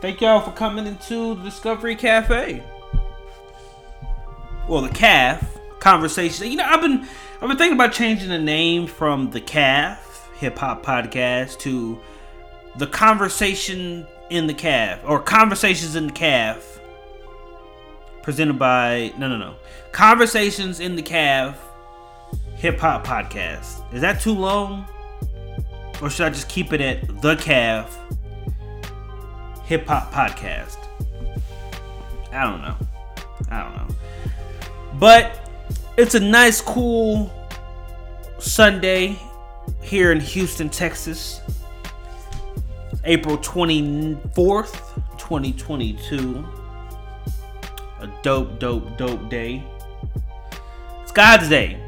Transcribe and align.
Thank 0.00 0.20
y'all 0.20 0.40
for 0.40 0.50
coming 0.52 0.86
into 0.86 1.34
the 1.36 1.42
Discovery 1.44 1.96
Cafe. 1.96 2.62
Well, 4.68 4.82
the 4.82 4.90
calf 4.90 5.56
conversation. 5.80 6.50
You 6.50 6.56
know, 6.58 6.64
I've 6.64 6.82
been 6.82 7.06
I've 7.40 7.48
been 7.48 7.56
thinking 7.56 7.76
about 7.76 7.92
changing 7.92 8.28
the 8.28 8.38
name 8.38 8.86
from 8.86 9.30
the 9.30 9.40
calf 9.40 10.28
hip 10.36 10.58
hop 10.58 10.84
podcast 10.84 11.58
to 11.60 11.98
the 12.76 12.86
conversation 12.86 14.06
in 14.28 14.46
the 14.46 14.54
calf 14.54 15.00
or 15.04 15.20
conversations 15.20 15.96
in 15.96 16.08
the 16.08 16.12
calf 16.12 16.80
presented 18.22 18.58
by 18.58 19.12
no 19.16 19.28
no 19.28 19.36
no 19.36 19.54
conversations 19.92 20.80
in 20.80 20.96
the 20.96 21.02
calf 21.02 21.58
hip 22.56 22.78
hop 22.78 23.06
podcast 23.06 23.94
is 23.94 24.00
that 24.00 24.20
too 24.20 24.34
long 24.34 24.84
or 26.02 26.10
should 26.10 26.26
i 26.26 26.30
just 26.30 26.48
keep 26.48 26.72
it 26.72 26.80
at 26.80 27.22
the 27.22 27.36
calf 27.36 27.98
hip 29.66 29.86
hop 29.86 30.12
podcast 30.12 30.78
i 32.32 32.42
don't 32.42 32.62
know 32.62 32.76
i 33.50 33.62
don't 33.62 33.76
know 33.76 33.94
but 34.98 35.50
it's 35.96 36.14
a 36.14 36.20
nice 36.20 36.60
cool 36.60 37.32
sunday 38.38 39.16
here 39.82 40.12
in 40.12 40.20
houston 40.20 40.68
texas 40.68 41.40
April 43.06 43.38
24th, 43.38 44.96
2022. 45.16 46.44
A 48.00 48.10
dope, 48.22 48.58
dope, 48.58 48.96
dope 48.98 49.30
day. 49.30 49.64
It's 51.02 51.12
God's 51.12 51.48
day. 51.48 51.80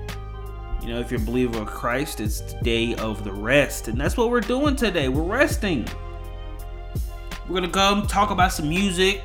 You 0.80 0.90
know, 0.90 1.00
if 1.00 1.10
you're 1.10 1.20
a 1.20 1.24
believer 1.24 1.62
of 1.62 1.66
Christ, 1.66 2.20
it's 2.20 2.40
the 2.40 2.60
day 2.60 2.94
of 2.94 3.24
the 3.24 3.32
rest. 3.32 3.88
And 3.88 4.00
that's 4.00 4.16
what 4.16 4.30
we're 4.30 4.40
doing 4.40 4.76
today. 4.76 5.08
We're 5.08 5.22
resting. 5.22 5.88
We're 7.48 7.60
to 7.62 7.68
go 7.68 8.04
talk 8.06 8.30
about 8.30 8.52
some 8.52 8.68
music, 8.68 9.22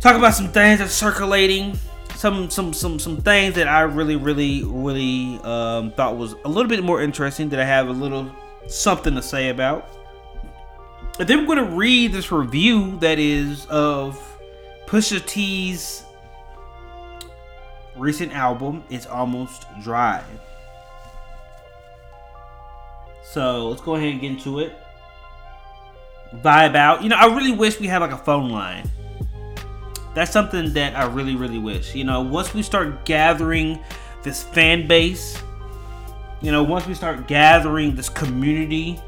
talk 0.00 0.16
about 0.16 0.34
some 0.34 0.48
things 0.48 0.78
that's 0.78 0.92
circulating. 0.92 1.78
Some, 2.14 2.50
some 2.50 2.72
some 2.72 2.98
some 2.98 3.18
things 3.18 3.54
that 3.54 3.68
I 3.68 3.82
really 3.82 4.16
really 4.16 4.64
really 4.64 5.38
um, 5.44 5.92
thought 5.92 6.16
was 6.16 6.34
a 6.44 6.48
little 6.48 6.68
bit 6.68 6.82
more 6.82 7.00
interesting 7.00 7.48
that 7.50 7.60
I 7.60 7.64
have 7.64 7.86
a 7.86 7.92
little 7.92 8.28
something 8.66 9.14
to 9.14 9.22
say 9.22 9.50
about. 9.50 9.88
And 11.20 11.28
then 11.28 11.46
we're 11.46 11.56
to 11.56 11.64
read 11.64 12.12
this 12.12 12.32
review 12.32 12.98
that 12.98 13.20
is 13.20 13.66
of 13.66 14.20
Pusha 14.86 15.24
T's 15.24 16.02
recent 17.94 18.32
album, 18.32 18.82
It's 18.90 19.06
Almost 19.06 19.66
Dry. 19.82 20.24
So 23.22 23.68
let's 23.68 23.82
go 23.82 23.96
ahead 23.96 24.12
and 24.12 24.20
get 24.20 24.30
into 24.30 24.60
it. 24.60 24.76
Vibe 26.36 26.76
out. 26.76 27.02
You 27.02 27.08
know, 27.08 27.16
I 27.16 27.26
really 27.34 27.52
wish 27.52 27.80
we 27.80 27.86
had 27.86 27.98
like 27.98 28.12
a 28.12 28.18
phone 28.18 28.50
line. 28.50 28.90
That's 30.14 30.32
something 30.32 30.72
that 30.72 30.96
I 30.96 31.06
really, 31.06 31.36
really 31.36 31.58
wish. 31.58 31.94
You 31.94 32.04
know, 32.04 32.20
once 32.20 32.54
we 32.54 32.62
start 32.62 33.04
gathering 33.04 33.78
this 34.22 34.42
fan 34.42 34.88
base, 34.88 35.40
you 36.40 36.52
know, 36.52 36.62
once 36.62 36.86
we 36.86 36.94
start 36.94 37.28
gathering 37.28 37.94
this 37.94 38.08
community 38.08 39.00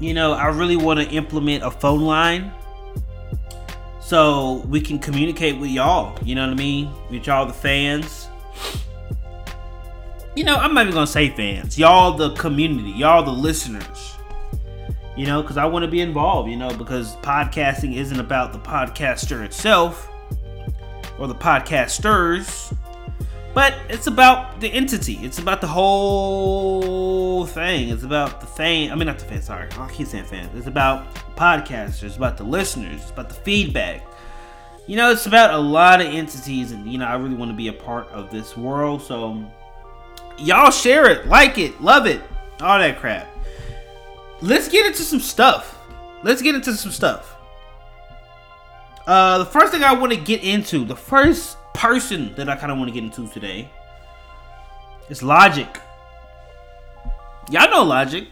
you 0.00 0.12
know, 0.12 0.32
I 0.32 0.46
really 0.48 0.76
want 0.76 1.00
to 1.00 1.08
implement 1.14 1.62
a 1.62 1.70
phone 1.70 2.02
line 2.02 2.52
so 4.00 4.64
we 4.68 4.80
can 4.80 4.98
communicate 4.98 5.58
with 5.58 5.70
y'all. 5.70 6.18
You 6.24 6.34
know 6.34 6.42
what 6.42 6.52
I 6.52 6.56
mean? 6.56 6.90
With 7.10 7.26
y'all, 7.26 7.46
the 7.46 7.52
fans. 7.52 8.28
You 10.34 10.44
know, 10.44 10.56
I'm 10.56 10.74
not 10.74 10.82
even 10.82 10.94
gonna 10.94 11.06
say 11.06 11.30
fans. 11.30 11.78
Y'all, 11.78 12.16
the 12.16 12.34
community. 12.34 12.90
Y'all, 12.90 13.22
the 13.22 13.30
listeners. 13.30 14.13
You 15.16 15.26
know, 15.26 15.42
because 15.42 15.56
I 15.56 15.64
want 15.64 15.84
to 15.84 15.90
be 15.90 16.00
involved. 16.00 16.50
You 16.50 16.56
know, 16.56 16.70
because 16.70 17.16
podcasting 17.16 17.94
isn't 17.96 18.18
about 18.18 18.52
the 18.52 18.58
podcaster 18.58 19.44
itself 19.44 20.08
or 21.18 21.26
the 21.26 21.34
podcasters. 21.34 22.76
But 23.54 23.74
it's 23.88 24.08
about 24.08 24.60
the 24.60 24.68
entity. 24.68 25.20
It's 25.22 25.38
about 25.38 25.60
the 25.60 25.68
whole 25.68 27.46
thing. 27.46 27.90
It's 27.90 28.02
about 28.02 28.40
the 28.40 28.48
fan. 28.48 28.90
I 28.90 28.96
mean, 28.96 29.06
not 29.06 29.20
the 29.20 29.24
fans. 29.26 29.44
Sorry, 29.44 29.68
I 29.70 29.88
keep 29.92 30.08
saying 30.08 30.24
fans. 30.24 30.50
It's 30.56 30.66
about 30.66 31.14
podcasters. 31.36 32.02
It's 32.02 32.16
about 32.16 32.36
the 32.36 32.42
listeners. 32.42 33.00
It's 33.00 33.10
about 33.10 33.28
the 33.28 33.36
feedback. 33.36 34.02
You 34.88 34.96
know, 34.96 35.12
it's 35.12 35.26
about 35.26 35.54
a 35.54 35.58
lot 35.58 36.00
of 36.00 36.08
entities, 36.08 36.72
and 36.72 36.90
you 36.90 36.98
know, 36.98 37.06
I 37.06 37.14
really 37.14 37.36
want 37.36 37.50
to 37.50 37.56
be 37.56 37.68
a 37.68 37.72
part 37.72 38.08
of 38.08 38.30
this 38.30 38.56
world. 38.56 39.00
So, 39.00 39.42
y'all 40.36 40.70
share 40.72 41.08
it, 41.08 41.26
like 41.26 41.56
it, 41.56 41.80
love 41.80 42.06
it, 42.06 42.20
all 42.60 42.78
that 42.78 42.98
crap. 42.98 43.33
Let's 44.40 44.68
get 44.68 44.86
into 44.86 45.02
some 45.02 45.20
stuff. 45.20 45.78
Let's 46.22 46.42
get 46.42 46.54
into 46.54 46.74
some 46.74 46.90
stuff. 46.90 47.36
Uh, 49.06 49.38
the 49.38 49.46
first 49.46 49.72
thing 49.72 49.84
I 49.84 49.92
want 49.92 50.12
to 50.12 50.18
get 50.18 50.42
into, 50.42 50.84
the 50.84 50.96
first 50.96 51.58
person 51.74 52.34
that 52.36 52.48
I 52.48 52.56
kind 52.56 52.72
of 52.72 52.78
want 52.78 52.88
to 52.88 52.94
get 52.94 53.04
into 53.04 53.28
today 53.32 53.68
is 55.10 55.22
Logic. 55.22 55.68
Y'all 57.50 57.70
know 57.70 57.82
Logic, 57.82 58.26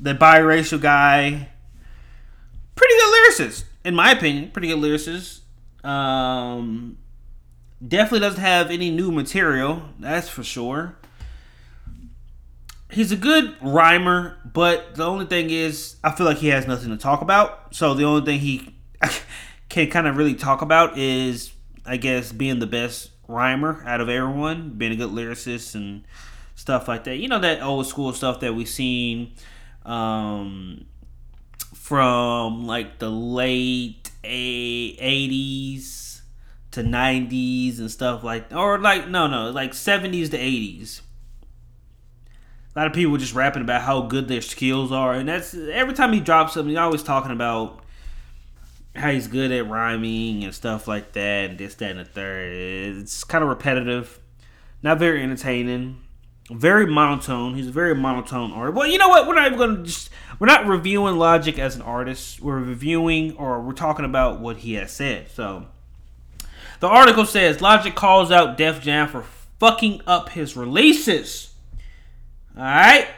the 0.00 0.14
biracial 0.14 0.80
guy, 0.80 1.48
pretty 2.74 2.94
good 2.94 3.14
lyricist, 3.14 3.64
in 3.84 3.94
my 3.94 4.12
opinion. 4.12 4.50
Pretty 4.50 4.68
good 4.68 4.78
lyricist. 4.78 5.40
Um, 5.86 6.96
definitely 7.86 8.20
doesn't 8.20 8.40
have 8.40 8.70
any 8.70 8.90
new 8.90 9.12
material, 9.12 9.82
that's 9.98 10.28
for 10.28 10.42
sure. 10.42 10.96
He's 12.92 13.10
a 13.10 13.16
good 13.16 13.56
rhymer, 13.62 14.38
but 14.44 14.96
the 14.96 15.04
only 15.04 15.24
thing 15.24 15.48
is, 15.50 15.96
I 16.04 16.12
feel 16.12 16.26
like 16.26 16.36
he 16.36 16.48
has 16.48 16.66
nothing 16.66 16.90
to 16.90 16.98
talk 16.98 17.22
about. 17.22 17.74
So 17.74 17.94
the 17.94 18.04
only 18.04 18.24
thing 18.24 18.38
he 18.40 18.74
can 19.68 19.88
kind 19.90 20.06
of 20.06 20.16
really 20.16 20.34
talk 20.34 20.60
about 20.60 20.98
is 20.98 21.52
I 21.84 21.96
guess 21.96 22.32
being 22.32 22.58
the 22.58 22.66
best 22.66 23.10
rhymer 23.26 23.82
out 23.86 24.00
of 24.00 24.08
everyone, 24.08 24.70
being 24.70 24.92
a 24.92 24.96
good 24.96 25.10
lyricist 25.10 25.74
and 25.74 26.04
stuff 26.54 26.86
like 26.86 27.04
that. 27.04 27.16
You 27.16 27.28
know 27.28 27.38
that 27.40 27.62
old 27.62 27.86
school 27.86 28.12
stuff 28.12 28.40
that 28.40 28.54
we've 28.54 28.68
seen 28.68 29.32
um, 29.84 30.84
from 31.74 32.66
like 32.66 32.98
the 32.98 33.10
late 33.10 34.10
eighties 34.24 36.02
to 36.72 36.82
nineties 36.82 37.80
and 37.80 37.90
stuff 37.90 38.22
like, 38.22 38.52
or 38.52 38.78
like 38.78 39.08
no 39.08 39.26
no 39.26 39.50
like 39.50 39.74
seventies 39.74 40.30
to 40.30 40.38
eighties. 40.38 41.02
A 42.74 42.78
lot 42.78 42.86
of 42.86 42.94
people 42.94 43.16
just 43.18 43.34
rapping 43.34 43.62
about 43.62 43.82
how 43.82 44.02
good 44.02 44.28
their 44.28 44.40
skills 44.40 44.92
are, 44.92 45.12
and 45.12 45.28
that's 45.28 45.54
every 45.54 45.94
time 45.94 46.12
he 46.12 46.20
drops 46.20 46.54
something, 46.54 46.70
he's 46.70 46.78
always 46.78 47.02
talking 47.02 47.30
about 47.30 47.84
how 48.96 49.10
he's 49.10 49.26
good 49.26 49.52
at 49.52 49.68
rhyming 49.68 50.44
and 50.44 50.54
stuff 50.54 50.88
like 50.88 51.12
that, 51.12 51.50
and 51.50 51.58
this, 51.58 51.74
that, 51.76 51.90
and 51.90 52.00
the 52.00 52.04
third. 52.04 52.52
It's 52.52 53.24
kind 53.24 53.42
of 53.42 53.50
repetitive, 53.50 54.18
not 54.82 54.98
very 54.98 55.22
entertaining, 55.22 56.00
very 56.50 56.86
monotone. 56.86 57.54
He's 57.54 57.68
a 57.68 57.72
very 57.72 57.94
monotone 57.94 58.52
artist. 58.52 58.76
Well, 58.76 58.86
you 58.86 58.98
know 58.98 59.08
what? 59.08 59.26
We're 59.26 59.34
not 59.34 59.52
even 59.52 59.76
to 59.76 59.82
just. 59.82 60.10
We're 60.38 60.46
not 60.46 60.66
reviewing 60.66 61.16
Logic 61.16 61.58
as 61.58 61.76
an 61.76 61.82
artist. 61.82 62.40
We're 62.40 62.58
reviewing 62.58 63.36
or 63.36 63.60
we're 63.60 63.72
talking 63.72 64.04
about 64.04 64.40
what 64.40 64.58
he 64.58 64.74
has 64.74 64.90
said. 64.92 65.30
So, 65.30 65.66
the 66.80 66.88
article 66.88 67.26
says 67.26 67.60
Logic 67.60 67.94
calls 67.94 68.32
out 68.32 68.56
Def 68.56 68.80
Jam 68.80 69.08
for 69.08 69.24
fucking 69.60 70.00
up 70.06 70.30
his 70.30 70.56
releases. 70.56 71.51
All 72.56 72.62
right, 72.62 73.08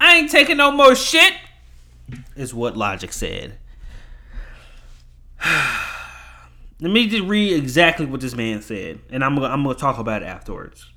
I 0.00 0.16
ain't 0.16 0.30
taking 0.30 0.58
no 0.58 0.70
more 0.70 0.94
shit. 0.94 1.32
Is 2.36 2.54
what 2.54 2.76
Logic 2.76 3.12
said. 3.12 3.58
Let 5.44 6.90
me 6.90 7.08
just 7.08 7.24
read 7.24 7.54
exactly 7.54 8.06
what 8.06 8.20
this 8.20 8.34
man 8.34 8.62
said, 8.62 9.00
and 9.10 9.24
I'm 9.24 9.38
I'm 9.38 9.64
gonna 9.64 9.74
talk 9.74 9.98
about 9.98 10.22
it 10.22 10.26
afterwards. 10.26 10.90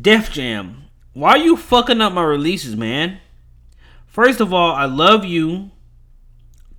Def 0.00 0.32
Jam, 0.32 0.84
why 1.12 1.30
are 1.30 1.38
you 1.38 1.56
fucking 1.56 2.00
up 2.00 2.12
my 2.12 2.24
releases, 2.24 2.74
man? 2.74 3.18
First 4.06 4.40
of 4.40 4.52
all, 4.52 4.72
I 4.72 4.86
love 4.86 5.24
you, 5.24 5.70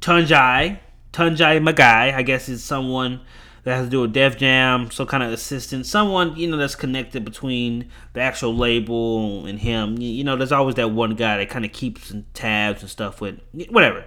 Tunji. 0.01 0.79
Tunji 1.13 1.63
Magai, 1.63 2.13
I 2.13 2.23
guess 2.23 2.49
is 2.49 2.61
someone 2.61 3.21
that 3.65 3.77
has 3.77 3.87
to 3.87 3.89
do 3.89 4.01
with 4.01 4.13
Def 4.13 4.37
Jam, 4.37 4.91
some 4.91 5.07
kind 5.07 5.23
of 5.23 5.31
assistant, 5.31 5.87
someone 5.87 6.35
you 6.37 6.47
know 6.47 6.55
that's 6.55 6.75
connected 6.75 7.25
between 7.25 7.89
the 8.13 8.21
actual 8.21 8.55
label 8.55 9.45
and 9.47 9.59
him. 9.59 9.97
You 9.97 10.23
know, 10.23 10.37
there's 10.37 10.51
always 10.51 10.75
that 10.75 10.91
one 10.91 11.15
guy 11.15 11.37
that 11.37 11.49
kind 11.49 11.65
of 11.65 11.73
keeps 11.73 12.11
and 12.11 12.31
tabs 12.35 12.81
and 12.81 12.89
stuff 12.89 13.19
with 13.19 13.39
whatever. 13.69 14.05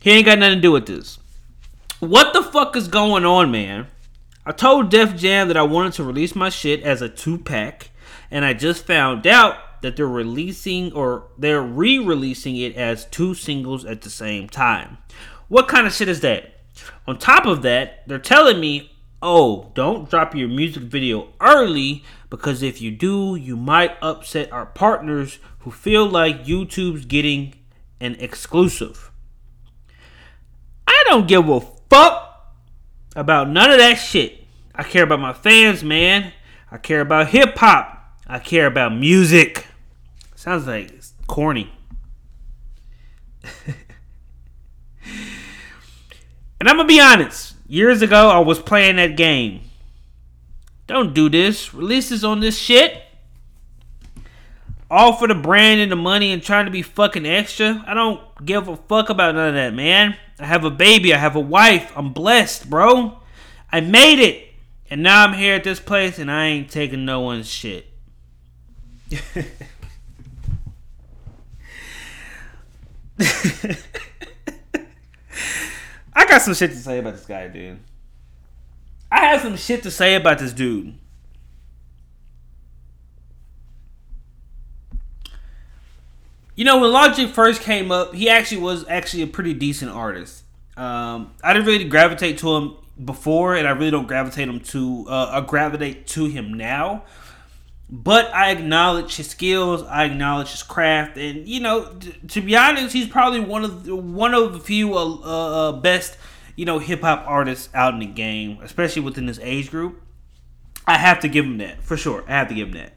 He 0.00 0.10
ain't 0.10 0.26
got 0.26 0.40
nothing 0.40 0.58
to 0.58 0.60
do 0.62 0.72
with 0.72 0.86
this. 0.86 1.18
What 2.00 2.32
the 2.32 2.42
fuck 2.42 2.76
is 2.76 2.88
going 2.88 3.24
on, 3.24 3.50
man? 3.52 3.86
I 4.44 4.50
told 4.52 4.90
Def 4.90 5.16
Jam 5.16 5.48
that 5.48 5.56
I 5.56 5.62
wanted 5.62 5.92
to 5.94 6.04
release 6.04 6.34
my 6.34 6.48
shit 6.48 6.82
as 6.82 7.00
a 7.00 7.08
two 7.08 7.38
pack, 7.38 7.90
and 8.32 8.44
I 8.44 8.52
just 8.52 8.84
found 8.84 9.28
out 9.28 9.80
that 9.82 9.94
they're 9.94 10.08
releasing 10.08 10.92
or 10.92 11.28
they're 11.38 11.62
re 11.62 12.00
releasing 12.00 12.56
it 12.56 12.74
as 12.74 13.04
two 13.04 13.32
singles 13.34 13.84
at 13.84 14.02
the 14.02 14.10
same 14.10 14.48
time. 14.48 14.98
What 15.46 15.68
kind 15.68 15.86
of 15.86 15.92
shit 15.92 16.08
is 16.08 16.20
that? 16.20 16.55
On 17.06 17.18
top 17.18 17.46
of 17.46 17.62
that, 17.62 18.06
they're 18.06 18.18
telling 18.18 18.60
me, 18.60 18.92
oh, 19.22 19.70
don't 19.74 20.08
drop 20.08 20.34
your 20.34 20.48
music 20.48 20.84
video 20.84 21.28
early 21.40 22.04
because 22.30 22.62
if 22.62 22.80
you 22.80 22.90
do, 22.90 23.36
you 23.36 23.56
might 23.56 23.96
upset 24.02 24.52
our 24.52 24.66
partners 24.66 25.38
who 25.60 25.70
feel 25.70 26.06
like 26.06 26.44
YouTube's 26.44 27.06
getting 27.06 27.54
an 28.00 28.14
exclusive. 28.16 29.10
I 30.86 31.04
don't 31.08 31.26
give 31.28 31.48
a 31.48 31.60
fuck 31.60 32.54
about 33.14 33.48
none 33.48 33.70
of 33.70 33.78
that 33.78 33.94
shit. 33.94 34.44
I 34.74 34.82
care 34.82 35.04
about 35.04 35.20
my 35.20 35.32
fans, 35.32 35.82
man. 35.82 36.32
I 36.70 36.78
care 36.78 37.00
about 37.00 37.28
hip 37.28 37.56
hop. 37.56 38.20
I 38.26 38.38
care 38.38 38.66
about 38.66 38.94
music. 38.94 39.66
Sounds 40.34 40.66
like 40.66 40.92
corny. 41.26 41.72
and 46.60 46.68
I'm 46.68 46.76
gonna 46.76 46.88
be 46.88 47.00
honest. 47.00 47.54
Years 47.68 48.02
ago, 48.02 48.28
I 48.30 48.38
was 48.38 48.58
playing 48.58 48.96
that 48.96 49.16
game. 49.16 49.60
Don't 50.86 51.14
do 51.14 51.28
this. 51.28 51.74
Releases 51.74 52.24
on 52.24 52.40
this 52.40 52.56
shit. 52.56 53.02
All 54.88 55.14
for 55.14 55.26
the 55.26 55.34
brand 55.34 55.80
and 55.80 55.90
the 55.90 55.96
money 55.96 56.32
and 56.32 56.40
trying 56.40 56.66
to 56.66 56.70
be 56.70 56.82
fucking 56.82 57.26
extra. 57.26 57.82
I 57.86 57.94
don't 57.94 58.20
give 58.44 58.68
a 58.68 58.76
fuck 58.76 59.08
about 59.08 59.34
none 59.34 59.48
of 59.48 59.54
that, 59.54 59.74
man. 59.74 60.16
I 60.38 60.46
have 60.46 60.64
a 60.64 60.70
baby. 60.70 61.12
I 61.12 61.18
have 61.18 61.34
a 61.34 61.40
wife. 61.40 61.92
I'm 61.96 62.12
blessed, 62.12 62.70
bro. 62.70 63.18
I 63.72 63.80
made 63.80 64.20
it. 64.20 64.44
And 64.88 65.02
now 65.02 65.24
I'm 65.24 65.34
here 65.34 65.56
at 65.56 65.64
this 65.64 65.80
place 65.80 66.20
and 66.20 66.30
I 66.30 66.46
ain't 66.46 66.70
taking 66.70 67.04
no 67.04 67.20
one's 67.20 67.48
shit. 67.48 67.86
I 76.16 76.24
got 76.26 76.40
some 76.40 76.54
shit 76.54 76.70
to 76.70 76.76
say 76.78 76.98
about 76.98 77.14
this 77.14 77.26
guy, 77.26 77.46
dude. 77.48 77.78
I 79.12 79.26
have 79.26 79.42
some 79.42 79.56
shit 79.56 79.82
to 79.82 79.90
say 79.90 80.14
about 80.14 80.38
this 80.38 80.52
dude. 80.52 80.94
You 86.54 86.64
know, 86.64 86.80
when 86.80 86.90
Logic 86.90 87.28
first 87.28 87.60
came 87.60 87.92
up, 87.92 88.14
he 88.14 88.30
actually 88.30 88.62
was 88.62 88.88
actually 88.88 89.24
a 89.24 89.26
pretty 89.26 89.52
decent 89.52 89.90
artist. 89.90 90.42
Um, 90.78 91.34
I 91.44 91.52
didn't 91.52 91.66
really 91.66 91.84
gravitate 91.84 92.38
to 92.38 92.56
him 92.56 92.76
before, 93.04 93.54
and 93.54 93.68
I 93.68 93.72
really 93.72 93.90
don't 93.90 94.08
gravitate 94.08 94.48
him 94.48 94.60
to 94.60 95.04
uh, 95.08 95.30
I 95.32 95.46
gravitate 95.46 96.06
to 96.08 96.24
him 96.24 96.54
now. 96.54 97.04
But 97.88 98.34
I 98.34 98.50
acknowledge 98.50 99.16
his 99.16 99.30
skills. 99.30 99.82
I 99.84 100.04
acknowledge 100.04 100.50
his 100.50 100.62
craft, 100.64 101.16
and 101.16 101.46
you 101.46 101.60
know, 101.60 101.94
t- 102.00 102.14
to 102.28 102.40
be 102.40 102.56
honest, 102.56 102.92
he's 102.92 103.06
probably 103.06 103.40
one 103.40 103.62
of 103.62 103.84
the, 103.84 103.94
one 103.94 104.34
of 104.34 104.52
the 104.54 104.58
few 104.58 104.96
uh, 104.96 105.04
uh, 105.04 105.72
best 105.72 106.16
you 106.56 106.64
know 106.64 106.80
hip 106.80 107.02
hop 107.02 107.24
artists 107.28 107.68
out 107.74 107.94
in 107.94 108.00
the 108.00 108.06
game, 108.06 108.58
especially 108.62 109.02
within 109.02 109.26
this 109.26 109.38
age 109.40 109.70
group. 109.70 110.02
I 110.84 110.98
have 110.98 111.20
to 111.20 111.28
give 111.28 111.44
him 111.44 111.58
that 111.58 111.82
for 111.82 111.96
sure. 111.96 112.24
I 112.26 112.32
have 112.32 112.48
to 112.48 112.54
give 112.54 112.68
him 112.68 112.74
that. 112.74 112.92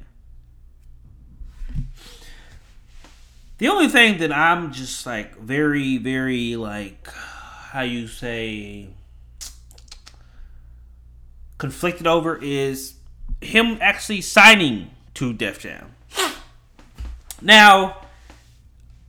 The 3.60 3.68
only 3.68 3.90
thing 3.90 4.20
that 4.20 4.32
I'm 4.32 4.72
just 4.72 5.06
like 5.06 5.38
very, 5.38 5.98
very 5.98 6.56
like 6.56 7.08
how 7.12 7.82
you 7.82 8.08
say 8.08 8.88
conflicted 11.58 12.08
over 12.08 12.40
is 12.42 12.96
him 13.42 13.78
actually 13.82 14.22
signing 14.22 14.92
to 15.16 15.34
Def 15.34 15.60
Jam. 15.60 15.96
Now, 17.42 17.98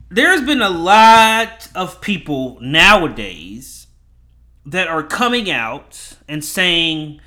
there's 0.08 0.42
been 0.42 0.62
a 0.62 0.70
lot 0.70 1.68
of 1.74 2.00
people 2.00 2.58
nowadays 2.60 3.86
that 4.66 4.88
are 4.88 5.02
coming 5.02 5.50
out 5.50 6.16
and 6.28 6.44
saying, 6.44 7.20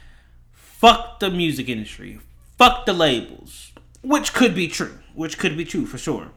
fuck 0.51 1.19
the 1.19 1.29
music 1.29 1.67
industry, 1.69 2.19
fuck 2.57 2.85
the 2.85 2.93
labels, 2.93 3.71
which 4.01 4.33
could 4.33 4.55
be 4.55 4.67
true, 4.67 4.99
which 5.13 5.37
could 5.37 5.57
be 5.57 5.65
true 5.65 5.85
for 5.85 5.97
sure. 5.97 6.31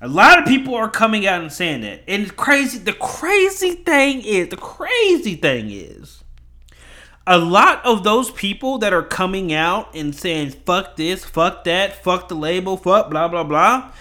A 0.00 0.08
lot 0.08 0.38
of 0.38 0.46
people 0.46 0.74
are 0.74 0.90
coming 0.90 1.26
out 1.26 1.40
and 1.40 1.52
saying 1.52 1.82
that. 1.82 2.02
And 2.08 2.36
crazy 2.36 2.78
the 2.78 2.92
crazy 2.92 3.72
thing 3.72 4.20
is, 4.22 4.48
the 4.48 4.56
crazy 4.56 5.36
thing 5.36 5.70
is 5.70 6.21
a 7.26 7.38
lot 7.38 7.84
of 7.84 8.04
those 8.04 8.30
people 8.30 8.78
that 8.78 8.92
are 8.92 9.02
coming 9.02 9.52
out 9.52 9.94
and 9.94 10.14
saying 10.14 10.50
fuck 10.50 10.96
this, 10.96 11.24
fuck 11.24 11.64
that, 11.64 12.02
fuck 12.02 12.28
the 12.28 12.34
label, 12.34 12.76
fuck 12.76 13.10
blah 13.10 13.28
blah 13.28 13.44
blah 13.44 13.92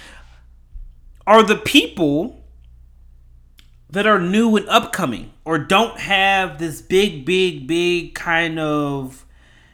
are 1.28 1.44
the 1.44 1.56
people 1.56 2.44
that 3.90 4.08
are 4.08 4.20
new 4.20 4.56
and 4.58 4.68
upcoming 4.70 5.32
or 5.46 5.58
don't 5.60 6.00
have 6.00 6.58
this 6.58 6.82
big 6.82 7.26
big 7.26 7.68
big 7.68 8.16
kind 8.16 8.60
of 8.60 9.26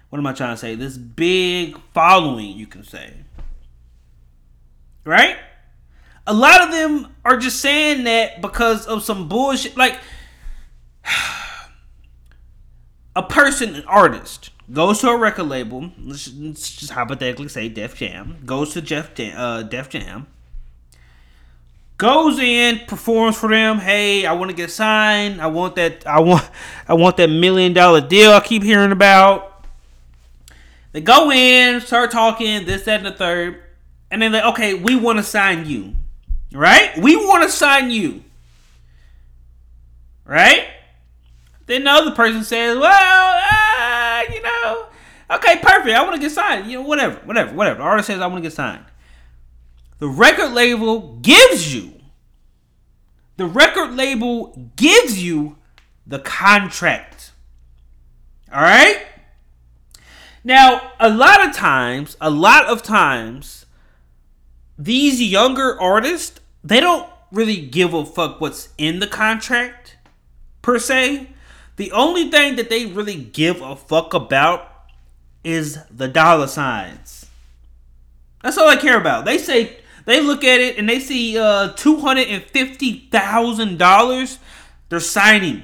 what 0.10 0.20
am 0.20 0.28
I 0.28 0.34
trying 0.34 0.54
to 0.54 0.58
say? 0.58 0.76
This 0.76 0.98
big 0.98 1.78
following, 1.94 2.58
you 2.58 2.66
can 2.66 2.84
say. 2.84 3.14
Right? 5.04 5.38
a 6.28 6.34
lot 6.34 6.62
of 6.62 6.72
them 6.72 7.08
are 7.24 7.38
just 7.38 7.62
saying 7.62 8.04
that 8.04 8.42
because 8.42 8.86
of 8.86 9.02
some 9.02 9.30
bullshit. 9.30 9.78
Like 9.78 9.98
a 13.18 13.24
person, 13.24 13.76
an 13.76 13.84
artist, 13.86 14.52
goes 14.72 15.00
to 15.00 15.10
a 15.10 15.18
record 15.18 15.48
label. 15.48 15.92
Let's, 16.00 16.32
let's 16.34 16.76
just 16.76 16.92
hypothetically 16.92 17.48
say 17.48 17.68
Def 17.68 17.96
Jam 17.96 18.38
goes 18.46 18.74
to 18.74 18.82
Jeff 18.82 19.20
uh, 19.20 19.64
Def 19.64 19.90
Jam. 19.90 20.28
Goes 21.98 22.38
in, 22.38 22.82
performs 22.86 23.36
for 23.36 23.50
them. 23.50 23.80
Hey, 23.80 24.28
I 24.28 24.34
want 24.34 24.52
to 24.52 24.56
get 24.56 24.70
signed. 24.70 25.42
I 25.42 25.48
want 25.48 25.76
that. 25.78 26.06
I 26.06 26.20
want. 26.20 26.48
I 26.88 26.94
want 26.94 27.18
that 27.18 27.28
million 27.28 27.74
dollar 27.74 28.02
deal. 28.02 28.32
I 28.32 28.40
keep 28.40 28.62
hearing 28.62 28.92
about. 28.92 29.66
They 30.92 31.02
go 31.02 31.32
in, 31.32 31.82
start 31.82 32.12
talking 32.12 32.66
this, 32.66 32.84
that, 32.84 32.98
and 32.98 33.08
the 33.08 33.12
third, 33.12 33.64
and 34.12 34.22
then 34.22 34.32
they 34.32 34.44
okay, 34.44 34.76
we 34.76 34.96
want 34.96 35.18
to 35.18 35.24
sign 35.24 35.66
you. 35.66 35.96
Right? 36.54 36.96
We 37.00 37.16
want 37.16 37.44
to 37.44 37.50
sign 37.50 37.90
you. 37.90 38.24
Right? 40.24 40.68
Then 41.68 41.84
the 41.84 41.92
other 41.92 42.12
person 42.12 42.44
says, 42.44 42.78
well, 42.78 43.42
uh, 43.52 44.24
you 44.34 44.42
know, 44.42 44.88
okay, 45.32 45.60
perfect. 45.62 45.96
I 45.96 46.02
want 46.04 46.16
to 46.16 46.22
get 46.22 46.32
signed. 46.32 46.72
You 46.72 46.80
know, 46.80 46.88
whatever, 46.88 47.16
whatever, 47.26 47.54
whatever. 47.54 47.78
The 47.80 47.84
artist 47.84 48.08
says, 48.08 48.22
I 48.22 48.28
want 48.28 48.38
to 48.38 48.50
get 48.50 48.54
signed. 48.54 48.86
The 50.00 50.08
record 50.08 50.54
label 50.54 51.18
gives 51.22 51.74
you, 51.74 51.94
the 53.36 53.46
record 53.46 53.96
label 53.96 54.72
gives 54.76 55.22
you 55.22 55.58
the 56.06 56.20
contract. 56.20 57.32
All 58.52 58.62
right? 58.62 59.06
Now, 60.44 60.94
a 61.00 61.10
lot 61.10 61.46
of 61.46 61.54
times, 61.54 62.16
a 62.22 62.30
lot 62.30 62.66
of 62.66 62.82
times, 62.82 63.66
these 64.78 65.22
younger 65.22 65.80
artists, 65.82 66.40
they 66.64 66.80
don't 66.80 67.10
really 67.32 67.58
give 67.58 67.94
a 67.94 68.06
fuck 68.06 68.40
what's 68.40 68.70
in 68.78 69.00
the 69.00 69.08
contract 69.08 69.98
per 70.62 70.80
se. 70.80 71.32
The 71.78 71.92
only 71.92 72.30
thing 72.30 72.56
that 72.58 72.70
they 72.70 72.86
really 72.88 73.16
give 73.16 73.62
a 73.62 73.76
fuck 73.76 74.14
about 74.14 74.74
is 75.44 75.80
the 75.90 76.08
dollar 76.08 76.48
signs. 76.48 77.28
That's 78.44 78.58
all 78.58 78.68
I 78.68 78.76
care 78.76 79.00
about. 79.00 79.26
They 79.26 79.38
say 79.38 79.78
they 80.06 80.22
look 80.22 80.44
at 80.44 80.60
it 80.60 80.78
and 80.78 80.90
they 80.90 81.00
see 81.00 81.38
uh, 81.38 81.70
two 81.74 81.98
hundred 81.98 82.28
and 82.28 82.44
fifty 82.44 83.08
thousand 83.12 83.78
dollars. 83.78 84.40
They're 84.90 85.00
signing. 85.00 85.64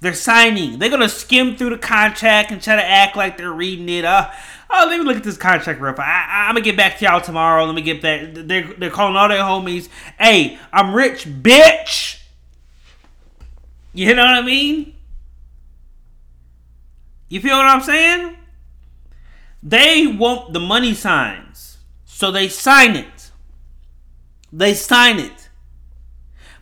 They're 0.00 0.14
signing. 0.14 0.78
They're 0.78 0.90
gonna 0.90 1.08
skim 1.08 1.56
through 1.56 1.70
the 1.70 1.78
contract 1.78 2.50
and 2.50 2.60
try 2.60 2.76
to 2.76 2.84
act 2.84 3.16
like 3.16 3.36
they're 3.36 3.52
reading 3.52 3.88
it. 3.88 4.04
Uh, 4.04 4.30
oh, 4.68 4.86
let 4.88 4.98
me 4.98 5.04
look 5.04 5.18
at 5.18 5.24
this 5.24 5.36
contract 5.36 5.80
real 5.80 5.94
fast. 5.94 6.28
I, 6.30 6.48
am 6.48 6.54
gonna 6.54 6.64
get 6.64 6.76
back 6.76 6.98
to 6.98 7.04
y'all 7.04 7.20
tomorrow. 7.20 7.64
Let 7.66 7.74
me 7.74 7.82
get 7.82 8.02
that. 8.02 8.48
They're, 8.48 8.64
they're 8.64 8.90
calling 8.90 9.14
all 9.14 9.28
their 9.28 9.38
homies. 9.38 9.88
Hey, 10.18 10.58
I'm 10.72 10.94
rich, 10.94 11.26
bitch. 11.26 12.20
You 13.92 14.14
know 14.14 14.24
what 14.24 14.34
I 14.34 14.42
mean? 14.42 14.94
You 17.30 17.40
feel 17.40 17.56
what 17.56 17.66
I'm 17.66 17.80
saying? 17.80 18.36
They 19.62 20.06
want 20.06 20.52
the 20.52 20.60
money 20.60 20.92
signs. 20.92 21.78
So 22.04 22.30
they 22.30 22.48
sign 22.48 22.96
it. 22.96 23.30
They 24.52 24.74
sign 24.74 25.18
it. 25.18 25.48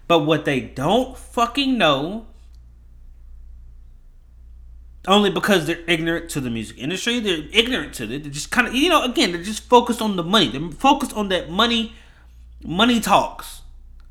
But 0.07 0.21
what 0.21 0.45
they 0.45 0.61
don't 0.61 1.17
fucking 1.17 1.77
know 1.77 2.27
only 5.07 5.31
because 5.31 5.67
they're 5.67 5.83
ignorant 5.87 6.29
to 6.31 6.41
the 6.41 6.51
music 6.51 6.77
industry. 6.79 7.19
They're 7.19 7.49
ignorant 7.51 7.95
to 7.95 8.05
it. 8.05 8.23
They're 8.23 8.33
just 8.33 8.51
kind 8.51 8.67
of, 8.69 8.75
you 8.75 8.91
know, 8.91 9.03
again, 9.05 9.33
they're 9.33 9.43
just 9.43 9.63
focused 9.69 10.03
on 10.03 10.17
the 10.17 10.23
money. 10.23 10.49
They're 10.49 10.71
focused 10.71 11.17
on 11.17 11.31
that 11.31 11.51
money. 11.51 11.95
Money 12.63 13.01
talks. 13.01 13.63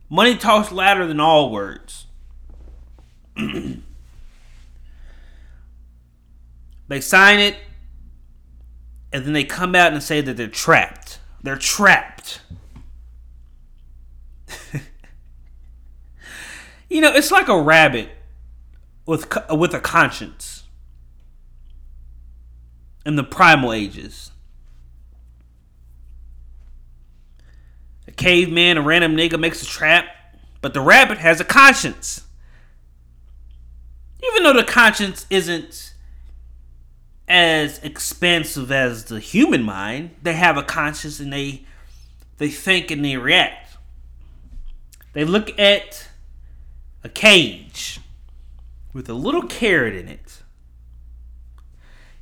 Money 0.09 0.35
talks 0.35 0.71
louder 0.71 1.05
than 1.05 1.19
all 1.19 1.51
words. 1.51 2.07
they 6.87 7.01
sign 7.01 7.39
it, 7.39 7.57
and 9.11 9.25
then 9.25 9.33
they 9.33 9.43
come 9.43 9.75
out 9.75 9.91
and 9.93 10.01
say 10.01 10.21
that 10.21 10.37
they're 10.37 10.47
trapped. 10.47 11.19
They're 11.43 11.57
trapped. 11.57 12.41
you 16.89 17.01
know, 17.01 17.11
it's 17.13 17.31
like 17.31 17.47
a 17.47 17.61
rabbit 17.61 18.09
with 19.05 19.31
with 19.49 19.73
a 19.73 19.79
conscience 19.79 20.63
in 23.05 23.15
the 23.15 23.23
primal 23.23 23.73
ages. 23.73 24.31
A 28.07 28.11
caveman, 28.11 28.77
a 28.77 28.81
random 28.81 29.15
nigga 29.15 29.39
makes 29.39 29.61
a 29.61 29.65
trap, 29.65 30.05
but 30.61 30.73
the 30.73 30.81
rabbit 30.81 31.17
has 31.17 31.39
a 31.39 31.45
conscience. 31.45 32.25
even 34.21 34.43
though 34.43 34.53
the 34.53 34.63
conscience 34.63 35.25
isn't 35.29 35.93
as 37.27 37.79
expansive 37.79 38.71
as 38.71 39.05
the 39.05 39.19
human 39.19 39.63
mind, 39.63 40.11
they 40.21 40.33
have 40.33 40.57
a 40.57 40.63
conscience 40.63 41.19
and 41.19 41.31
they 41.31 41.65
they 42.37 42.49
think 42.49 42.91
and 42.91 43.03
they 43.03 43.17
react. 43.17 43.77
They 45.13 45.25
look 45.25 45.57
at 45.59 46.07
a 47.03 47.09
cage 47.09 47.99
with 48.93 49.09
a 49.09 49.13
little 49.13 49.43
carrot 49.43 49.95
in 49.95 50.07
it. 50.07 50.43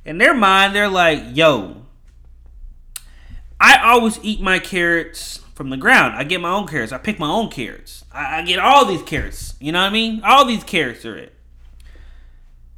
In 0.04 0.18
their 0.18 0.34
mind, 0.34 0.74
they're 0.74 0.88
like, 0.88 1.22
yo, 1.32 1.82
I 3.60 3.78
always 3.82 4.18
eat 4.22 4.40
my 4.40 4.58
carrots 4.58 5.38
from 5.54 5.70
the 5.70 5.76
ground. 5.76 6.14
I 6.14 6.24
get 6.24 6.40
my 6.40 6.50
own 6.50 6.66
carrots. 6.66 6.92
I 6.92 6.98
pick 6.98 7.18
my 7.18 7.28
own 7.28 7.50
carrots. 7.50 8.04
I, 8.12 8.38
I 8.38 8.42
get 8.42 8.58
all 8.58 8.84
these 8.84 9.02
carrots. 9.02 9.54
You 9.60 9.72
know 9.72 9.80
what 9.80 9.88
I 9.88 9.92
mean? 9.92 10.22
All 10.24 10.44
these 10.44 10.64
carrots 10.64 11.04
are 11.04 11.16
it. 11.16 11.32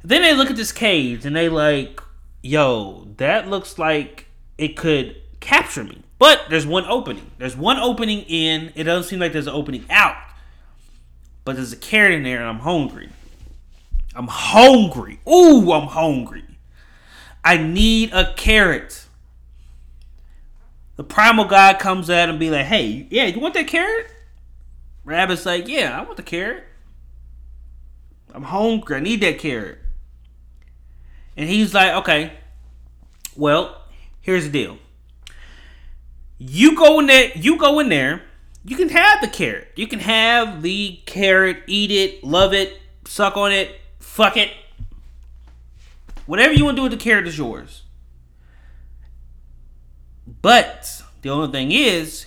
Then 0.03 0.21
they 0.21 0.33
look 0.33 0.49
at 0.49 0.55
this 0.55 0.71
cage 0.71 1.25
and 1.25 1.35
they 1.35 1.49
like, 1.49 2.01
yo, 2.41 3.07
that 3.17 3.47
looks 3.47 3.77
like 3.77 4.27
it 4.57 4.75
could 4.75 5.15
capture 5.39 5.83
me. 5.83 6.03
But 6.17 6.45
there's 6.49 6.65
one 6.67 6.85
opening. 6.85 7.31
There's 7.37 7.55
one 7.55 7.77
opening 7.77 8.23
in. 8.27 8.73
It 8.75 8.83
doesn't 8.83 9.09
seem 9.09 9.19
like 9.19 9.31
there's 9.31 9.47
an 9.47 9.53
opening 9.53 9.85
out. 9.89 10.17
But 11.45 11.55
there's 11.55 11.73
a 11.73 11.77
carrot 11.77 12.11
in 12.11 12.23
there 12.23 12.39
and 12.39 12.49
I'm 12.49 12.59
hungry. 12.59 13.09
I'm 14.15 14.27
hungry. 14.27 15.19
Ooh, 15.27 15.71
I'm 15.71 15.87
hungry. 15.87 16.43
I 17.43 17.57
need 17.57 18.11
a 18.11 18.33
carrot. 18.33 19.05
The 20.97 21.05
primal 21.05 21.45
god 21.45 21.79
comes 21.79 22.09
out 22.09 22.27
and 22.27 22.37
be 22.37 22.49
like, 22.49 22.65
hey, 22.65 23.07
yeah, 23.09 23.27
you 23.27 23.39
want 23.39 23.53
that 23.53 23.67
carrot? 23.67 24.07
Rabbit's 25.05 25.45
like, 25.45 25.69
yeah, 25.69 25.97
I 25.97 26.03
want 26.03 26.17
the 26.17 26.23
carrot. 26.23 26.65
I'm 28.33 28.43
hungry. 28.43 28.97
I 28.97 28.99
need 28.99 29.21
that 29.21 29.39
carrot. 29.39 29.79
And 31.39 31.47
he's 31.47 31.73
like, 31.73 31.93
okay, 31.93 32.33
well, 33.33 33.83
here's 34.19 34.43
the 34.43 34.51
deal. 34.51 34.77
You 36.37 36.75
go 36.75 36.99
in 36.99 37.05
there, 37.05 37.31
you 37.33 37.57
go 37.57 37.79
in 37.79 37.87
there, 37.87 38.23
you 38.65 38.75
can 38.75 38.89
have 38.89 39.21
the 39.21 39.29
carrot. 39.29 39.69
You 39.77 39.87
can 39.87 39.99
have 39.99 40.61
the 40.61 40.99
carrot, 41.05 41.63
eat 41.65 41.91
it, 41.91 42.25
love 42.25 42.53
it, 42.53 42.81
suck 43.05 43.37
on 43.37 43.53
it, 43.53 43.79
fuck 43.99 44.35
it. 44.35 44.51
Whatever 46.25 46.51
you 46.51 46.65
want 46.65 46.75
to 46.75 46.79
do 46.79 46.83
with 46.83 46.91
the 46.91 46.97
carrot 46.97 47.25
is 47.25 47.37
yours. 47.37 47.83
But 50.41 51.01
the 51.21 51.29
only 51.29 51.53
thing 51.53 51.71
is, 51.71 52.25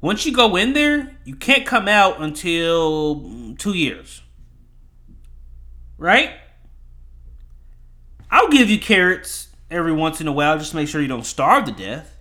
once 0.00 0.24
you 0.24 0.32
go 0.32 0.56
in 0.56 0.72
there, 0.72 1.14
you 1.26 1.36
can't 1.36 1.66
come 1.66 1.88
out 1.88 2.22
until 2.22 3.54
two 3.58 3.74
years. 3.74 4.22
Right? 5.98 6.30
I'll 8.32 8.48
give 8.48 8.70
you 8.70 8.80
carrots 8.80 9.48
every 9.70 9.92
once 9.92 10.20
in 10.20 10.26
a 10.26 10.32
while 10.32 10.58
just 10.58 10.70
to 10.70 10.76
make 10.76 10.88
sure 10.88 11.02
you 11.02 11.06
don't 11.06 11.26
starve 11.26 11.66
to 11.66 11.72
death. 11.72 12.16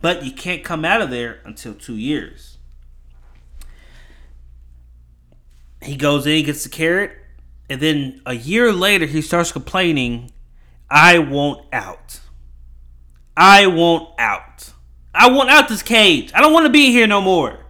But 0.00 0.24
you 0.24 0.30
can't 0.30 0.62
come 0.62 0.84
out 0.84 1.02
of 1.02 1.10
there 1.10 1.40
until 1.44 1.74
two 1.74 1.96
years. 1.96 2.56
He 5.82 5.96
goes 5.96 6.24
in, 6.26 6.32
he 6.32 6.42
gets 6.44 6.62
the 6.62 6.70
carrot, 6.70 7.12
and 7.68 7.80
then 7.80 8.20
a 8.24 8.34
year 8.34 8.72
later 8.72 9.06
he 9.06 9.20
starts 9.20 9.52
complaining, 9.52 10.30
I 10.88 11.18
want 11.18 11.66
out. 11.72 12.20
I 13.36 13.66
want 13.66 14.10
out. 14.18 14.72
I 15.14 15.30
want 15.30 15.50
out 15.50 15.68
this 15.68 15.82
cage. 15.82 16.32
I 16.34 16.40
don't 16.40 16.52
want 16.52 16.66
to 16.66 16.72
be 16.72 16.92
here 16.92 17.06
no 17.06 17.20
more. 17.20 17.66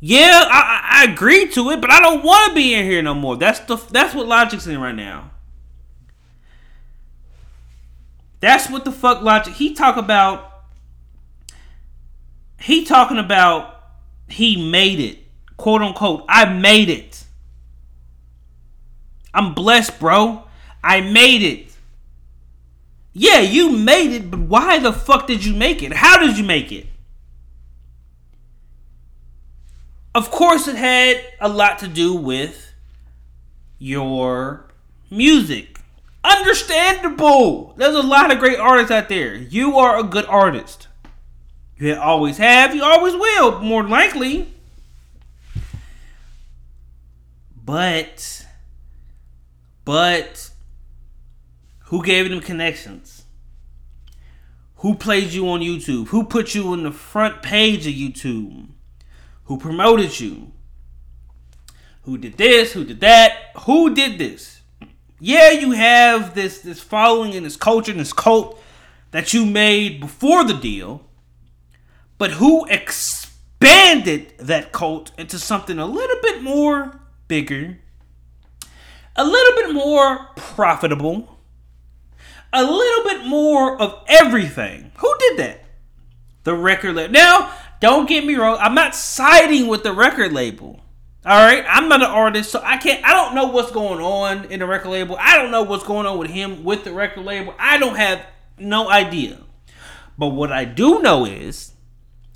Yeah, 0.00 0.44
I, 0.50 1.04
I 1.04 1.12
agree 1.12 1.48
to 1.48 1.70
it, 1.70 1.80
but 1.80 1.90
I 1.90 2.00
don't 2.00 2.24
want 2.24 2.48
to 2.48 2.54
be 2.54 2.74
in 2.74 2.84
here 2.84 3.02
no 3.02 3.14
more. 3.14 3.36
That's 3.36 3.60
the 3.60 3.76
that's 3.76 4.14
what 4.14 4.26
Logic's 4.26 4.66
in 4.66 4.80
right 4.80 4.94
now. 4.94 5.31
That's 8.42 8.68
what 8.68 8.84
the 8.84 8.90
fuck 8.90 9.22
Logic. 9.22 9.54
He 9.54 9.72
talk 9.72 9.96
about. 9.96 10.50
He 12.60 12.84
talking 12.84 13.18
about 13.18 13.82
he 14.28 14.70
made 14.70 14.98
it, 14.98 15.18
quote 15.56 15.80
unquote. 15.80 16.24
I 16.28 16.52
made 16.52 16.90
it. 16.90 17.24
I'm 19.32 19.54
blessed, 19.54 19.98
bro. 20.00 20.44
I 20.82 21.00
made 21.00 21.42
it. 21.42 21.72
Yeah, 23.12 23.40
you 23.40 23.70
made 23.70 24.12
it, 24.12 24.30
but 24.30 24.40
why 24.40 24.78
the 24.80 24.92
fuck 24.92 25.26
did 25.28 25.44
you 25.44 25.54
make 25.54 25.82
it? 25.82 25.92
How 25.92 26.18
did 26.18 26.36
you 26.36 26.44
make 26.44 26.72
it? 26.72 26.86
Of 30.14 30.30
course, 30.30 30.66
it 30.66 30.76
had 30.76 31.24
a 31.40 31.48
lot 31.48 31.78
to 31.78 31.88
do 31.88 32.14
with 32.14 32.72
your 33.78 34.66
music. 35.10 35.71
Understandable. 36.24 37.74
There's 37.76 37.94
a 37.94 38.02
lot 38.02 38.32
of 38.32 38.38
great 38.38 38.58
artists 38.58 38.90
out 38.90 39.08
there. 39.08 39.34
You 39.34 39.78
are 39.78 39.98
a 39.98 40.04
good 40.04 40.26
artist. 40.26 40.88
You 41.76 41.96
always 41.96 42.38
have, 42.38 42.74
you 42.74 42.84
always 42.84 43.14
will, 43.14 43.60
more 43.60 43.82
likely. 43.82 44.54
But, 47.64 48.46
but, 49.84 50.50
who 51.86 52.04
gave 52.04 52.30
them 52.30 52.40
connections? 52.40 53.24
Who 54.76 54.94
played 54.96 55.32
you 55.32 55.48
on 55.48 55.60
YouTube? 55.60 56.08
Who 56.08 56.24
put 56.24 56.54
you 56.54 56.68
on 56.68 56.82
the 56.82 56.90
front 56.90 57.42
page 57.42 57.86
of 57.86 57.92
YouTube? 57.92 58.66
Who 59.44 59.58
promoted 59.58 60.18
you? 60.18 60.52
Who 62.02 62.18
did 62.18 62.36
this? 62.36 62.72
Who 62.72 62.84
did 62.84 63.00
that? 63.00 63.52
Who 63.64 63.94
did 63.94 64.18
this? 64.18 64.61
Yeah, 65.24 65.52
you 65.52 65.70
have 65.70 66.34
this 66.34 66.62
this 66.62 66.80
following 66.80 67.36
and 67.36 67.46
this 67.46 67.54
culture 67.54 67.92
and 67.92 68.00
this 68.00 68.12
cult 68.12 68.60
that 69.12 69.32
you 69.32 69.46
made 69.46 70.00
before 70.00 70.42
the 70.42 70.52
deal, 70.52 71.06
but 72.18 72.32
who 72.32 72.66
expanded 72.66 74.34
that 74.40 74.72
cult 74.72 75.12
into 75.16 75.38
something 75.38 75.78
a 75.78 75.86
little 75.86 76.16
bit 76.22 76.42
more 76.42 77.00
bigger, 77.28 77.78
a 79.14 79.24
little 79.24 79.64
bit 79.64 79.72
more 79.72 80.26
profitable, 80.34 81.38
a 82.52 82.64
little 82.64 83.04
bit 83.04 83.24
more 83.24 83.80
of 83.80 84.02
everything. 84.08 84.90
Who 84.96 85.14
did 85.20 85.38
that? 85.38 85.64
The 86.42 86.54
record 86.54 86.96
label. 86.96 87.12
Now, 87.12 87.56
don't 87.78 88.08
get 88.08 88.26
me 88.26 88.34
wrong. 88.34 88.58
I'm 88.60 88.74
not 88.74 88.96
siding 88.96 89.68
with 89.68 89.84
the 89.84 89.92
record 89.92 90.32
label. 90.32 90.81
All 91.24 91.46
right, 91.46 91.64
I'm 91.68 91.88
not 91.88 92.02
an 92.02 92.10
artist, 92.10 92.50
so 92.50 92.60
I 92.64 92.78
can't. 92.78 93.04
I 93.04 93.12
don't 93.12 93.36
know 93.36 93.46
what's 93.46 93.70
going 93.70 94.00
on 94.00 94.46
in 94.46 94.58
the 94.58 94.66
record 94.66 94.90
label. 94.90 95.16
I 95.20 95.36
don't 95.36 95.52
know 95.52 95.62
what's 95.62 95.84
going 95.84 96.04
on 96.04 96.18
with 96.18 96.30
him 96.30 96.64
with 96.64 96.82
the 96.82 96.92
record 96.92 97.24
label. 97.24 97.54
I 97.60 97.78
don't 97.78 97.94
have 97.94 98.26
no 98.58 98.90
idea. 98.90 99.38
But 100.18 100.28
what 100.28 100.50
I 100.50 100.64
do 100.64 101.00
know 101.00 101.24
is, 101.24 101.72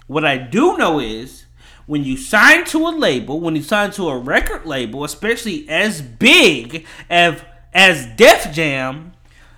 what 0.07 0.25
I 0.25 0.38
do 0.38 0.76
know 0.76 1.00
is, 1.00 1.47
when 1.87 2.05
you 2.05 2.16
sign 2.16 2.64
to 2.66 2.87
a 2.87 2.90
label, 2.90 3.40
when 3.40 3.57
you 3.57 3.62
sign 3.62 3.90
to 3.93 4.09
a 4.09 4.19
record 4.19 4.66
label, 4.66 5.02
especially 5.02 5.69
as 5.69 6.00
big 6.00 6.87
as 7.11 7.43
as 7.73 8.07
Def 8.16 8.52
Jam, 8.52 9.12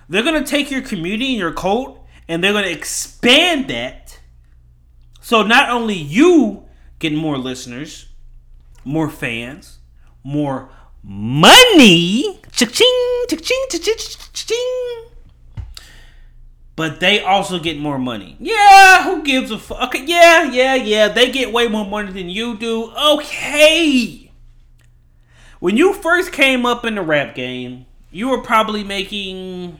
they're 0.07 0.23
to 0.23 0.43
take 0.43 0.71
your 0.71 0.81
community 0.81 1.29
and 1.29 1.37
your 1.37 1.53
cult 1.53 2.03
and 2.27 2.43
they're 2.43 2.53
to 2.53 2.69
expand 2.69 3.69
that. 3.69 4.19
So 5.21 5.43
not 5.43 5.69
only 5.69 5.95
you 5.95 6.65
get 6.99 7.13
more 7.13 7.37
listeners, 7.37 8.08
more 8.83 9.09
fans, 9.09 9.79
more 10.23 10.69
money, 11.03 12.39
cha-ching, 12.51 13.25
cha-ching, 13.29 13.65
cha-ching, 13.69 15.09
but 16.75 17.01
they 17.01 17.21
also 17.21 17.59
get 17.59 17.77
more 17.77 17.99
money. 17.99 18.37
Yeah, 18.39 19.03
who 19.03 19.21
gives 19.21 19.51
a 19.51 19.59
fuck? 19.59 19.89
Okay, 19.89 20.05
yeah, 20.05 20.43
yeah, 20.43 20.75
yeah. 20.75 21.09
They 21.09 21.29
get 21.29 21.51
way 21.51 21.67
more 21.67 21.85
money 21.85 22.13
than 22.13 22.29
you 22.29 22.55
do. 22.55 22.93
Okay. 22.97 24.31
When 25.59 25.75
you 25.75 25.93
first 25.93 26.31
came 26.31 26.65
up 26.65 26.85
in 26.85 26.95
the 26.95 27.01
rap 27.01 27.35
game, 27.35 27.85
you 28.11 28.29
were 28.29 28.41
probably 28.41 28.85
making 28.85 29.77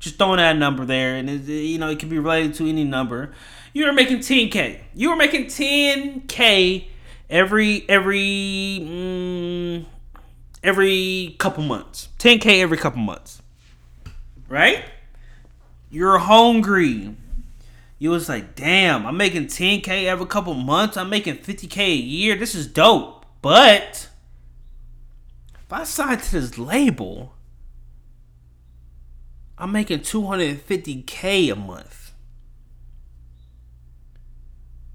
just 0.00 0.18
throwing 0.18 0.38
that 0.38 0.56
number 0.56 0.84
there, 0.84 1.14
and 1.14 1.30
it, 1.30 1.42
you 1.42 1.78
know 1.78 1.88
it 1.88 2.00
can 2.00 2.08
be 2.08 2.18
related 2.18 2.54
to 2.54 2.68
any 2.68 2.82
number. 2.82 3.32
You 3.72 3.86
were 3.86 3.92
making 3.92 4.18
10k. 4.18 4.80
You 4.94 5.10
were 5.10 5.16
making 5.16 5.44
10k 5.44 6.88
every 7.32 7.84
every 7.88 8.78
mm, 8.80 9.84
every 10.62 11.34
couple 11.38 11.64
months. 11.64 12.08
10k 12.18 12.60
every 12.60 12.78
couple 12.78 13.00
months, 13.00 13.42
right? 14.48 14.84
You're 15.90 16.18
hungry. 16.18 17.16
You 17.98 18.10
was 18.10 18.28
like, 18.28 18.54
damn, 18.54 19.06
I'm 19.06 19.16
making 19.16 19.46
10k 19.46 20.04
every 20.04 20.26
couple 20.26 20.54
months. 20.54 20.96
I'm 20.96 21.08
making 21.08 21.38
50k 21.38 21.78
a 21.78 21.94
year. 21.94 22.36
This 22.36 22.54
is 22.54 22.66
dope. 22.66 23.26
But 23.40 24.08
if 25.54 25.72
I 25.72 25.84
sign 25.84 26.18
to 26.18 26.32
this 26.32 26.58
label 26.58 27.34
I'm 29.62 29.70
making 29.70 30.00
250k 30.00 31.52
a 31.52 31.54
month. 31.54 32.01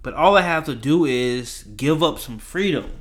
But 0.01 0.13
all 0.13 0.37
I 0.37 0.41
have 0.41 0.65
to 0.65 0.75
do 0.75 1.05
is 1.05 1.63
give 1.75 2.01
up 2.01 2.19
some 2.19 2.39
freedom. 2.39 2.91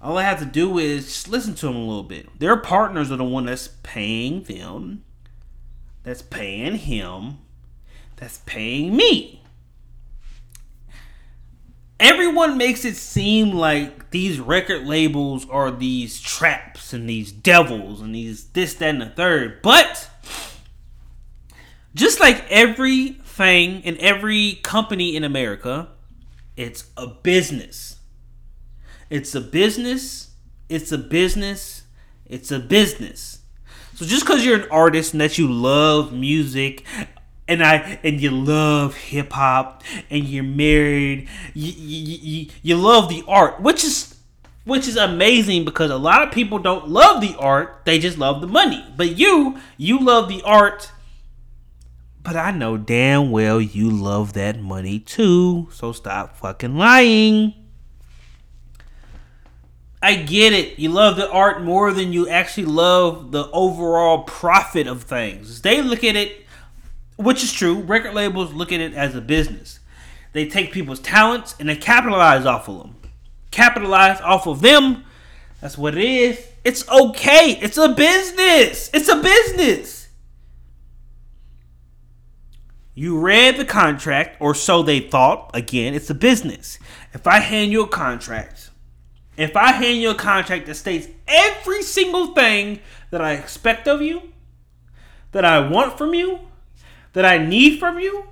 All 0.00 0.18
I 0.18 0.24
have 0.24 0.40
to 0.40 0.44
do 0.44 0.78
is 0.78 1.04
just 1.06 1.28
listen 1.28 1.54
to 1.56 1.66
them 1.66 1.76
a 1.76 1.80
little 1.80 2.02
bit. 2.02 2.38
Their 2.38 2.56
partners 2.56 3.12
are 3.12 3.16
the 3.16 3.24
one 3.24 3.46
that's 3.46 3.68
paying 3.82 4.42
them, 4.42 5.04
that's 6.02 6.22
paying 6.22 6.76
him, 6.76 7.38
that's 8.16 8.38
paying 8.38 8.96
me. 8.96 9.42
Everyone 12.00 12.58
makes 12.58 12.84
it 12.84 12.96
seem 12.96 13.52
like 13.52 14.10
these 14.10 14.40
record 14.40 14.84
labels 14.84 15.48
are 15.48 15.70
these 15.70 16.20
traps 16.20 16.92
and 16.92 17.08
these 17.08 17.30
devils 17.30 18.00
and 18.00 18.12
these 18.12 18.46
this, 18.46 18.74
that, 18.74 18.88
and 18.88 19.00
the 19.00 19.06
third. 19.06 19.62
But 19.62 20.10
just 21.94 22.18
like 22.18 22.44
everything 23.40 23.82
in 23.82 23.98
every 23.98 24.54
company 24.62 25.16
in 25.16 25.24
America, 25.24 25.88
it's 26.56 26.90
a 26.96 27.06
business. 27.06 27.96
It's 29.10 29.34
a 29.34 29.40
business. 29.40 30.30
It's 30.68 30.92
a 30.92 30.98
business. 30.98 31.82
It's 32.26 32.50
a 32.50 32.58
business. 32.58 33.40
So 33.94 34.06
just 34.06 34.24
because 34.24 34.44
you're 34.44 34.60
an 34.60 34.70
artist 34.70 35.12
and 35.12 35.20
that 35.20 35.38
you 35.38 35.50
love 35.50 36.12
music 36.12 36.84
and 37.46 37.62
I 37.62 37.98
and 38.02 38.20
you 38.20 38.30
love 38.30 38.94
hip 38.96 39.32
hop 39.32 39.82
and 40.10 40.24
you're 40.24 40.44
married, 40.44 41.28
you, 41.54 41.72
you, 41.72 42.18
you, 42.20 42.50
you 42.62 42.76
love 42.76 43.08
the 43.08 43.22
art, 43.28 43.60
which 43.60 43.84
is 43.84 44.16
which 44.64 44.86
is 44.86 44.96
amazing 44.96 45.64
because 45.64 45.90
a 45.90 45.96
lot 45.96 46.22
of 46.22 46.32
people 46.32 46.58
don't 46.58 46.88
love 46.88 47.20
the 47.20 47.34
art, 47.38 47.82
they 47.84 47.98
just 47.98 48.16
love 48.16 48.40
the 48.40 48.46
money. 48.46 48.84
But 48.96 49.18
you, 49.18 49.58
you 49.76 49.98
love 49.98 50.28
the 50.28 50.40
art, 50.42 50.92
but 52.22 52.36
I 52.36 52.50
know 52.52 52.76
damn 52.76 53.30
well 53.30 53.60
you 53.60 53.90
love 53.90 54.34
that 54.34 54.60
money 54.60 54.98
too. 54.98 55.68
So 55.72 55.92
stop 55.92 56.36
fucking 56.36 56.76
lying. 56.76 57.54
I 60.02 60.16
get 60.16 60.52
it. 60.52 60.78
You 60.78 60.88
love 60.88 61.16
the 61.16 61.30
art 61.30 61.62
more 61.62 61.92
than 61.92 62.12
you 62.12 62.28
actually 62.28 62.66
love 62.66 63.30
the 63.30 63.48
overall 63.52 64.24
profit 64.24 64.88
of 64.88 65.04
things. 65.04 65.62
They 65.62 65.80
look 65.80 66.02
at 66.02 66.16
it, 66.16 66.44
which 67.16 67.44
is 67.44 67.52
true. 67.52 67.80
Record 67.80 68.14
labels 68.14 68.52
look 68.52 68.72
at 68.72 68.80
it 68.80 68.94
as 68.94 69.14
a 69.14 69.20
business. 69.20 69.78
They 70.32 70.48
take 70.48 70.72
people's 70.72 70.98
talents 70.98 71.54
and 71.60 71.68
they 71.68 71.76
capitalize 71.76 72.46
off 72.46 72.68
of 72.68 72.78
them. 72.78 72.96
Capitalize 73.52 74.20
off 74.20 74.46
of 74.46 74.60
them. 74.60 75.04
That's 75.60 75.78
what 75.78 75.96
it 75.96 76.04
is. 76.04 76.48
It's 76.64 76.88
okay. 76.88 77.58
It's 77.60 77.76
a 77.76 77.90
business. 77.90 78.90
It's 78.92 79.08
a 79.08 79.22
business. 79.22 80.01
You 82.94 83.18
read 83.18 83.56
the 83.56 83.64
contract, 83.64 84.36
or 84.40 84.54
so 84.54 84.82
they 84.82 85.00
thought. 85.00 85.50
Again, 85.54 85.94
it's 85.94 86.10
a 86.10 86.14
business. 86.14 86.78
If 87.14 87.26
I 87.26 87.38
hand 87.38 87.72
you 87.72 87.82
a 87.82 87.88
contract 87.88 88.70
if 89.36 89.56
I 89.56 89.72
hand 89.72 89.98
you 89.98 90.10
a 90.10 90.14
contract 90.14 90.66
that 90.66 90.74
states 90.74 91.08
every 91.26 91.82
single 91.82 92.28
thing 92.28 92.80
that 93.10 93.20
I 93.20 93.32
expect 93.32 93.88
of 93.88 94.02
you, 94.02 94.22
that 95.32 95.44
I 95.44 95.66
want 95.66 95.96
from 95.96 96.14
you, 96.14 96.40
that 97.14 97.24
I 97.24 97.38
need 97.38 97.78
from 97.78 97.98
you, 97.98 98.24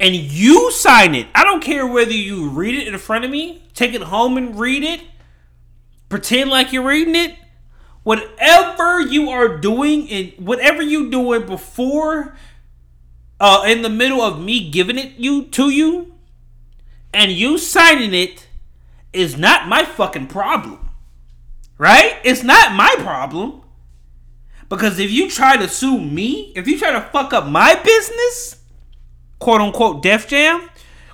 and 0.00 0.14
you 0.14 0.70
sign 0.70 1.14
it, 1.14 1.26
I 1.34 1.44
don't 1.44 1.62
care 1.62 1.86
whether 1.86 2.12
you 2.12 2.48
read 2.48 2.74
it 2.74 2.88
in 2.88 2.98
front 2.98 3.24
of 3.24 3.30
me, 3.30 3.62
take 3.74 3.94
it 3.94 4.02
home 4.02 4.36
and 4.36 4.58
read 4.58 4.82
it, 4.82 5.02
pretend 6.08 6.50
like 6.50 6.72
you're 6.72 6.86
reading 6.86 7.14
it, 7.14 7.36
whatever 8.04 9.00
you 9.00 9.30
are 9.30 9.58
doing 9.58 10.08
and 10.10 10.32
whatever 10.38 10.82
you 10.82 11.10
doing 11.10 11.44
before 11.46 12.36
uh 13.40 13.64
in 13.66 13.82
the 13.82 13.88
middle 13.88 14.20
of 14.22 14.40
me 14.40 14.70
giving 14.70 14.96
it 14.96 15.12
you 15.16 15.44
to 15.46 15.70
you 15.70 16.14
and 17.12 17.32
you 17.32 17.56
signing 17.56 18.12
it 18.14 18.48
is 19.12 19.38
not 19.38 19.68
my 19.68 19.84
fucking 19.84 20.26
problem. 20.26 20.90
Right? 21.78 22.18
It's 22.24 22.42
not 22.42 22.74
my 22.74 22.94
problem. 22.98 23.62
Because 24.68 24.98
if 24.98 25.10
you 25.10 25.30
try 25.30 25.56
to 25.56 25.68
sue 25.68 26.00
me, 26.00 26.52
if 26.56 26.66
you 26.66 26.78
try 26.78 26.92
to 26.92 27.00
fuck 27.00 27.32
up 27.32 27.46
my 27.46 27.74
business, 27.76 28.60
quote 29.38 29.60
unquote 29.60 30.02
Def 30.02 30.26
Jam, 30.26 30.68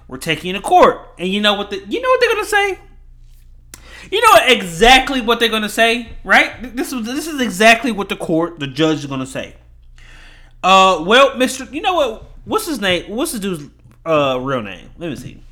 we're 0.09 0.19
taking 0.19 0.49
you 0.49 0.53
to 0.55 0.61
court. 0.61 0.99
And 1.19 1.29
you 1.29 1.41
know 1.41 1.55
what 1.55 1.71
the 1.71 1.85
you 1.89 2.01
know 2.01 2.09
what 2.09 2.21
they're 2.21 2.35
gonna 2.35 2.45
say? 2.45 2.79
You 4.11 4.21
know 4.21 4.41
exactly 4.47 5.21
what 5.21 5.39
they're 5.39 5.49
gonna 5.49 5.69
say, 5.69 6.09
right? 6.25 6.75
This 6.77 6.93
is 6.93 7.07
this 7.07 7.27
is 7.27 7.41
exactly 7.41 7.93
what 7.93 8.09
the 8.09 8.17
court, 8.17 8.59
the 8.59 8.67
judge 8.67 8.99
is 8.99 9.07
gonna 9.07 9.27
say. 9.27 9.55
Uh 10.63 11.05
well, 11.07 11.31
Mr. 11.33 11.73
You 11.73 11.83
know 11.83 11.95
what? 11.95 12.25
What's 12.45 12.67
his 12.67 12.81
name? 12.81 13.11
What's 13.11 13.33
the 13.33 13.39
dude's 13.39 13.65
uh 14.05 14.39
real 14.41 14.63
name? 14.63 14.91
Let 14.99 15.11
me 15.11 15.17
see. 15.17 15.43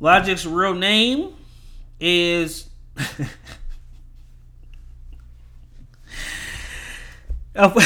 Logic's 0.00 0.44
real 0.46 0.74
name 0.74 1.34
is. 1.98 2.68
of, 7.54 7.76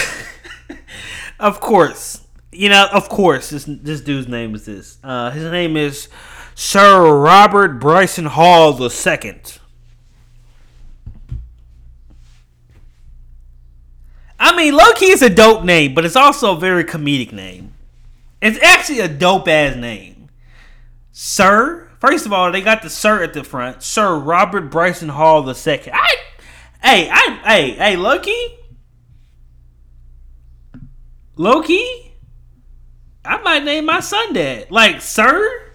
of 1.41 1.61
course, 1.61 2.27
you 2.59 2.69
know, 2.69 2.89
of 2.93 3.09
course, 3.09 3.51
this 3.51 3.65
this 3.69 4.01
dude's 4.01 4.27
name 4.27 4.55
is 4.55 4.67
this. 4.67 4.99
Uh, 5.05 5.31
his 5.31 5.45
name 5.45 5.77
is 5.77 6.09
Sir 6.57 7.17
Robert 7.17 7.79
Bryson 7.79 8.27
Hall 8.27 8.73
the 8.73 8.91
Second. 8.91 9.61
I 14.41 14.57
mean, 14.57 14.75
Loki 14.75 15.07
is 15.07 15.23
a 15.23 15.31
dope 15.31 15.65
name, 15.65 15.95
but 15.95 16.05
it's 16.05 16.17
also 16.17 16.57
a 16.57 16.59
very 16.59 16.83
comedic 16.83 17.33
name. 17.33 17.75
It's 18.43 18.61
actually 18.61 19.01
a 19.01 19.09
dope 19.09 19.47
ass 19.47 19.77
name, 19.77 20.29
Sir 21.13 21.89
First 22.01 22.27
of 22.27 22.33
all, 22.33 22.53
they 22.53 22.61
got 22.61 22.83
the 22.83 22.91
Sir 22.91 23.23
at 23.23 23.35
the 23.35 23.43
front, 23.43 23.83
Sir 23.83 24.17
Robert 24.17 24.71
Bryson 24.71 25.09
Hall 25.09 25.43
the 25.43 25.55
second. 25.55 25.95
I, 25.95 26.15
hey, 26.83 27.11
I, 27.11 27.41
hey, 27.45 27.71
hey, 27.73 27.97
Loki, 27.97 28.59
Loki. 31.37 32.08
I 33.25 33.39
might 33.43 33.65
name 33.65 33.87
my 33.87 34.01
son 34.01 34.33
that. 34.35 34.71
Like 34.71 35.01
Sir, 35.01 35.73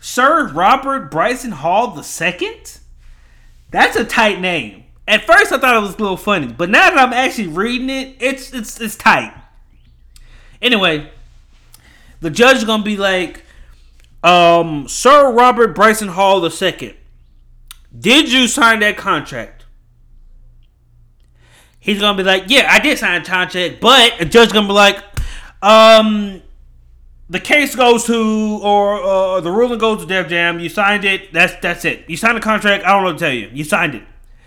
Sir 0.00 0.48
Robert 0.48 1.10
Bryson 1.10 1.52
Hall 1.52 1.92
the 1.92 2.02
second. 2.02 2.78
That's 3.70 3.96
a 3.96 4.04
tight 4.04 4.40
name. 4.40 4.84
At 5.06 5.24
first, 5.24 5.52
I 5.52 5.58
thought 5.58 5.74
it 5.74 5.80
was 5.80 5.94
a 5.94 5.98
little 5.98 6.16
funny, 6.16 6.48
but 6.48 6.68
now 6.68 6.90
that 6.90 6.98
I'm 6.98 7.12
actually 7.12 7.48
reading 7.48 7.88
it, 7.88 8.16
it's 8.20 8.52
it's 8.52 8.80
it's 8.80 8.96
tight. 8.96 9.32
Anyway, 10.60 11.10
the 12.20 12.30
judge 12.30 12.58
is 12.58 12.64
gonna 12.64 12.82
be 12.82 12.96
like, 12.96 13.42
um, 14.22 14.86
Sir 14.88 15.32
Robert 15.32 15.74
Bryson 15.74 16.08
Hall 16.08 16.44
II, 16.44 16.96
did 17.98 18.30
you 18.30 18.48
sign 18.48 18.80
that 18.80 18.96
contract? 18.96 19.64
He's 21.80 22.00
gonna 22.00 22.18
be 22.18 22.24
like, 22.24 22.44
yeah, 22.48 22.68
I 22.70 22.80
did 22.80 22.98
sign 22.98 23.22
a 23.22 23.24
contract, 23.24 23.80
but 23.80 24.18
the 24.18 24.24
judge's 24.26 24.52
gonna 24.52 24.66
be 24.66 24.74
like, 24.74 25.02
um, 25.62 26.42
the 27.30 27.40
case 27.40 27.74
goes 27.74 28.04
to 28.04 28.60
or 28.62 29.02
uh, 29.02 29.40
the 29.40 29.50
ruling 29.50 29.78
goes 29.78 30.00
to 30.00 30.06
Def 30.06 30.28
Jam. 30.28 30.60
You 30.60 30.68
signed 30.68 31.04
it. 31.04 31.32
That's 31.32 31.54
that's 31.60 31.84
it. 31.84 32.04
You 32.08 32.16
signed 32.16 32.38
a 32.38 32.40
contract. 32.40 32.84
I 32.84 32.92
don't 32.92 33.02
know 33.02 33.10
what 33.10 33.18
to 33.18 33.24
tell 33.24 33.32
you. 33.32 33.50
You 33.52 33.64
signed 33.64 33.94
it. 33.94 34.02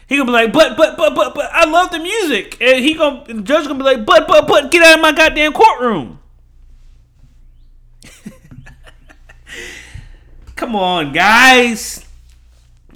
He 0.07 0.17
gonna 0.17 0.25
be 0.25 0.33
like, 0.33 0.51
but 0.51 0.75
but 0.75 0.97
but 0.97 1.15
but 1.15 1.35
but 1.35 1.49
I 1.53 1.69
love 1.69 1.91
the 1.91 1.99
music, 1.99 2.57
and 2.59 2.83
he 2.83 2.95
gonna 2.95 3.23
the 3.25 3.41
judge 3.41 3.67
gonna 3.67 3.79
be 3.79 3.85
like, 3.85 4.05
but 4.05 4.27
but 4.27 4.47
but 4.47 4.71
get 4.71 4.83
out 4.83 4.95
of 4.95 5.01
my 5.01 5.11
goddamn 5.11 5.53
courtroom. 5.53 6.19
Come 10.55 10.75
on, 10.75 11.13
guys. 11.13 12.05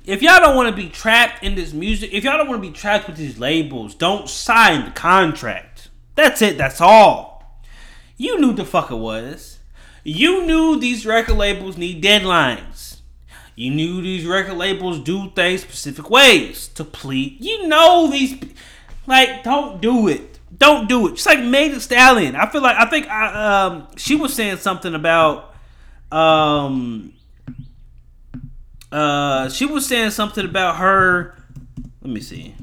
If 0.06 0.22
y'all 0.22 0.40
don't 0.40 0.56
want 0.56 0.70
to 0.70 0.76
be 0.76 0.90
trapped 0.90 1.44
in 1.44 1.56
this 1.56 1.74
music, 1.74 2.12
if 2.14 2.24
y'all 2.24 2.38
don't 2.38 2.48
want 2.48 2.62
to 2.62 2.70
be 2.70 2.74
trapped 2.74 3.08
with 3.08 3.18
these 3.18 3.40
labels, 3.40 3.96
don't 3.96 4.30
sign 4.30 4.86
the 4.86 4.92
contract. 4.92 5.90
That's 6.16 6.42
it. 6.44 6.58
That's 6.58 6.80
all. 6.80 7.62
You 8.18 8.40
knew 8.40 8.54
the 8.54 8.66
fuck 8.66 8.92
it 8.92 8.96
was. 8.96 9.55
You 10.06 10.46
knew 10.46 10.80
these 10.80 11.06
record 11.06 11.36
labels 11.36 11.78
need 11.78 12.04
deadlines. 12.04 13.00
You 13.56 13.72
knew 13.72 14.02
these 14.02 14.26
record 14.26 14.56
labels 14.56 15.00
do 15.00 15.32
things 15.32 15.62
specific 15.62 16.10
ways 16.10 16.68
to 16.70 16.84
plead. 16.84 17.38
You 17.44 17.68
know 17.68 18.08
these, 18.12 18.36
like, 19.08 19.44
don't 19.44 19.82
do 19.82 20.08
it. 20.08 20.40
Don't 20.56 20.88
do 20.88 21.08
it. 21.08 21.16
Just 21.16 21.26
like 21.26 21.40
Megan 21.44 21.80
Stallion. 21.80 22.36
I 22.36 22.50
feel 22.50 22.62
like 22.62 22.78
I 22.78 22.90
think 22.90 23.08
I, 23.08 23.66
um 23.66 23.88
she 23.98 24.16
was 24.16 24.34
saying 24.34 24.58
something 24.58 24.94
about 24.94 25.54
um 26.12 27.12
uh, 28.92 29.50
she 29.50 29.66
was 29.66 29.86
saying 29.86 30.12
something 30.12 30.46
about 30.46 30.78
her. 30.78 31.36
Let 32.02 32.14
me 32.14 32.22
see. 32.22 32.56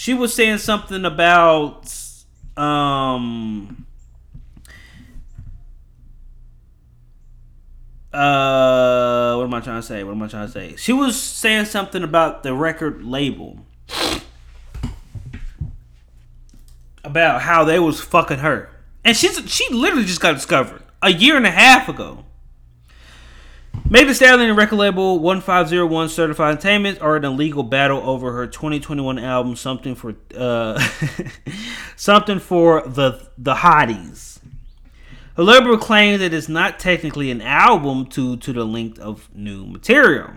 She 0.00 0.14
was 0.14 0.32
saying 0.32 0.56
something 0.56 1.04
about 1.04 1.94
um 2.56 3.84
uh 8.10 9.34
what 9.34 9.44
am 9.44 9.52
I 9.52 9.60
trying 9.60 9.78
to 9.78 9.86
say? 9.86 10.02
What 10.02 10.12
am 10.12 10.22
I 10.22 10.28
trying 10.28 10.46
to 10.46 10.52
say? 10.52 10.74
She 10.76 10.94
was 10.94 11.20
saying 11.20 11.66
something 11.66 12.02
about 12.02 12.44
the 12.44 12.54
record 12.54 13.04
label 13.04 13.58
about 17.04 17.42
how 17.42 17.64
they 17.64 17.78
was 17.78 18.00
fucking 18.00 18.38
her, 18.38 18.70
and 19.04 19.14
she's 19.14 19.38
she 19.52 19.70
literally 19.70 20.06
just 20.06 20.22
got 20.22 20.32
discovered 20.32 20.82
a 21.02 21.12
year 21.12 21.36
and 21.36 21.46
a 21.46 21.50
half 21.50 21.90
ago. 21.90 22.24
Thee 23.90 24.14
Stallion 24.14 24.48
and 24.48 24.58
record 24.58 24.76
label 24.76 25.18
1501 25.18 26.08
Certified 26.08 26.52
Entertainment 26.52 27.00
are 27.00 27.16
in 27.16 27.24
a 27.24 27.30
legal 27.30 27.62
battle 27.62 28.00
over 28.08 28.32
her 28.32 28.46
2021 28.46 29.18
album 29.18 29.56
Something 29.56 29.94
for 29.94 30.14
uh, 30.36 30.80
Something 31.96 32.38
for 32.38 32.82
the 32.82 33.28
the 33.36 33.54
Hotties. 33.54 34.38
The 35.36 35.44
label 35.44 35.78
claims 35.78 36.20
that 36.20 36.34
it's 36.34 36.48
not 36.48 36.78
technically 36.78 37.30
an 37.30 37.40
album 37.40 38.04
due 38.04 38.36
to 38.36 38.52
the 38.52 38.64
length 38.64 38.98
of 38.98 39.28
new 39.34 39.64
material. 39.64 40.30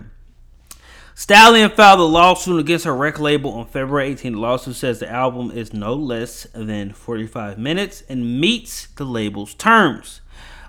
Stallion 1.16 1.70
filed 1.70 2.00
a 2.00 2.04
lawsuit 2.04 2.58
against 2.58 2.84
her 2.86 2.94
record 2.94 3.22
label 3.22 3.52
on 3.52 3.66
February 3.66 4.08
18. 4.08 4.32
The 4.32 4.38
lawsuit 4.38 4.74
says 4.74 4.98
the 4.98 5.08
album 5.08 5.52
is 5.52 5.72
no 5.72 5.94
less 5.94 6.46
than 6.54 6.92
45 6.92 7.56
minutes 7.56 8.02
and 8.08 8.40
meets 8.40 8.88
the 8.88 9.04
label's 9.04 9.54
terms. 9.54 10.22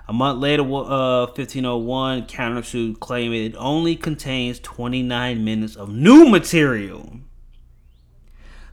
A 0.08 0.12
month 0.12 0.38
later, 0.40 0.62
uh, 0.62 1.26
1501 1.26 2.26
countersuit 2.26 3.00
claiming 3.00 3.44
it 3.44 3.56
only 3.56 3.96
contains 3.96 4.60
29 4.60 5.44
minutes 5.44 5.74
of 5.74 5.88
new 5.88 6.28
material. 6.28 7.18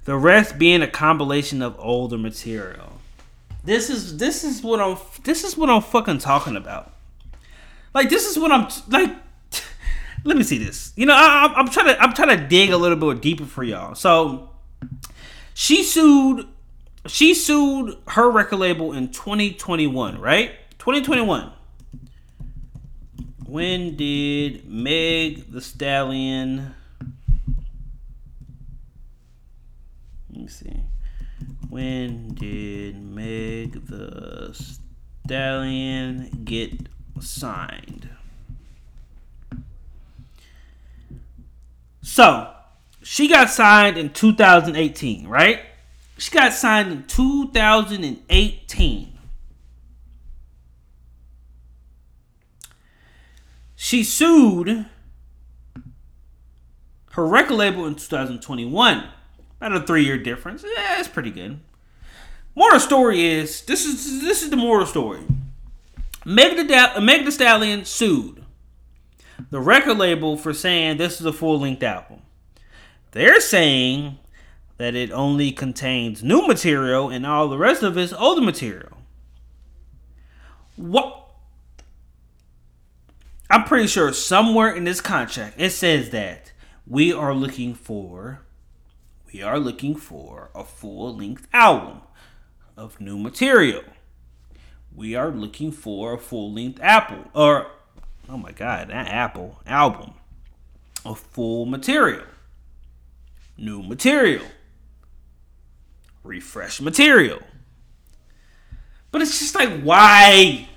The 0.06 0.16
rest 0.16 0.60
being 0.60 0.82
a 0.82 0.88
compilation 0.88 1.62
of 1.62 1.76
older 1.80 2.18
material. 2.18 3.00
This 3.64 3.90
is 3.90 4.18
this 4.18 4.44
is 4.44 4.62
what 4.62 4.82
I'm 4.82 4.98
this 5.24 5.44
is 5.44 5.58
what 5.58 5.70
I'm 5.70 5.82
fucking 5.82 6.18
talking 6.18 6.58
about. 6.58 6.94
Like 7.94 8.10
this 8.10 8.26
is 8.28 8.38
what 8.38 8.52
I'm 8.52 8.68
like. 8.90 9.16
Let 10.26 10.38
me 10.38 10.44
see 10.44 10.58
this. 10.58 10.92
You 10.96 11.06
know, 11.06 11.16
I, 11.16 11.52
I'm 11.56 11.70
trying 11.70 11.88
to 11.88 12.02
I'm 12.02 12.14
trying 12.14 12.38
to 12.38 12.48
dig 12.48 12.72
a 12.72 12.78
little 12.78 12.98
bit 12.98 13.22
deeper 13.22 13.46
for 13.46 13.64
y'all. 13.64 13.96
So 13.96 14.50
she 15.54 15.84
sued 15.84 16.48
she 17.08 17.34
sued 17.34 17.98
her 18.10 18.30
record 18.30 18.60
label 18.60 18.94
in 18.94 19.10
2021, 19.10 20.20
right? 20.20 20.52
2021. 20.84 21.50
When 23.46 23.96
did 23.96 24.70
Meg 24.70 25.50
Thee 25.50 25.62
Stallion? 25.62 26.76
Let 30.30 30.42
me 30.42 30.48
see. 30.50 30.84
When 31.70 32.34
did 32.34 33.02
Meg 33.02 33.86
Thee 33.86 34.54
Stallion 35.26 36.42
get 36.44 36.74
signed? 37.22 38.10
So, 42.02 42.54
she 43.02 43.30
got 43.30 43.50
signed 43.50 43.98
in 43.98 44.10
2018, 44.10 45.30
right? 45.30 45.62
She 46.18 46.30
got 46.30 46.52
signed 46.52 46.92
in 46.92 47.04
2018. 47.04 49.13
She 53.94 54.04
sued 54.04 54.88
her 57.12 57.28
record 57.28 57.54
label 57.54 57.86
in 57.86 57.94
2021. 57.94 59.04
About 59.62 59.76
a 59.76 59.86
three 59.86 60.04
year 60.04 60.18
difference. 60.18 60.64
Yeah, 60.64 60.98
it's 60.98 61.08
pretty 61.08 61.30
good. 61.30 61.60
Moral 62.56 62.80
story 62.80 63.24
is 63.24 63.62
this 63.62 63.86
is 63.86 64.22
this 64.22 64.42
is 64.42 64.50
the 64.50 64.56
moral 64.56 64.88
story. 64.88 65.20
Meg 66.26 66.58
the, 66.58 66.64
the 66.64 67.32
Stallion 67.32 67.86
sued 67.86 68.44
the 69.52 69.60
record 69.60 70.00
label 70.00 70.38
for 70.38 70.56
saying 70.56 70.98
this 70.98 71.22
is 71.22 71.28
a 71.28 71.32
full 71.32 71.60
length 71.60 71.84
album. 71.84 72.24
They're 73.12 73.42
saying 73.42 74.18
that 74.78 74.96
it 74.96 75.12
only 75.12 75.52
contains 75.52 76.24
new 76.24 76.48
material 76.48 77.12
and 77.12 77.28
all 77.28 77.48
the 77.48 77.60
rest 77.60 77.84
of 77.84 77.96
it 77.96 78.02
is 78.02 78.14
older 78.14 78.42
material. 78.42 78.98
What 80.78 81.23
I'm 83.54 83.66
pretty 83.66 83.86
sure 83.86 84.12
somewhere 84.14 84.72
in 84.74 84.84
this 84.84 85.00
contract 85.00 85.62
it 85.62 85.70
says 85.70 86.10
that 86.10 86.52
we 86.88 87.14
are 87.14 87.36
looking 87.36 87.76
for 87.76 88.42
we 89.32 89.44
are 89.44 89.60
looking 89.60 89.94
for 89.94 90.50
a 90.56 90.64
full 90.64 91.16
length 91.16 91.48
album 91.54 92.02
of 92.76 93.00
new 93.00 93.16
material. 93.16 93.84
We 94.92 95.14
are 95.14 95.30
looking 95.30 95.72
for 95.72 96.16
a 96.16 96.18
full 96.18 96.52
length 96.52 96.80
Apple 96.82 97.26
or 97.36 97.68
oh 98.28 98.38
my 98.38 98.52
god, 98.54 98.90
that 98.90 99.08
Apple 99.08 99.60
album 99.68 100.16
of 101.06 101.20
full 101.20 101.68
material. 101.68 102.26
New 103.56 103.84
material. 103.84 104.48
Refresh 106.24 106.82
material. 106.82 107.44
But 109.12 109.22
it's 109.22 109.38
just 109.38 109.54
like 109.54 109.84
why? 109.84 110.70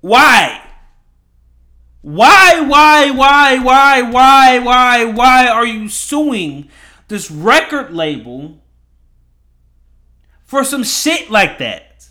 Why? 0.00 0.65
Why, 2.06 2.60
why, 2.60 3.10
why, 3.10 3.58
why, 3.58 4.00
why, 4.00 4.58
why, 4.60 5.04
why 5.06 5.48
are 5.48 5.66
you 5.66 5.88
suing 5.88 6.68
this 7.08 7.32
record 7.32 7.92
label 7.92 8.62
for 10.44 10.62
some 10.62 10.84
shit 10.84 11.32
like 11.32 11.58
that? 11.58 12.06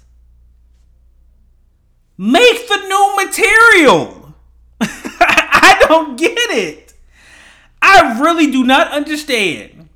Make 2.17 2.67
the 2.67 2.75
new 2.75 3.25
material. 3.25 4.36
I 4.81 5.77
don't 5.88 6.17
get 6.17 6.38
it. 6.38 6.93
I 7.81 8.19
really 8.19 8.51
do 8.51 8.65
not 8.65 8.91
understand. 8.91 9.88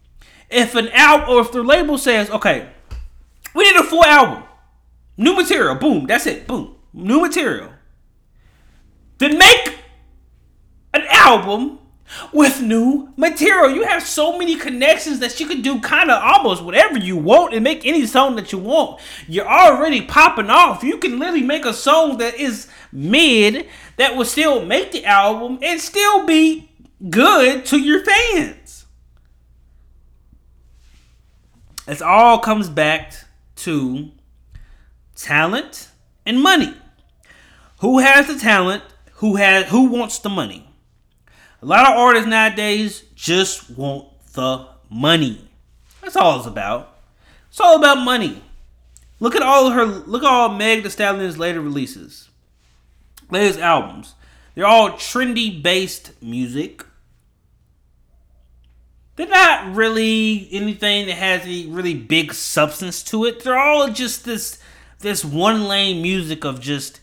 If 0.49 0.75
an 0.75 0.87
album 0.93 1.29
or 1.29 1.41
if 1.41 1.51
the 1.51 1.61
label 1.61 1.97
says, 1.97 2.29
okay, 2.29 2.69
we 3.53 3.65
need 3.65 3.75
a 3.75 3.83
full 3.83 4.05
album, 4.05 4.45
new 5.17 5.35
material, 5.35 5.75
boom, 5.75 6.07
that's 6.07 6.25
it, 6.25 6.47
boom, 6.47 6.75
new 6.93 7.19
material. 7.19 7.73
Then 9.17 9.37
make 9.37 9.78
an 10.93 11.03
album 11.09 11.79
with 12.33 12.61
new 12.61 13.13
material. 13.15 13.71
You 13.71 13.83
have 13.83 14.03
so 14.03 14.37
many 14.37 14.55
connections 14.55 15.19
that 15.19 15.39
you 15.39 15.47
could 15.47 15.61
do 15.61 15.79
kind 15.79 16.09
of 16.09 16.21
almost 16.21 16.63
whatever 16.63 16.97
you 16.97 17.17
want 17.17 17.53
and 17.53 17.63
make 17.63 17.85
any 17.85 18.05
song 18.05 18.35
that 18.35 18.51
you 18.51 18.57
want. 18.57 18.99
You're 19.27 19.47
already 19.47 20.01
popping 20.01 20.49
off. 20.49 20.83
You 20.83 20.97
can 20.97 21.19
literally 21.19 21.43
make 21.43 21.65
a 21.65 21.73
song 21.73 22.17
that 22.17 22.35
is 22.35 22.67
mid 22.91 23.67
that 23.97 24.15
will 24.15 24.25
still 24.25 24.65
make 24.65 24.91
the 24.91 25.05
album 25.05 25.59
and 25.61 25.79
still 25.79 26.25
be 26.25 26.71
good 27.09 27.65
to 27.67 27.77
your 27.77 28.03
fans. 28.03 28.85
It 31.87 32.01
all 32.01 32.39
comes 32.39 32.69
back 32.69 33.13
to 33.57 34.11
talent 35.15 35.89
and 36.25 36.41
money. 36.41 36.73
Who 37.79 37.99
has 37.99 38.27
the 38.27 38.37
talent? 38.37 38.83
Who 39.15 39.37
has 39.37 39.65
who 39.69 39.89
wants 39.89 40.19
the 40.19 40.29
money? 40.29 40.68
A 41.61 41.65
lot 41.65 41.89
of 41.89 41.97
artists 41.97 42.27
nowadays 42.27 43.03
just 43.15 43.69
want 43.71 44.07
the 44.33 44.67
money. 44.89 45.49
That's 46.01 46.15
all 46.15 46.37
it's 46.37 46.47
about. 46.47 46.97
It's 47.49 47.59
all 47.59 47.77
about 47.77 48.03
money. 48.03 48.41
Look 49.19 49.35
at 49.35 49.41
all 49.41 49.69
her 49.71 49.85
look 49.85 50.23
at 50.23 50.29
all 50.29 50.49
Meg 50.49 50.83
Thee 50.83 50.89
Stallion's 50.89 51.37
later 51.37 51.59
releases. 51.59 52.29
Latest 53.29 53.59
albums. 53.59 54.15
They're 54.55 54.65
all 54.65 54.91
trendy 54.91 55.61
based 55.61 56.11
music. 56.21 56.85
They're 59.17 59.27
not 59.27 59.75
really 59.75 60.47
anything 60.51 61.07
that 61.07 61.17
has 61.17 61.41
any 61.41 61.67
really 61.67 61.93
big 61.93 62.33
substance 62.33 63.03
to 63.03 63.25
it. 63.25 63.43
They're 63.43 63.59
all 63.59 63.89
just 63.89 64.23
this 64.23 64.59
this 64.99 65.25
one 65.25 65.65
lane 65.65 66.01
music 66.01 66.45
of 66.45 66.61
just 66.61 67.01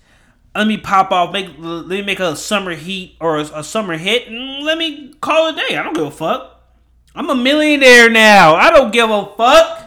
let 0.57 0.67
me 0.67 0.77
pop 0.77 1.13
off, 1.13 1.33
make 1.33 1.51
let 1.59 1.89
me 1.89 2.03
make 2.03 2.21
a 2.21 2.37
summer 2.37 2.75
heat 2.75 3.17
or 3.21 3.39
a, 3.39 3.43
a, 3.43 3.65
summer 3.65 3.97
hit, 3.97 4.29
and 4.29 4.65
let 4.65 4.79
me 4.79 5.13
call 5.21 5.49
it 5.49 5.55
a 5.55 5.69
day. 5.69 5.77
I 5.77 5.83
don't 5.83 5.95
give 5.95 6.07
a 6.07 6.11
fuck. 6.11 6.63
I'm 7.15 7.31
a 7.31 7.35
millionaire 7.35 8.11
now. 8.11 8.55
I 8.55 8.71
don't 8.71 8.93
give 8.93 9.11
a 9.11 9.27
fuck. 9.37 9.85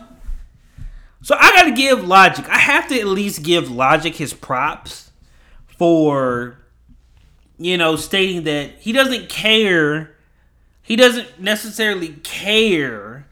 So 1.21 1.35
I 1.37 1.51
gotta 1.51 1.71
give 1.71 2.07
Logic. 2.07 2.47
I 2.49 2.57
have 2.57 2.87
to 2.89 2.99
at 2.99 3.07
least 3.07 3.43
give 3.43 3.69
Logic 3.69 4.15
his 4.15 4.33
props 4.33 5.11
for, 5.67 6.57
you 7.57 7.77
know, 7.77 7.95
stating 7.95 8.43
that 8.43 8.71
he 8.79 8.91
doesn't 8.91 9.29
care. 9.29 10.15
He 10.81 10.95
doesn't 10.95 11.39
necessarily 11.39 12.09
care 12.23 13.27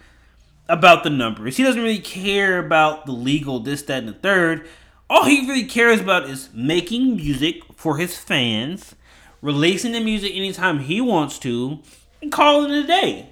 about 0.70 1.04
the 1.04 1.10
numbers. 1.10 1.58
He 1.58 1.64
doesn't 1.64 1.82
really 1.82 2.00
care 2.00 2.60
about 2.60 3.06
the 3.06 3.14
legal 3.14 3.60
this, 3.60 3.82
that, 3.84 4.00
and 4.00 4.10
the 4.10 4.14
third 4.14 4.68
all 5.10 5.26
he 5.26 5.48
really 5.48 5.66
cares 5.66 6.00
about 6.02 6.30
is 6.30 6.50
making 6.54 7.16
music 7.16 7.62
for 7.76 7.98
his 7.98 8.18
fans, 8.18 8.96
releasing 9.42 9.94
the 9.94 10.00
music 10.00 10.34
anytime 10.36 10.80
he 10.80 11.00
wants 11.02 11.40
to, 11.40 11.80
and 12.22 12.32
calling 12.32 12.72
it 12.72 12.84
a 12.84 12.88
day. 12.88 13.30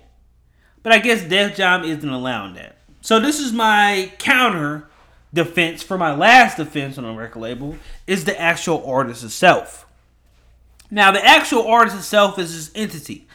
But 0.83 0.93
I 0.93 0.99
guess 0.99 1.23
Def 1.23 1.55
Jam 1.55 1.83
isn't 1.83 2.07
allowing 2.07 2.53
that. 2.55 2.77
So 3.01 3.19
this 3.19 3.39
is 3.39 3.51
my 3.51 4.11
counter 4.19 4.87
defense 5.33 5.83
for 5.83 5.97
my 5.97 6.15
last 6.15 6.57
defense 6.57 6.97
on 6.97 7.05
a 7.05 7.13
record 7.13 7.39
label 7.39 7.75
is 8.07 8.25
the 8.25 8.39
actual 8.39 8.85
artist 8.85 9.23
itself. 9.23 9.85
Now 10.89 11.11
the 11.11 11.23
actual 11.23 11.67
artist 11.67 11.97
itself 11.97 12.39
is 12.39 12.55
this 12.55 12.71
entity. 12.73 13.27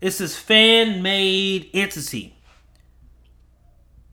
It's 0.00 0.18
this 0.18 0.36
fan-made 0.36 1.70
entity. 1.72 2.35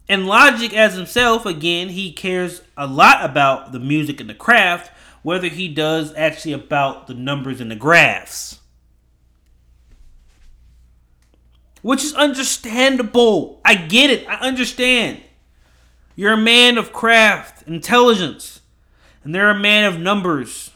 And 0.10 0.28
Logic, 0.28 0.74
as 0.74 0.96
himself, 0.96 1.46
again, 1.46 1.90
he 1.90 2.12
cares 2.12 2.62
a 2.76 2.88
lot 2.88 3.24
about 3.24 3.72
the 3.72 3.80
music 3.80 4.20
and 4.20 4.30
the 4.30 4.34
craft, 4.34 4.92
whether 5.22 5.48
he 5.48 5.68
does 5.68 6.14
actually 6.16 6.54
about 6.54 7.08
the 7.08 7.14
numbers 7.14 7.62
and 7.62 7.72
the 7.72 7.76
graphs. 7.76 8.60
Which 11.82 12.04
is 12.04 12.14
understandable. 12.14 13.62
I 13.64 13.76
get 13.76 14.10
it. 14.10 14.28
I 14.28 14.36
understand. 14.36 15.22
You're 16.16 16.34
a 16.34 16.38
man 16.38 16.78
of 16.78 16.94
craft, 16.94 17.68
intelligence, 17.68 18.62
and 19.24 19.34
they're 19.34 19.50
a 19.50 19.60
man 19.60 19.86
of 19.86 20.00
numbers. 20.00 20.72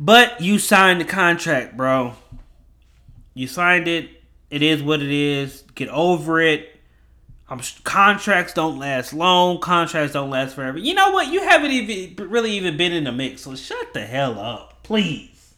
But 0.00 0.40
you 0.40 0.58
signed 0.58 1.00
the 1.00 1.04
contract, 1.04 1.76
bro. 1.76 2.14
You 3.34 3.46
signed 3.46 3.88
it. 3.88 4.22
It 4.50 4.62
is 4.62 4.82
what 4.82 5.02
it 5.02 5.10
is. 5.10 5.62
Get 5.74 5.88
over 5.88 6.40
it. 6.40 6.70
Um, 7.48 7.60
contracts 7.82 8.54
don't 8.54 8.78
last 8.78 9.12
long. 9.12 9.58
Contracts 9.58 10.14
don't 10.14 10.30
last 10.30 10.54
forever. 10.54 10.78
You 10.78 10.94
know 10.94 11.10
what? 11.10 11.30
You 11.30 11.40
haven't 11.40 11.72
even 11.72 12.30
really 12.30 12.52
even 12.52 12.76
been 12.76 12.92
in 12.92 13.04
the 13.04 13.12
mix. 13.12 13.42
So 13.42 13.54
shut 13.54 13.92
the 13.92 14.06
hell 14.06 14.38
up, 14.38 14.82
please. 14.82 15.54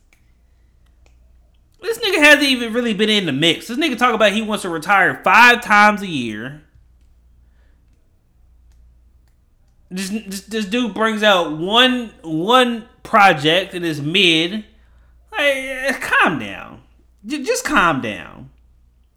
This 1.81 1.99
nigga 1.99 2.19
hasn't 2.19 2.45
even 2.45 2.73
really 2.73 2.95
been 2.95 3.11
in 3.11 3.27
the 3.27 3.33
mix. 3.33 3.69
This 3.69 3.79
nigga 3.79 3.97
talk 3.97 4.15
about 4.15 4.33
he 4.33 4.43
wants 4.43 4.63
to 4.63 4.69
retire 4.69 5.21
five 5.23 5.63
times 5.63 6.03
a 6.03 6.09
year. 6.09 6.63
This, 9.89 10.09
this, 10.09 10.41
this 10.43 10.65
dude 10.67 10.95
brings 10.95 11.23
out 11.23 11.57
one 11.57 12.13
one 12.23 12.89
project 13.05 13.73
and 13.75 13.85
is 13.85 14.01
mid. 14.01 14.65
Like, 15.31 16.01
calm 16.01 16.41
down. 16.41 16.76
Just 17.27 17.65
calm 17.65 18.01
down. 18.01 18.51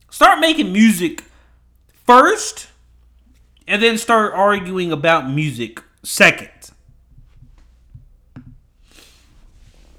Start 0.09 0.39
making 0.39 0.73
music 0.73 1.23
first, 2.05 2.67
and 3.67 3.81
then 3.81 3.97
start 3.97 4.33
arguing 4.33 4.91
about 4.91 5.29
music 5.29 5.83
second. 6.03 6.49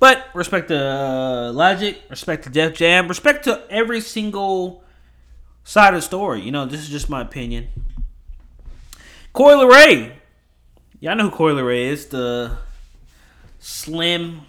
But 0.00 0.28
respect 0.34 0.68
to 0.68 0.78
uh, 0.78 1.52
Logic, 1.52 2.00
respect 2.08 2.44
to 2.44 2.50
Def 2.50 2.74
Jam, 2.74 3.06
respect 3.06 3.44
to 3.44 3.62
every 3.68 4.00
single 4.00 4.82
side 5.62 5.94
of 5.94 6.00
the 6.00 6.02
story. 6.02 6.40
You 6.40 6.50
know, 6.50 6.64
this 6.64 6.80
is 6.80 6.88
just 6.88 7.10
my 7.10 7.20
opinion. 7.20 7.68
Coi 9.32 9.54
Leray. 9.54 10.12
Y'all 10.98 11.14
know 11.16 11.28
who 11.28 11.36
Coi 11.36 11.52
Leray 11.52 11.88
is. 11.88 12.06
The 12.06 12.56
slim, 13.58 14.40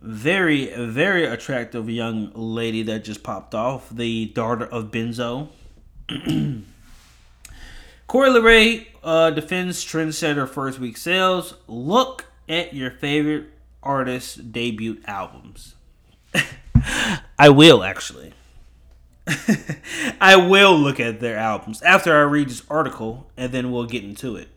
very, 0.00 0.66
very 0.86 1.24
attractive 1.24 1.88
young 1.88 2.30
lady 2.34 2.82
that 2.84 3.04
just 3.04 3.22
popped 3.22 3.54
off. 3.54 3.88
The 3.90 4.26
daughter 4.26 4.66
of 4.66 4.90
Benzo. 4.90 5.48
Coi 8.06 8.28
Leray 8.28 8.86
uh, 9.02 9.30
defends 9.30 9.84
trendsetter 9.84 10.48
first 10.48 10.78
week 10.78 10.96
sales. 10.96 11.54
Look 11.66 12.26
at 12.48 12.72
your 12.72 12.90
favorite 12.90 13.46
artists' 13.82 14.36
debut 14.36 15.00
albums. 15.06 15.74
I 17.38 17.48
will 17.48 17.82
actually. 17.82 18.32
I 20.20 20.36
will 20.36 20.78
look 20.78 21.00
at 21.00 21.18
their 21.18 21.36
albums 21.36 21.82
after 21.82 22.14
I 22.14 22.20
read 22.20 22.48
this 22.48 22.62
article, 22.70 23.28
and 23.36 23.50
then 23.50 23.72
we'll 23.72 23.86
get 23.86 24.04
into 24.04 24.36
it. 24.36 24.48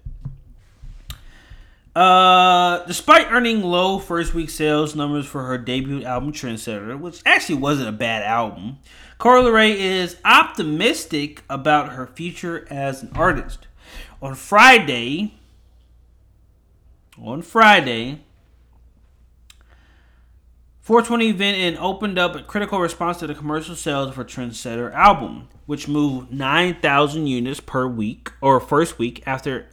Uh, 1.95 2.85
despite 2.85 3.31
earning 3.31 3.61
low 3.63 3.97
first 3.97 4.33
week 4.33 4.49
sales 4.49 4.95
numbers 4.95 5.25
for 5.25 5.45
her 5.45 5.57
debut 5.57 6.03
album 6.03 6.31
Trendsetter, 6.31 6.99
which 6.99 7.21
actually 7.25 7.55
wasn't 7.55 7.89
a 7.89 7.93
bad 7.93 8.23
album, 8.23 8.77
Coi 9.17 9.41
Leray 9.41 9.75
is 9.75 10.17
optimistic 10.23 11.43
about 11.49 11.93
her 11.93 12.07
future 12.07 12.67
as 12.69 13.01
an 13.01 13.11
artist. 13.15 13.67
On 14.21 14.35
Friday, 14.35 15.33
on 17.17 17.41
Friday, 17.41 18.21
420 20.81 21.29
event 21.29 21.57
and 21.57 21.77
opened 21.77 22.17
up 22.17 22.35
a 22.35 22.43
critical 22.43 22.79
response 22.79 23.17
to 23.17 23.27
the 23.27 23.35
commercial 23.35 23.75
sales 23.75 24.13
for 24.13 24.23
Trendsetter 24.23 24.93
album, 24.93 25.47
which 25.65 25.87
moved 25.87 26.31
9,000 26.31 27.27
units 27.27 27.59
per 27.59 27.87
week 27.87 28.31
or 28.41 28.59
first 28.59 28.97
week 28.97 29.21
after 29.25 29.67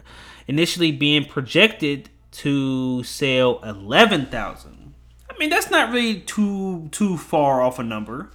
initially 0.46 0.92
being 0.92 1.24
projected 1.24 2.10
to 2.30 3.02
sell 3.02 3.60
11,000. 3.62 4.94
I 5.30 5.38
mean, 5.38 5.50
that's 5.50 5.70
not 5.70 5.92
really 5.92 6.20
too 6.20 6.88
too 6.92 7.16
far 7.16 7.60
off 7.60 7.78
a 7.78 7.82
number. 7.82 8.30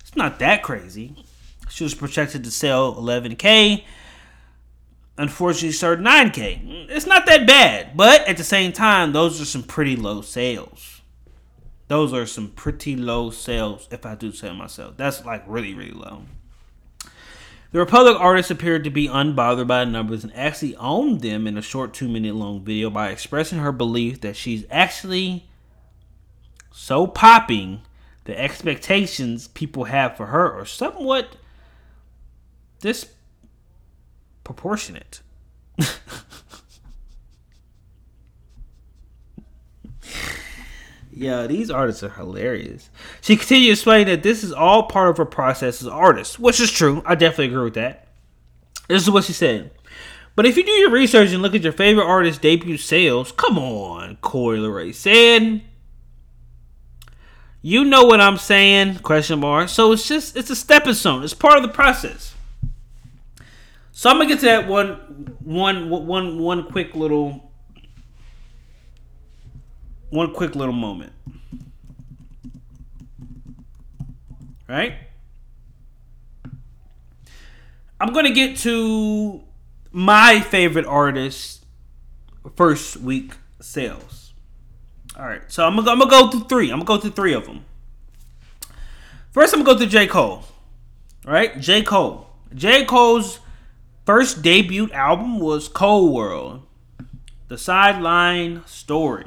It's 0.00 0.16
not 0.16 0.38
that 0.40 0.62
crazy. 0.62 1.24
She 1.68 1.84
was 1.84 1.94
projected 1.94 2.44
to 2.44 2.50
sell 2.50 2.94
11k. 2.94 3.84
Unfortunately, 5.18 5.72
sold 5.72 6.00
9k. 6.00 6.88
It's 6.90 7.06
not 7.06 7.26
that 7.26 7.46
bad, 7.46 7.96
but 7.96 8.26
at 8.26 8.36
the 8.36 8.44
same 8.44 8.72
time, 8.72 9.12
those 9.12 9.40
are 9.40 9.44
some 9.44 9.62
pretty 9.62 9.94
low 9.94 10.22
sales 10.22 10.92
those 11.92 12.14
are 12.14 12.24
some 12.24 12.48
pretty 12.48 12.96
low 12.96 13.28
sales, 13.28 13.86
if 13.90 14.06
I 14.06 14.14
do 14.14 14.32
say 14.32 14.50
myself. 14.50 14.96
That's 14.96 15.26
like 15.26 15.44
really, 15.46 15.74
really 15.74 15.90
low. 15.90 16.22
The 17.72 17.78
Republic 17.78 18.16
artist 18.20 18.50
appeared 18.50 18.84
to 18.84 18.90
be 18.90 19.08
unbothered 19.08 19.66
by 19.66 19.86
numbers 19.86 20.24
and 20.24 20.36
actually 20.36 20.76
owned 20.76 21.22
them 21.22 21.46
in 21.46 21.56
a 21.56 21.62
short 21.62 21.94
two 21.94 22.06
minute 22.06 22.34
long 22.34 22.62
video 22.62 22.90
by 22.90 23.08
expressing 23.08 23.60
her 23.60 23.72
belief 23.72 24.20
that 24.20 24.36
she's 24.36 24.66
actually 24.70 25.48
so 26.70 27.06
popping 27.06 27.80
the 28.24 28.38
expectations 28.38 29.48
people 29.48 29.84
have 29.84 30.14
for 30.16 30.26
her 30.26 30.52
are 30.52 30.66
somewhat 30.66 31.36
disproportionate. 32.80 35.22
Yeah, 41.14 41.46
these 41.46 41.70
artists 41.70 42.02
are 42.02 42.08
hilarious. 42.08 42.88
She 43.20 43.36
continued 43.36 43.66
to 43.66 43.72
explain 43.72 44.06
that 44.06 44.22
this 44.22 44.42
is 44.42 44.52
all 44.52 44.84
part 44.84 45.10
of 45.10 45.18
her 45.18 45.26
process 45.26 45.82
as 45.82 45.86
an 45.86 45.92
artist, 45.92 46.38
which 46.38 46.58
is 46.58 46.70
true. 46.70 47.02
I 47.04 47.14
definitely 47.14 47.46
agree 47.46 47.64
with 47.64 47.74
that. 47.74 48.08
This 48.88 49.02
is 49.02 49.10
what 49.10 49.24
she 49.24 49.34
said. 49.34 49.72
But 50.34 50.46
if 50.46 50.56
you 50.56 50.64
do 50.64 50.72
your 50.72 50.90
research 50.90 51.30
and 51.32 51.42
look 51.42 51.54
at 51.54 51.62
your 51.62 51.72
favorite 51.72 52.06
artist's 52.06 52.40
debut 52.40 52.78
sales, 52.78 53.30
come 53.32 53.58
on, 53.58 54.16
Coi 54.22 54.56
Leray 54.56 54.94
said. 54.94 55.62
You 57.60 57.84
know 57.84 58.04
what 58.04 58.20
I'm 58.20 58.38
saying? 58.38 59.00
Question 59.00 59.40
mark. 59.40 59.68
So 59.68 59.92
it's 59.92 60.08
just 60.08 60.36
it's 60.36 60.50
a 60.50 60.56
stepping 60.56 60.94
stone. 60.94 61.22
It's 61.22 61.34
part 61.34 61.58
of 61.58 61.62
the 61.62 61.68
process. 61.68 62.34
So 63.92 64.08
I'm 64.08 64.16
gonna 64.16 64.28
get 64.28 64.40
to 64.40 64.46
that 64.46 64.66
one, 64.66 64.94
one, 65.44 65.90
one, 65.90 66.38
one 66.38 66.64
quick 66.64 66.96
little 66.96 67.51
one 70.12 70.32
quick 70.34 70.54
little 70.54 70.74
moment. 70.74 71.12
Right? 74.68 74.94
I'm 77.98 78.12
going 78.12 78.26
to 78.26 78.32
get 78.32 78.58
to 78.58 79.42
my 79.90 80.40
favorite 80.40 80.84
artist 80.84 81.64
first 82.56 82.98
week 82.98 83.32
sales. 83.60 84.34
All 85.18 85.24
right. 85.24 85.42
So 85.48 85.66
I'm 85.66 85.82
going 85.82 85.98
to 85.98 86.06
go 86.06 86.30
through 86.30 86.44
three. 86.44 86.70
I'm 86.70 86.80
going 86.82 86.86
to 86.86 86.86
go 86.86 86.98
through 86.98 87.12
three 87.12 87.32
of 87.32 87.46
them. 87.46 87.64
First, 89.30 89.54
I'm 89.54 89.62
going 89.62 89.78
to 89.78 89.84
go 89.84 89.90
through 89.90 89.98
J. 89.98 90.06
Cole. 90.06 90.44
Right? 91.24 91.58
J. 91.58 91.82
Cole. 91.82 92.28
J. 92.54 92.84
Cole's 92.84 93.40
first 94.04 94.42
debut 94.42 94.90
album 94.92 95.38
was 95.38 95.68
Cole 95.68 96.12
World. 96.12 96.66
The 97.48 97.56
Sideline 97.56 98.62
Story. 98.66 99.26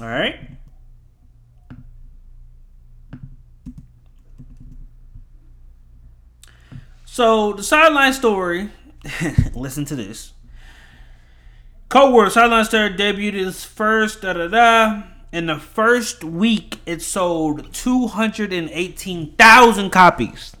All 0.00 0.08
right. 0.08 0.40
So 7.04 7.52
the 7.52 7.62
sideline 7.62 8.12
story. 8.12 8.70
listen 9.54 9.84
to 9.84 9.94
this. 9.94 10.32
Cole 11.88 12.12
World 12.12 12.32
sideline 12.32 12.64
story 12.64 12.90
debuted 12.90 13.46
its 13.46 13.64
first 13.64 14.22
da 14.22 14.32
da 14.32 14.48
da. 14.48 15.02
In 15.30 15.46
the 15.46 15.58
first 15.58 16.24
week, 16.24 16.80
it 16.86 17.02
sold 17.02 17.72
two 17.72 18.08
hundred 18.08 18.52
and 18.52 18.68
eighteen 18.70 19.34
thousand 19.36 19.90
copies. 19.90 20.56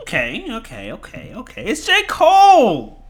Okay, 0.00 0.44
okay, 0.50 0.92
okay, 0.92 1.32
okay. 1.34 1.64
It's 1.64 1.86
J. 1.86 2.02
Cole. 2.08 3.01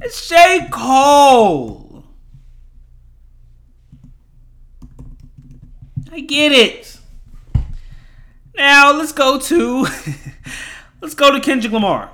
It's 0.00 0.28
J. 0.28 0.68
Cole. 0.70 2.04
I 6.10 6.20
get 6.20 6.52
it. 6.52 6.98
Now 8.54 8.92
let's 8.92 9.12
go 9.12 9.38
to 9.38 9.86
let's 11.00 11.14
go 11.14 11.32
to 11.32 11.40
Kendrick 11.40 11.72
Lamar. 11.72 12.10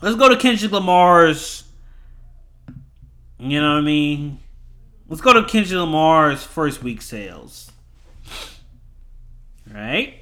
Let's 0.00 0.16
go 0.16 0.28
to 0.28 0.36
Kendrick 0.36 0.72
Lamar's. 0.72 1.64
You 3.38 3.60
know 3.60 3.74
what 3.74 3.78
I 3.78 3.82
mean? 3.82 4.40
Let's 5.08 5.22
go 5.22 5.32
to 5.32 5.44
Kendrick 5.44 5.78
Lamar's 5.78 6.42
first 6.42 6.82
week 6.82 7.02
sales. 7.02 7.70
Right? 9.72 10.20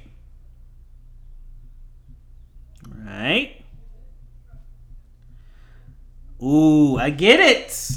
Right? 2.87 3.62
Ooh, 6.43 6.97
I 6.97 7.09
get 7.09 7.39
it. 7.39 7.91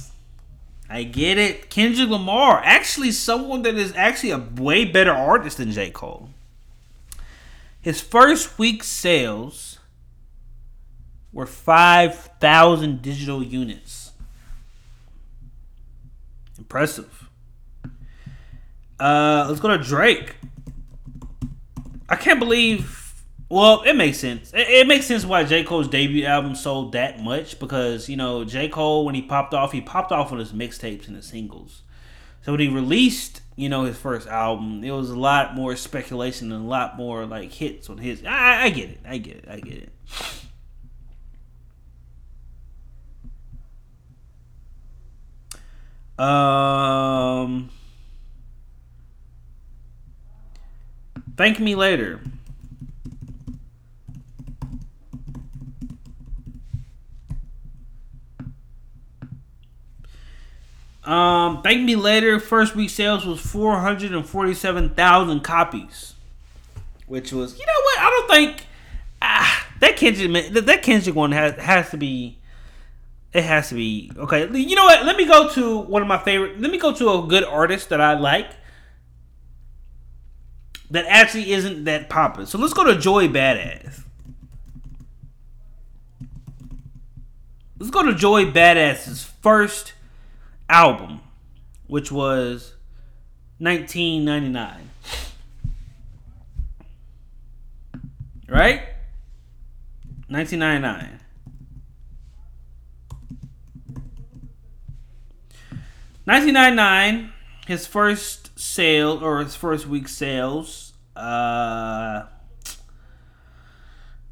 I 0.88 1.02
get 1.02 1.36
it. 1.36 1.68
Kendrick 1.68 2.08
Lamar, 2.08 2.62
actually 2.64 3.10
someone 3.10 3.62
that 3.62 3.74
is 3.74 3.92
actually 3.96 4.30
a 4.30 4.38
way 4.38 4.84
better 4.84 5.10
artist 5.10 5.56
than 5.56 5.72
J. 5.72 5.90
Cole. 5.90 6.30
His 7.80 8.00
first 8.00 8.58
week 8.58 8.84
sales 8.84 9.80
were 11.32 11.46
5,000 11.46 13.02
digital 13.02 13.42
units. 13.42 14.12
Impressive. 16.56 17.28
Uh, 18.98 19.46
let's 19.48 19.60
go 19.60 19.68
to 19.68 19.78
Drake. 19.82 20.36
I 22.08 22.16
can't 22.16 22.38
believe. 22.38 23.05
Well, 23.48 23.82
it 23.82 23.94
makes 23.94 24.18
sense. 24.18 24.52
It, 24.52 24.68
it, 24.68 24.86
makes 24.88 25.06
sense 25.06 25.24
why 25.24 25.44
J. 25.44 25.62
Cole's 25.62 25.86
debut 25.86 26.24
album 26.24 26.56
sold 26.56 26.92
that 26.92 27.22
much 27.22 27.60
because, 27.60 28.08
you 28.08 28.16
know, 28.16 28.44
J. 28.44 28.68
Cole, 28.68 29.04
when 29.04 29.14
he 29.14 29.22
popped 29.22 29.54
off, 29.54 29.70
he 29.70 29.80
popped 29.80 30.10
off 30.10 30.32
on 30.32 30.38
his 30.38 30.52
mixtapes 30.52 31.06
and 31.06 31.14
his 31.14 31.26
singles. 31.26 31.82
So 32.42 32.52
when 32.52 32.60
he 32.60 32.68
released, 32.68 33.42
you 33.54 33.68
know, 33.68 33.84
his 33.84 33.96
first 33.96 34.26
album, 34.26 34.82
it 34.82 34.90
was 34.90 35.10
a 35.10 35.18
lot 35.18 35.54
more 35.54 35.76
speculation 35.76 36.50
and 36.50 36.64
a 36.64 36.68
lot 36.68 36.96
more, 36.96 37.24
like, 37.24 37.52
hits 37.52 37.88
on 37.88 37.98
his. 37.98 38.24
I, 38.24 38.64
I 38.64 38.70
get 38.70 38.90
it. 38.90 39.00
I 39.06 39.18
get 39.18 39.36
it. 39.36 39.44
I 39.48 39.60
get 39.60 39.74
it. 39.74 39.92
Um, 46.18 47.70
thank 51.36 51.60
me 51.60 51.74
later. 51.74 52.20
Um, 61.06 61.62
thank 61.62 61.82
me 61.82 61.94
later. 61.94 62.40
First 62.40 62.74
week 62.74 62.90
sales 62.90 63.24
was 63.24 63.40
four 63.40 63.78
hundred 63.78 64.12
and 64.12 64.26
forty-seven 64.26 64.90
thousand 64.90 65.40
copies, 65.40 66.14
which 67.06 67.32
was 67.32 67.58
you 67.58 67.64
know 67.64 67.80
what 67.82 67.98
I 68.00 68.10
don't 68.10 68.30
think 68.30 68.66
ah, 69.22 69.66
that 69.80 69.96
Kendrick 69.96 70.48
that 70.52 70.82
Kendrick 70.82 71.14
one 71.14 71.30
has 71.32 71.54
has 71.54 71.90
to 71.90 71.96
be 71.96 72.38
it 73.32 73.44
has 73.44 73.68
to 73.68 73.76
be 73.76 74.10
okay. 74.16 74.50
You 74.52 74.74
know 74.74 74.84
what? 74.84 75.04
Let 75.04 75.16
me 75.16 75.26
go 75.26 75.48
to 75.50 75.78
one 75.78 76.02
of 76.02 76.08
my 76.08 76.18
favorite. 76.18 76.60
Let 76.60 76.70
me 76.70 76.78
go 76.78 76.92
to 76.92 77.10
a 77.12 77.26
good 77.26 77.44
artist 77.44 77.90
that 77.90 78.00
I 78.00 78.18
like 78.18 78.50
that 80.90 81.04
actually 81.06 81.52
isn't 81.52 81.84
that 81.84 82.08
popular. 82.08 82.46
So 82.46 82.58
let's 82.58 82.72
go 82.72 82.84
to 82.84 82.98
Joey 82.98 83.28
Badass. 83.28 84.02
Let's 87.78 87.90
go 87.90 88.02
to 88.02 88.14
Joey 88.14 88.50
Badass's 88.50 89.24
first 89.24 89.92
album, 90.68 91.20
which 91.86 92.10
was 92.10 92.74
1999. 93.58 94.90
Right? 98.48 98.82
1999. 100.28 101.20
1999, 106.24 107.32
his 107.68 107.86
first 107.86 108.58
sale 108.58 109.22
or 109.22 109.38
his 109.38 109.54
first 109.54 109.86
week 109.86 110.08
sales. 110.08 110.92
Uh, 111.14 112.24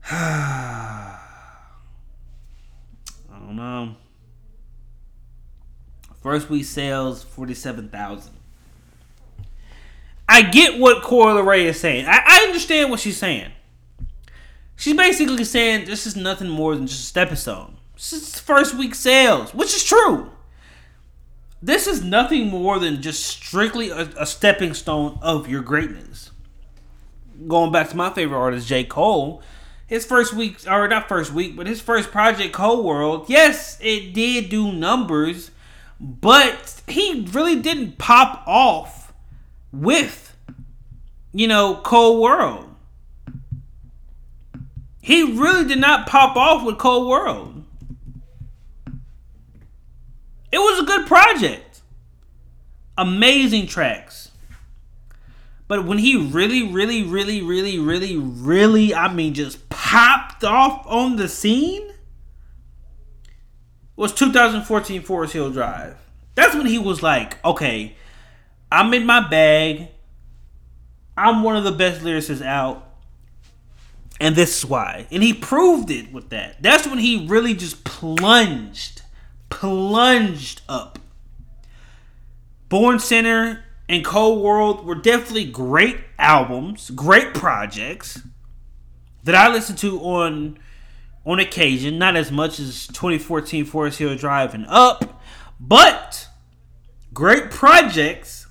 I 0.10 1.20
don't 3.30 3.54
know. 3.54 3.94
First 6.24 6.48
week 6.48 6.64
sales 6.64 7.22
forty-seven 7.22 7.90
thousand. 7.90 8.32
I 10.26 10.42
get 10.42 10.80
what 10.80 11.02
Coi 11.02 11.38
Ray 11.40 11.66
is 11.66 11.78
saying. 11.78 12.06
I, 12.06 12.20
I 12.26 12.44
understand 12.46 12.90
what 12.90 12.98
she's 12.98 13.18
saying. 13.18 13.52
She's 14.74 14.96
basically 14.96 15.44
saying 15.44 15.84
this 15.84 16.06
is 16.06 16.16
nothing 16.16 16.48
more 16.48 16.74
than 16.74 16.86
just 16.86 17.00
a 17.00 17.06
stepping 17.06 17.36
stone. 17.36 17.76
This 17.94 18.14
is 18.14 18.40
first 18.40 18.74
week 18.74 18.94
sales, 18.94 19.54
which 19.54 19.74
is 19.74 19.84
true 19.84 20.30
this 21.64 21.86
is 21.86 22.04
nothing 22.04 22.48
more 22.48 22.78
than 22.78 23.00
just 23.00 23.24
strictly 23.24 23.88
a, 23.88 24.02
a, 24.18 24.26
stepping 24.26 24.74
stone 24.74 25.18
of 25.22 25.48
your 25.48 25.62
greatness. 25.62 26.30
Going 27.48 27.72
back 27.72 27.88
to 27.88 27.96
my 27.96 28.10
favorite 28.10 28.38
artist, 28.38 28.68
J. 28.68 28.84
Cole, 28.84 29.40
his 29.86 30.04
first 30.04 30.34
week, 30.34 30.58
or 30.70 30.86
not 30.88 31.08
first 31.08 31.32
week, 31.32 31.56
but 31.56 31.66
his 31.66 31.80
first 31.80 32.10
project, 32.10 32.52
Cole 32.52 32.84
World, 32.84 33.30
yes, 33.30 33.78
it 33.80 34.12
did 34.12 34.50
do 34.50 34.72
numbers, 34.72 35.52
but 36.00 36.82
he 36.86 37.26
really 37.32 37.56
didn't 37.56 37.98
pop 37.98 38.42
off 38.46 39.12
with, 39.72 40.36
you 41.32 41.48
know, 41.48 41.76
Cole 41.76 42.20
World. 42.20 42.74
He 45.00 45.22
really 45.22 45.66
did 45.66 45.80
not 45.80 46.06
pop 46.06 46.36
off 46.36 46.64
with 46.64 46.78
Cole 46.78 47.08
World. 47.08 47.64
It 50.50 50.58
was 50.58 50.80
a 50.80 50.84
good 50.84 51.06
project. 51.06 51.82
Amazing 52.96 53.66
tracks. 53.66 54.30
But 55.66 55.86
when 55.86 55.98
he 55.98 56.16
really, 56.16 56.62
really, 56.62 57.02
really, 57.02 57.42
really, 57.42 57.78
really, 57.78 58.16
really, 58.16 58.94
I 58.94 59.12
mean, 59.12 59.34
just 59.34 59.68
popped 59.68 60.44
off 60.44 60.86
on 60.86 61.16
the 61.16 61.28
scene 61.28 61.93
was 63.96 64.12
2014 64.12 65.02
Forest 65.02 65.32
Hill 65.32 65.50
Drive. 65.50 65.96
That's 66.34 66.54
when 66.54 66.66
he 66.66 66.78
was 66.78 67.02
like, 67.02 67.42
okay, 67.44 67.96
I'm 68.70 68.92
in 68.94 69.06
my 69.06 69.28
bag. 69.28 69.88
I'm 71.16 71.42
one 71.42 71.56
of 71.56 71.64
the 71.64 71.72
best 71.72 72.00
lyricists 72.00 72.44
out. 72.44 72.90
And 74.20 74.34
this 74.34 74.58
is 74.58 74.66
why. 74.66 75.06
And 75.10 75.22
he 75.22 75.32
proved 75.32 75.90
it 75.90 76.12
with 76.12 76.30
that. 76.30 76.62
That's 76.62 76.86
when 76.86 76.98
he 76.98 77.26
really 77.26 77.54
just 77.54 77.84
plunged 77.84 79.02
plunged 79.54 80.62
up. 80.68 80.98
Born 82.68 82.98
Sinner 82.98 83.64
and 83.88 84.04
Cole 84.04 84.42
World 84.42 84.84
were 84.84 84.96
definitely 84.96 85.44
great 85.44 85.98
albums, 86.18 86.90
great 86.90 87.34
projects 87.34 88.20
that 89.22 89.34
I 89.34 89.52
listened 89.52 89.78
to 89.78 90.00
on 90.00 90.58
on 91.26 91.40
occasion, 91.40 91.98
not 91.98 92.16
as 92.16 92.30
much 92.30 92.60
as 92.60 92.86
2014 92.88 93.64
Forest 93.64 93.98
Hill 93.98 94.16
Drive 94.16 94.54
and 94.54 94.66
Up, 94.68 95.22
but 95.58 96.28
great 97.12 97.50
projects. 97.50 98.46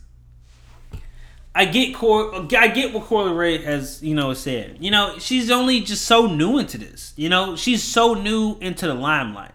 I 1.55 1.65
get 1.65 1.93
Cor- 1.93 2.33
I 2.57 2.67
get 2.67 2.93
what 2.93 3.05
Coi 3.05 3.25
Leray 3.25 3.63
has 3.63 4.01
you 4.01 4.15
know 4.15 4.33
said. 4.33 4.77
You 4.79 4.89
know 4.89 5.19
she's 5.19 5.51
only 5.51 5.81
just 5.81 6.05
so 6.05 6.25
new 6.25 6.57
into 6.57 6.79
this. 6.79 7.13
You 7.15 7.29
know 7.29 7.55
she's 7.55 7.83
so 7.83 8.15
new 8.15 8.57
into 8.59 8.87
the 8.87 8.95
limelight. 8.95 9.51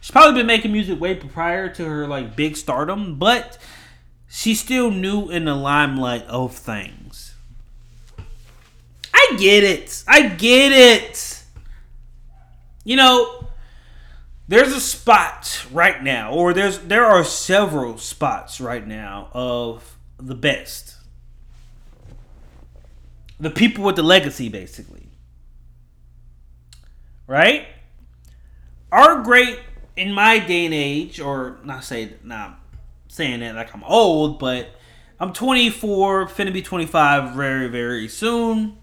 She's 0.00 0.10
probably 0.10 0.40
been 0.40 0.46
making 0.46 0.72
music 0.72 1.00
way 1.00 1.14
prior 1.14 1.68
to 1.68 1.84
her 1.84 2.06
like 2.06 2.34
big 2.34 2.56
stardom, 2.56 3.18
but 3.18 3.58
she's 4.28 4.60
still 4.60 4.90
new 4.90 5.28
in 5.28 5.44
the 5.44 5.54
limelight 5.54 6.24
of 6.24 6.54
things. 6.54 7.34
I 9.12 9.36
get 9.38 9.64
it. 9.64 10.04
I 10.08 10.28
get 10.28 10.72
it. 10.72 11.33
You 12.84 12.96
know, 12.96 13.46
there's 14.46 14.72
a 14.72 14.80
spot 14.80 15.66
right 15.72 16.02
now, 16.02 16.32
or 16.32 16.52
there's 16.52 16.78
there 16.80 17.04
are 17.04 17.24
several 17.24 17.96
spots 17.96 18.60
right 18.60 18.86
now 18.86 19.30
of 19.32 19.96
the 20.18 20.34
best. 20.34 20.96
The 23.40 23.50
people 23.50 23.84
with 23.84 23.96
the 23.96 24.02
legacy, 24.02 24.50
basically. 24.50 25.08
Right? 27.26 27.66
Our 28.92 29.22
great 29.22 29.58
in 29.96 30.12
my 30.12 30.38
day 30.38 30.66
and 30.66 30.74
age, 30.74 31.20
or 31.20 31.58
not 31.64 31.84
say 31.84 32.12
not 32.22 32.60
saying 33.08 33.40
that 33.40 33.54
like 33.54 33.74
I'm 33.74 33.84
old, 33.84 34.38
but 34.38 34.68
I'm 35.18 35.32
24, 35.32 36.26
finna 36.26 36.52
be 36.52 36.60
25 36.60 37.34
very 37.34 37.68
very 37.68 38.08
soon. 38.08 38.76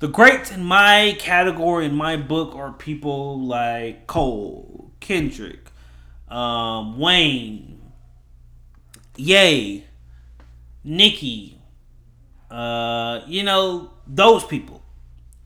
The 0.00 0.06
greats 0.06 0.52
in 0.52 0.64
my 0.64 1.16
category 1.18 1.84
in 1.84 1.94
my 1.96 2.16
book 2.16 2.54
are 2.54 2.72
people 2.72 3.40
like 3.40 4.06
Cole, 4.06 4.92
Kendrick, 5.00 5.70
um, 6.28 7.00
Wayne, 7.00 7.80
Yay, 9.16 9.84
Nicki, 10.84 11.60
uh, 12.48 13.22
you 13.26 13.42
know 13.42 13.90
those 14.06 14.44
people. 14.44 14.82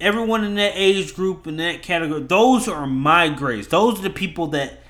everyone 0.02 0.44
in 0.44 0.56
that 0.56 0.72
age 0.74 1.14
group 1.14 1.46
in 1.46 1.56
that 1.56 1.82
category, 1.82 2.20
those 2.22 2.68
are 2.68 2.86
my 2.86 3.28
greats. 3.28 3.68
Those 3.68 3.98
are 3.98 4.02
the 4.02 4.10
people 4.10 4.48
that 4.48 4.80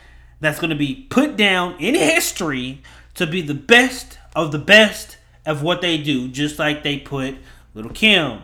that's 0.40 0.58
going 0.58 0.70
to 0.70 0.76
be 0.76 1.06
put 1.08 1.36
down 1.36 1.76
in 1.78 1.94
history 1.94 2.82
to 3.14 3.26
be 3.26 3.42
the 3.42 3.54
best 3.54 4.18
of 4.34 4.50
the 4.50 4.58
best 4.58 5.18
of 5.46 5.62
what 5.62 5.82
they 5.82 5.98
do, 5.98 6.28
just 6.28 6.58
like 6.58 6.82
they 6.82 6.98
put 6.98 7.36
Little 7.74 7.92
Kim, 7.92 8.40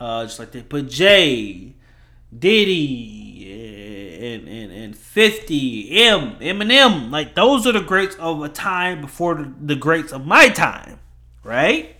uh, 0.00 0.24
just 0.24 0.38
like 0.38 0.50
they 0.50 0.62
put 0.62 0.88
Jay, 0.88 1.74
Diddy, 2.36 4.16
and, 4.20 4.48
and, 4.48 4.72
and 4.72 4.96
50, 4.96 5.90
M, 6.04 6.36
Eminem. 6.36 7.10
Like, 7.10 7.34
those 7.34 7.66
are 7.66 7.72
the 7.72 7.80
greats 7.80 8.16
of 8.16 8.42
a 8.42 8.48
time 8.48 9.02
before 9.02 9.34
the, 9.34 9.54
the 9.60 9.76
greats 9.76 10.12
of 10.12 10.26
my 10.26 10.48
time, 10.48 10.98
right? 11.44 11.96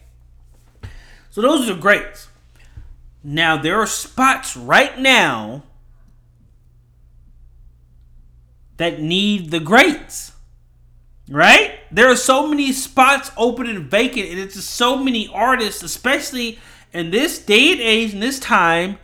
So, 1.29 1.43
those 1.43 1.69
are 1.69 1.75
the 1.75 1.81
greats. 1.81 2.29
Now, 3.23 3.61
there 3.61 3.79
are 3.79 3.87
spots 3.87 4.57
right 4.57 4.99
now 4.99 5.65
that 8.79 9.01
need 9.01 9.51
the 9.51 9.61
greats. 9.61 10.33
Right? 11.29 11.79
There 11.93 12.11
are 12.11 12.17
so 12.17 12.49
many 12.49 12.73
spots 12.73 13.31
open 13.37 13.69
and 13.69 13.89
vacant, 13.89 14.31
and 14.31 14.41
it's 14.41 14.55
just 14.55 14.71
so 14.71 14.97
many 14.97 15.29
artists, 15.33 15.81
especially 15.85 16.59
in 16.93 17.11
this 17.11 17.39
day 17.39 17.73
and 17.73 17.81
age, 17.81 18.15
in 18.15 18.21
this 18.21 18.39
time, 18.39 18.99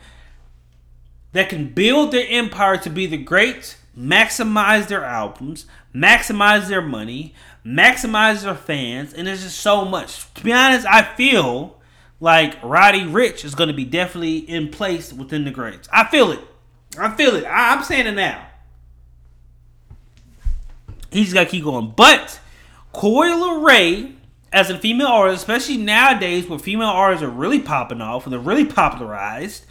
that 1.32 1.48
can 1.48 1.68
build 1.68 2.12
their 2.12 2.26
empire 2.28 2.76
to 2.78 2.90
be 2.90 3.06
the 3.06 3.16
greats, 3.16 3.76
maximize 3.96 4.88
their 4.88 5.04
albums, 5.04 5.66
maximize 5.94 6.68
their 6.68 6.82
money, 6.82 7.34
maximize 7.64 8.42
their 8.42 8.54
fans, 8.54 9.12
and 9.12 9.26
there's 9.26 9.42
just 9.42 9.60
so 9.60 9.84
much. 9.84 10.32
To 10.34 10.44
be 10.44 10.52
honest, 10.52 10.86
I 10.86 11.02
feel 11.02 11.80
like 12.20 12.56
Roddy 12.62 13.02
Ricch 13.02 13.44
is 13.44 13.54
going 13.54 13.68
to 13.68 13.74
be 13.74 13.84
definitely 13.84 14.38
in 14.38 14.70
place 14.70 15.12
within 15.12 15.44
the 15.44 15.50
greats. 15.50 15.88
I 15.92 16.04
feel 16.04 16.32
it. 16.32 16.40
I 16.98 17.14
feel 17.14 17.34
it. 17.36 17.44
I, 17.44 17.74
am 17.74 17.82
saying 17.82 18.06
it 18.06 18.12
now. 18.12 18.46
He's 21.10 21.32
got 21.32 21.44
to 21.44 21.50
keep 21.50 21.64
going. 21.64 21.92
But 21.96 22.40
Coi 22.92 23.28
Leray, 23.28 24.15
as 24.56 24.70
a 24.70 24.78
female 24.78 25.08
artist, 25.08 25.42
especially 25.42 25.76
nowadays 25.76 26.48
where 26.48 26.58
female 26.58 26.88
artists 26.88 27.22
are 27.22 27.28
really 27.28 27.60
popping 27.60 28.00
off 28.00 28.24
and 28.24 28.32
they're 28.32 28.40
really 28.40 28.64
popularized, 28.64 29.66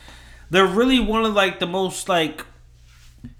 they're 0.51 0.67
really 0.67 0.99
one 0.99 1.25
of 1.25 1.33
like 1.33 1.59
the 1.59 1.65
most 1.65 2.07
like 2.07 2.45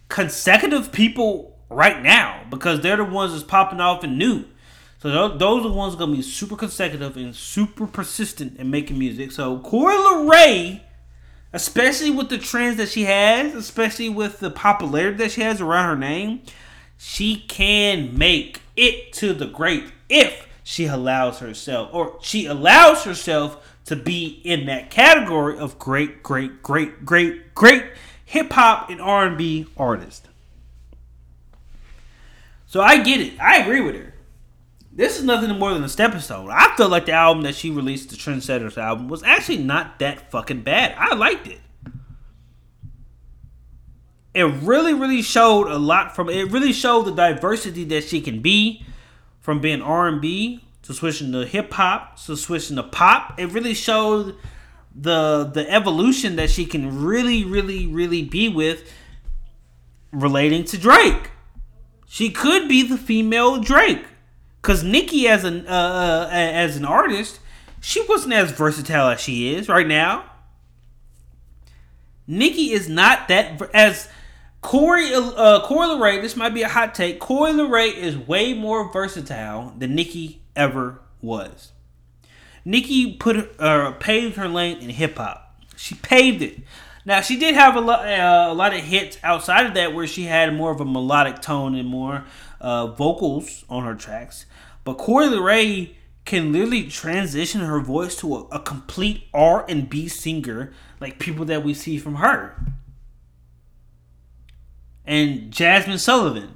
consecutive 0.10 0.92
people 0.92 1.56
right 1.70 2.02
now 2.02 2.44
because 2.50 2.82
they're 2.82 2.98
the 2.98 3.04
ones 3.04 3.32
that's 3.32 3.44
popping 3.44 3.80
off 3.80 4.04
and 4.04 4.18
new. 4.18 4.44
So 4.98 5.38
those 5.38 5.64
are 5.64 5.70
the 5.70 5.76
ones 5.76 5.96
gonna 5.96 6.16
be 6.16 6.24
super 6.24 6.56
consecutive 6.56 7.16
and 7.16 7.36
super 7.36 7.86
persistent 7.86 8.58
in 8.58 8.72
making 8.72 8.98
music. 8.98 9.32
So 9.32 9.60
Coi 9.60 9.94
Leray, 9.94 10.82
especially 11.54 12.10
with 12.10 12.30
the 12.30 12.40
trends 12.40 12.78
that 12.78 12.90
she 12.90 13.04
has, 13.04 13.54
especially 13.54 14.10
with 14.10 14.40
the 14.40 14.50
popularity 14.50 15.18
that 15.18 15.32
she 15.34 15.42
has 15.42 15.62
around 15.62 15.90
her 15.90 15.96
name, 15.96 16.42
she 16.98 17.36
can 17.36 18.18
make 18.18 18.62
it 18.76 19.14
to 19.14 19.32
the 19.32 19.46
great 19.46 19.92
if 20.10 20.45
she 20.68 20.86
allows 20.86 21.40
herself 21.40 21.90
or 21.94 22.18
she 22.22 22.46
allows 22.46 23.04
herself 23.04 23.66
to 23.86 23.96
be 23.96 24.42
in 24.44 24.66
that 24.66 24.90
category 24.90 25.58
of 25.58 25.80
great, 25.80 26.24
great, 26.24 26.62
great, 26.62 27.06
great, 27.06 27.56
great 27.56 27.86
hip 28.26 28.52
hop 28.52 28.90
and 28.90 29.00
R 29.00 29.28
and 29.28 29.38
B 29.38 29.68
artist. 29.78 30.28
So 32.66 32.82
I 32.82 33.02
get 33.02 33.22
it. 33.22 33.40
I 33.40 33.60
agree 33.60 33.80
with 33.80 33.96
her. 33.96 34.14
This 34.92 35.18
is 35.18 35.24
nothing 35.24 35.58
more 35.58 35.74
than 35.74 35.84
a 35.84 35.90
step 35.90 36.20
stone. 36.20 36.50
I 36.50 36.74
feel 36.76 36.90
like 36.90 37.06
the 37.06 37.12
album 37.14 37.44
that 37.44 37.56
she 37.56 37.70
released, 37.70 38.10
the 38.10 38.16
Trendsetters 38.16 38.78
album, 38.78 39.08
was 39.08 39.24
actually 39.24 39.58
not 39.58 40.00
that 40.00 40.32
fucking 40.32 40.64
bad. 40.64 40.96
I 40.98 41.16
liked 41.16 41.48
it 41.48 41.60
it 44.36 44.44
really, 44.44 44.94
really 44.94 45.22
showed 45.22 45.68
a 45.68 45.78
lot 45.78 46.14
from 46.14 46.30
it. 46.30 46.52
Really 46.52 46.74
showed 46.74 47.04
the 47.04 47.14
diversity 47.14 47.86
that 47.86 48.04
she 48.04 48.20
can 48.20 48.42
be, 48.42 48.86
from 49.46 49.60
being 49.60 49.80
R 49.80 50.08
and 50.08 50.20
B 50.20 50.66
to 50.82 50.92
switching 50.92 51.32
to 51.34 51.46
hip 51.46 51.72
hop 51.72 52.20
to 52.26 52.36
switching 52.36 52.78
to 52.78 52.84
pop. 52.84 53.40
It 53.40 53.46
really 53.52 53.76
showed 53.76 54.36
the 54.96 55.44
the 55.54 55.72
evolution 55.72 56.36
that 56.38 56.50
she 56.50 56.66
can 56.66 57.04
really, 57.04 57.46
really, 57.46 57.86
really 57.86 58.24
be 58.24 58.50
with, 58.50 58.92
relating 60.12 60.64
to 60.64 60.80
Drake. 60.80 61.30
She 62.08 62.32
could 62.32 62.68
be 62.68 62.82
the 62.82 62.98
female 62.98 63.60
Drake, 63.60 64.04
cause 64.64 64.84
Nicki 64.84 65.28
as 65.28 65.44
an 65.44 65.68
uh, 65.68 65.70
uh 65.70 66.30
as 66.32 66.76
an 66.76 66.84
artist, 66.84 67.40
she 67.80 68.04
wasn't 68.10 68.34
as 68.34 68.50
versatile 68.52 69.10
as 69.10 69.22
she 69.22 69.54
is 69.54 69.70
right 69.70 69.88
now. 69.88 70.26
Nicki 72.26 72.74
is 72.74 72.90
not 72.90 73.28
that 73.28 73.62
as 73.76 74.10
Corey 74.66 75.14
uh, 75.14 75.60
Coi 75.60 75.86
Leray, 75.86 76.24
this 76.24 76.36
might 76.36 76.56
be 76.56 76.64
a 76.64 76.68
hot 76.68 76.96
take. 76.96 77.20
Coi 77.20 77.52
Leray 77.52 77.96
is 77.96 78.18
way 78.18 78.56
more 78.56 78.92
versatile 78.92 79.72
than 79.78 79.94
Nicki 79.94 80.42
ever 80.56 81.02
was. 81.22 81.72
Nicki 82.66 83.14
put 83.14 83.60
uh, 83.60 83.92
paved 83.92 84.38
her 84.38 84.48
lane 84.48 84.80
in 84.80 84.90
hip 84.90 85.18
hop. 85.18 85.62
She 85.76 85.94
paved 85.94 86.42
it. 86.42 86.62
Now 87.06 87.22
she 87.22 87.38
did 87.38 87.54
have 87.54 87.76
a 87.76 87.80
lot, 87.80 88.08
uh, 88.08 88.48
a 88.50 88.56
lot 88.56 88.74
of 88.74 88.80
hits 88.80 89.20
outside 89.22 89.68
of 89.68 89.76
that 89.76 89.94
where 89.94 90.08
she 90.08 90.24
had 90.24 90.52
more 90.56 90.72
of 90.72 90.82
a 90.82 90.86
melodic 90.86 91.44
tone 91.44 91.76
and 91.76 91.88
more 91.88 92.26
uh, 92.60 92.88
vocals 92.88 93.66
on 93.70 93.84
her 93.84 93.94
tracks. 93.94 94.48
But 94.84 94.96
Coi 94.96 95.28
Leray 95.28 95.92
can 96.26 96.52
literally 96.52 96.88
transition 96.88 97.62
her 97.62 97.80
voice 97.80 98.16
to 98.16 98.36
a, 98.36 98.40
a 98.46 98.60
complete 98.60 99.28
R 99.32 99.64
and 99.70 99.88
B 99.88 100.08
singer, 100.08 100.74
like 101.00 101.20
people 101.20 101.46
that 101.46 101.64
we 101.64 101.76
see 101.76 102.00
from 102.00 102.16
her 102.16 102.56
and 105.06 105.52
Jazmine 105.52 106.00
Sullivan. 106.00 106.56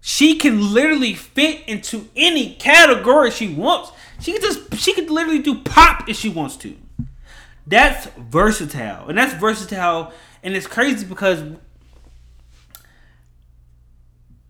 She 0.00 0.36
can 0.36 0.74
literally 0.74 1.14
fit 1.14 1.62
into 1.68 2.08
any 2.16 2.54
category 2.54 3.30
she 3.30 3.54
wants. 3.54 3.92
She 4.20 4.32
can 4.32 4.42
just 4.42 4.74
she 4.76 4.92
can 4.94 5.06
literally 5.06 5.38
do 5.38 5.60
pop 5.60 6.08
if 6.08 6.16
she 6.16 6.28
wants 6.28 6.56
to. 6.58 6.76
That's 7.66 8.06
versatile. 8.18 9.08
And 9.08 9.16
that's 9.16 9.34
versatile 9.34 10.12
and 10.42 10.56
it's 10.56 10.66
crazy 10.66 11.06
because 11.06 11.44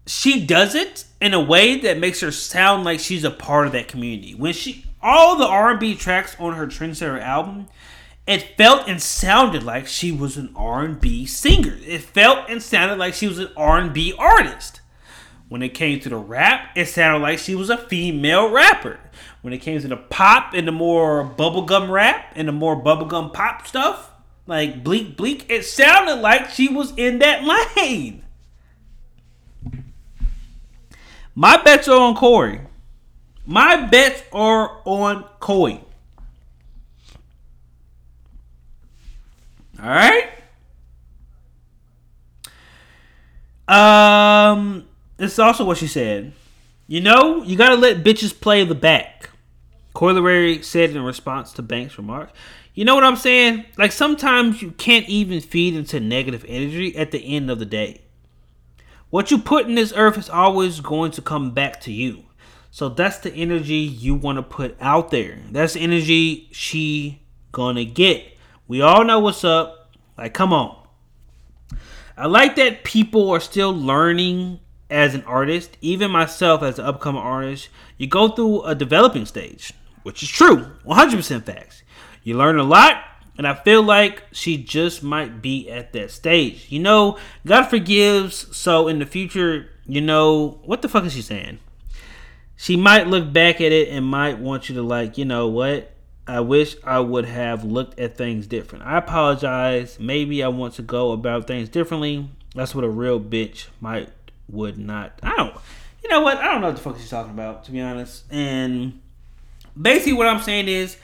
she 0.07 0.45
does 0.45 0.75
it 0.75 1.05
in 1.21 1.35
a 1.35 1.41
way 1.41 1.79
that 1.81 1.99
makes 1.99 2.21
her 2.21 2.33
sound 2.33 2.85
like 2.85 2.99
she's 2.99 3.25
a 3.25 3.31
part 3.31 3.67
of 3.67 3.73
that 3.73 3.89
community. 3.89 4.35
When 4.35 4.53
she 4.53 4.87
all 5.03 5.37
the 5.37 5.47
R&B 5.47 5.97
tracks 5.97 6.37
on 6.39 6.55
her 6.55 6.67
Trendsetter 6.67 7.21
album, 7.21 7.67
it 8.27 8.57
felt 8.57 8.89
and 8.89 9.03
sounded 9.03 9.63
like 9.63 9.87
she 9.87 10.13
was 10.13 10.37
an 10.37 10.53
R&B 10.55 11.27
singer. 11.27 11.77
It 11.85 12.03
felt 12.03 12.49
and 12.49 12.63
sounded 12.63 12.99
like 12.99 13.15
she 13.15 13.27
was 13.27 13.39
an 13.39 13.51
R&B 13.57 14.15
artist. 14.19 14.81
When 15.49 15.63
it 15.63 15.75
came 15.75 16.01
to 16.01 16.09
the 16.09 16.17
rap, 16.17 16.71
it 16.77 16.87
sounded 16.87 17.19
like 17.19 17.39
she 17.39 17.55
was 17.55 17.69
a 17.69 17.77
female 17.77 18.49
rapper. 18.51 18.99
When 19.43 19.53
it 19.53 19.59
came 19.59 19.81
to 19.81 19.89
the 19.89 19.97
pop 19.97 20.55
and 20.55 20.67
the 20.67 20.73
more 20.73 21.25
bubblegum 21.37 21.91
rap 21.91 22.33
and 22.35 22.49
the 22.49 22.53
more 22.53 22.81
bubblegum 22.81 23.35
pop 23.35 23.67
stuff, 23.67 24.13
like 24.47 24.83
Blick 24.83 25.17
Blick, 25.17 25.51
it 25.51 25.65
sounded 25.65 26.17
like 26.17 26.51
she 26.51 26.69
was 26.69 26.93
in 26.97 27.19
that 27.19 27.45
lane. 27.45 28.25
My 31.35 31.63
bets 31.63 31.89
are 31.89 31.99
on 31.99 32.15
Corey. 32.15 32.61
My 33.45 33.87
bets 33.87 34.23
are 34.33 34.81
on 34.85 35.25
Corey. 35.41 35.85
All 39.83 39.89
right. 39.89 40.29
Um, 43.67 44.87
this 45.17 45.33
is 45.33 45.39
also 45.39 45.65
what 45.65 45.79
she 45.79 45.89
said. 45.89 46.33
You 46.87 47.01
know, 47.01 47.43
you 47.43 47.57
gotta 47.57 47.75
let 47.75 48.05
bitches 48.05 48.39
play 48.39 48.65
the 48.65 48.75
back. 48.75 49.31
Leray 49.95 50.63
said 50.65 50.91
in 50.91 51.03
response 51.03 51.53
to 51.55 51.63
Banks' 51.63 51.99
remarks. 51.99 52.33
You 52.75 52.85
know 52.85 52.95
what 52.95 53.05
I'm 53.05 53.17
saying? 53.17 53.65
Like 53.77 53.93
sometimes 53.93 54.63
you 54.63 54.71
can't 54.73 55.09
even 55.09 55.41
feed 55.41 55.75
into 55.75 56.01
negative 56.01 56.45
energy 56.49 56.97
at 56.97 57.11
the 57.11 57.19
end 57.19 57.51
of 57.51 57.59
the 57.59 57.67
day. 57.67 58.03
What 59.11 59.31
you 59.31 59.39
put 59.39 59.67
in 59.67 59.75
this 59.75 59.93
earth 59.95 60.17
is 60.17 60.31
always 60.31 60.81
going 60.81 61.11
to 61.13 61.23
come 61.23 61.51
back 61.51 61.81
to 61.83 61.93
you. 61.93 62.25
So 62.71 62.89
that's 62.89 63.19
the 63.19 63.33
energy 63.35 63.75
you 63.75 64.15
want 64.15 64.39
to 64.39 64.43
put 64.43 64.77
out 64.81 65.11
there. 65.11 65.39
That's 65.51 65.75
the 65.75 65.81
energy 65.81 66.49
she 66.53 67.21
gonna 67.51 67.85
get. 67.85 68.32
We 68.73 68.81
all 68.81 69.05
know 69.05 69.19
what's 69.19 69.45
up. 69.45 69.95
Like, 70.17 70.33
come 70.33 70.51
on. 70.51 70.75
I 72.17 72.27
like 72.27 72.57
that 72.57 72.85
people 72.85 73.29
are 73.29 73.39
still 73.39 73.71
learning 73.71 74.61
as 74.89 75.15
an 75.15 75.25
artist. 75.25 75.77
Even 75.83 76.11
myself, 76.11 76.63
as 76.63 76.79
an 76.79 76.87
upcoming 76.87 77.21
artist, 77.21 77.69
you 77.99 78.07
go 78.07 78.29
through 78.29 78.63
a 78.63 78.75
developing 78.75 79.27
stage, 79.27 79.75
which 80.05 80.23
is 80.23 80.31
true, 80.31 80.69
100% 80.87 81.45
facts. 81.45 81.83
You 82.23 82.39
learn 82.39 82.59
a 82.59 82.63
lot, 82.63 83.05
and 83.37 83.47
I 83.47 83.57
feel 83.57 83.83
like 83.83 84.23
she 84.33 84.57
just 84.57 85.03
might 85.03 85.43
be 85.43 85.71
at 85.71 85.93
that 85.93 86.11
stage. 86.11 86.69
You 86.71 86.79
know, 86.79 87.19
God 87.45 87.65
forgives, 87.65 88.57
so 88.57 88.89
in 88.89 89.01
the 89.01 89.05
future, 89.05 89.69
you 89.85 90.01
know, 90.01 90.63
what 90.65 90.81
the 90.81 90.89
fuck 90.89 91.05
is 91.05 91.13
she 91.13 91.21
saying? 91.21 91.59
She 92.57 92.79
might 92.79 93.07
look 93.07 93.35
back 93.35 93.57
at 93.57 93.71
it 93.71 93.91
and 93.91 94.07
might 94.07 94.39
want 94.39 94.71
you 94.71 94.77
to, 94.77 94.83
like, 94.83 95.19
you 95.19 95.27
know 95.27 95.49
what? 95.49 95.91
I 96.27 96.41
wish 96.41 96.77
I 96.85 97.01
would 97.01 97.25
have 97.25 97.65
looked 97.65 97.99
at 97.99 98.17
things 98.17 98.47
different. 98.47 98.85
I 98.85 98.99
apologize. 98.99 99.99
Maybe 99.99 100.43
I 100.43 100.49
want 100.49 100.75
to 100.75 100.83
go 100.83 101.13
about 101.13 101.47
things 101.47 101.69
differently. 101.69 102.29
That's 102.55 102.75
what 102.75 102.85
a 102.85 102.89
real 102.89 103.19
bitch 103.19 103.67
might 103.81 104.11
would 104.49 104.79
not. 104.79 105.19
I 105.23 105.37
don't. 105.37 105.55
You 106.03 106.11
know 106.11 106.21
what? 106.21 106.39
I 106.39 106.47
don't 106.47 106.61
know 106.61 106.69
what 106.69 106.77
the 106.77 106.83
fuck 106.83 106.99
she's 106.99 107.11
talking 107.11 107.33
about, 107.33 107.65
to 107.65 107.73
be 107.73 107.81
honest. 107.81 108.25
And 108.31 109.01
basically, 109.81 110.13
what 110.13 110.29
I'm 110.29 110.41
saying 110.43 110.69
is, 110.69 110.97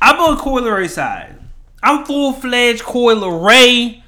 I'm 0.00 0.18
on 0.20 0.38
Coi 0.38 0.60
Leray 0.62 0.88
side. 0.88 1.38
I'm 1.82 2.04
full 2.06 2.32
fledged 2.32 2.82
Coi 2.82 3.14
Leray 3.14 4.02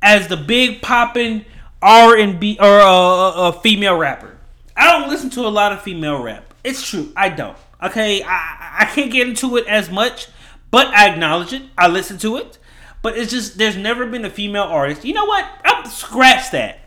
as 0.00 0.28
the 0.28 0.36
big 0.36 0.80
popping 0.80 1.44
R 1.82 2.16
and 2.16 2.40
B 2.40 2.56
or 2.60 2.78
a 2.78 2.84
uh, 2.84 3.30
uh, 3.30 3.52
female 3.52 3.98
rapper. 3.98 4.36
I 4.76 4.98
don't 4.98 5.10
listen 5.10 5.30
to 5.30 5.40
a 5.40 5.48
lot 5.48 5.72
of 5.72 5.82
female 5.82 6.22
rap. 6.22 6.54
It's 6.64 6.86
true. 6.86 7.12
I 7.16 7.28
don't. 7.28 7.56
Okay, 7.82 8.22
I 8.22 8.59
I 8.80 8.86
can't 8.86 9.12
get 9.12 9.28
into 9.28 9.58
it 9.58 9.66
as 9.66 9.90
much, 9.90 10.28
but 10.70 10.86
I 10.86 11.10
acknowledge 11.10 11.52
it. 11.52 11.64
I 11.76 11.86
listen 11.86 12.16
to 12.18 12.38
it, 12.38 12.58
but 13.02 13.16
it's 13.18 13.30
just 13.30 13.58
there's 13.58 13.76
never 13.76 14.06
been 14.06 14.24
a 14.24 14.30
female 14.30 14.62
artist. 14.62 15.04
You 15.04 15.12
know 15.12 15.26
what? 15.26 15.46
I'm 15.62 15.84
scratch 15.84 16.50
that. 16.52 16.78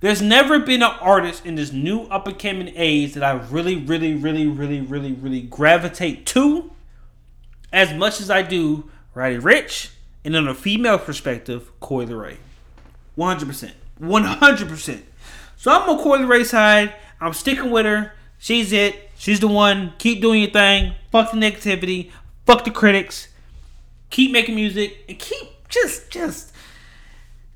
There's 0.00 0.22
never 0.22 0.58
been 0.58 0.82
an 0.82 0.96
artist 1.02 1.44
in 1.44 1.54
this 1.54 1.70
new 1.70 2.04
up 2.04 2.26
and 2.26 2.38
coming 2.38 2.72
age 2.76 3.12
that 3.12 3.22
I 3.22 3.32
really, 3.32 3.76
really, 3.76 4.14
really, 4.14 4.46
really, 4.46 4.80
really, 4.80 5.12
really 5.12 5.42
gravitate 5.42 6.24
to 6.28 6.70
as 7.70 7.92
much 7.92 8.22
as 8.22 8.30
I 8.30 8.40
do 8.40 8.90
Roddy 9.14 9.36
Ricch 9.36 9.90
and 10.24 10.34
on 10.34 10.48
a 10.48 10.54
female 10.54 10.98
perspective, 10.98 11.70
Coi 11.80 12.06
Leray. 12.06 12.38
100%. 13.18 13.72
100%. 14.00 15.02
So 15.56 15.70
I'm 15.70 15.90
on 15.90 16.02
Coi 16.02 16.20
Leray 16.20 16.46
side. 16.46 16.94
I'm 17.20 17.34
sticking 17.34 17.70
with 17.70 17.84
her. 17.84 18.14
She's 18.38 18.72
it. 18.72 19.10
She's 19.24 19.40
the 19.40 19.48
one. 19.48 19.94
Keep 19.96 20.20
doing 20.20 20.42
your 20.42 20.50
thing. 20.50 20.92
Fuck 21.10 21.30
the 21.30 21.38
negativity. 21.38 22.10
Fuck 22.44 22.66
the 22.66 22.70
critics. 22.70 23.28
Keep 24.10 24.32
making 24.32 24.54
music 24.54 24.98
and 25.08 25.18
keep 25.18 25.66
just 25.70 26.10
just 26.10 26.52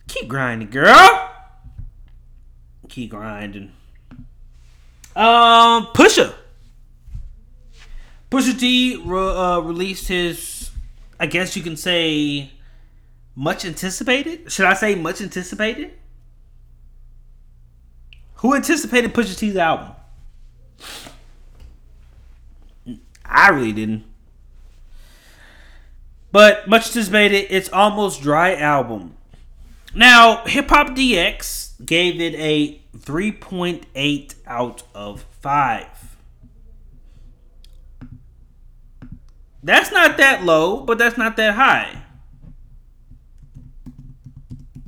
keep 0.07 0.29
grinding, 0.29 0.71
girl. 0.71 1.31
Keep 2.89 3.11
grinding. 3.11 3.73
Um, 5.15 5.89
Pusha. 5.89 6.33
Pusha 8.31 8.59
T 8.59 9.03
re- 9.05 9.21
uh, 9.21 9.59
released 9.61 10.09
his, 10.09 10.71
I 11.21 11.27
guess 11.27 11.55
you 11.55 11.63
can 11.63 11.77
say, 11.77 12.51
much 13.35 13.67
anticipated. 13.67 14.51
Should 14.51 14.65
I 14.65 14.73
say 14.73 14.95
much 14.95 15.21
anticipated? 15.21 15.93
Who 18.37 18.55
anticipated 18.55 19.13
Pusha 19.13 19.37
T's 19.37 19.57
album? 19.57 19.95
I 23.29 23.51
really 23.51 23.73
didn't. 23.73 24.05
But 26.33 26.69
much 26.69 26.89
anticipated, 26.89 27.47
it's 27.51 27.69
almost 27.71 28.23
dry 28.23 28.55
album. 28.55 29.17
Now, 29.95 30.45
Hip 30.45 30.69
Hop 30.69 30.89
DX 30.89 31.85
gave 31.85 32.21
it 32.21 32.35
a 32.35 32.81
3.8 32.97 34.35
out 34.47 34.83
of 34.95 35.25
5. 35.41 35.87
That's 39.63 39.91
not 39.91 40.17
that 40.19 40.45
low, 40.45 40.85
but 40.85 40.99
that's 40.99 41.19
not 41.19 41.37
that 41.37 41.55
high. 41.55 42.03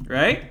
Right? 0.06 0.50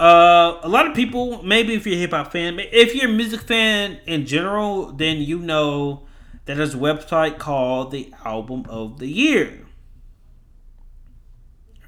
Uh, 0.00 0.58
a 0.62 0.68
lot 0.68 0.86
of 0.86 0.94
people, 0.94 1.42
maybe 1.42 1.74
if 1.74 1.86
you're 1.86 1.94
a 1.94 1.98
hip 1.98 2.10
hop 2.10 2.32
fan, 2.32 2.58
if 2.58 2.94
you're 2.94 3.08
a 3.08 3.12
music 3.12 3.42
fan 3.42 4.00
in 4.06 4.26
general, 4.26 4.92
then 4.92 5.18
you 5.18 5.38
know 5.38 6.03
that 6.46 6.58
a 6.58 6.76
website 6.76 7.38
called 7.38 7.90
the 7.90 8.12
Album 8.24 8.66
of 8.68 8.98
the 8.98 9.08
Year. 9.08 9.66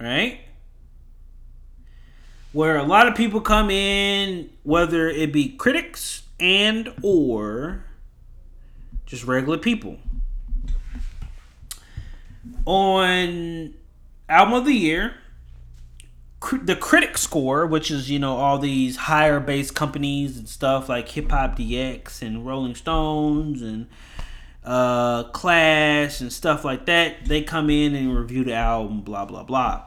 Right? 0.00 0.40
Where 2.52 2.76
a 2.76 2.82
lot 2.82 3.06
of 3.06 3.14
people 3.14 3.40
come 3.40 3.70
in, 3.70 4.50
whether 4.62 5.08
it 5.08 5.32
be 5.32 5.50
critics 5.50 6.22
and 6.40 6.92
or 7.02 7.84
just 9.04 9.24
regular 9.24 9.58
people. 9.58 9.98
On 12.64 13.74
Album 14.28 14.54
of 14.54 14.64
the 14.64 14.72
Year, 14.72 15.14
the 16.62 16.76
critic 16.76 17.18
score, 17.18 17.66
which 17.66 17.90
is 17.90 18.10
you 18.10 18.18
know 18.18 18.36
all 18.36 18.58
these 18.58 18.96
higher 18.96 19.40
based 19.40 19.74
companies 19.74 20.36
and 20.36 20.48
stuff 20.48 20.88
like 20.88 21.08
Hip 21.10 21.30
Hop 21.30 21.56
DX 21.56 22.22
and 22.22 22.46
Rolling 22.46 22.74
Stones 22.74 23.62
and 23.62 23.86
uh, 24.66 25.24
Clash 25.24 26.20
and 26.20 26.32
stuff 26.32 26.64
like 26.64 26.86
that, 26.86 27.24
they 27.24 27.42
come 27.42 27.70
in 27.70 27.94
and 27.94 28.14
review 28.14 28.44
the 28.44 28.54
album, 28.54 29.00
blah 29.00 29.24
blah 29.24 29.44
blah. 29.44 29.84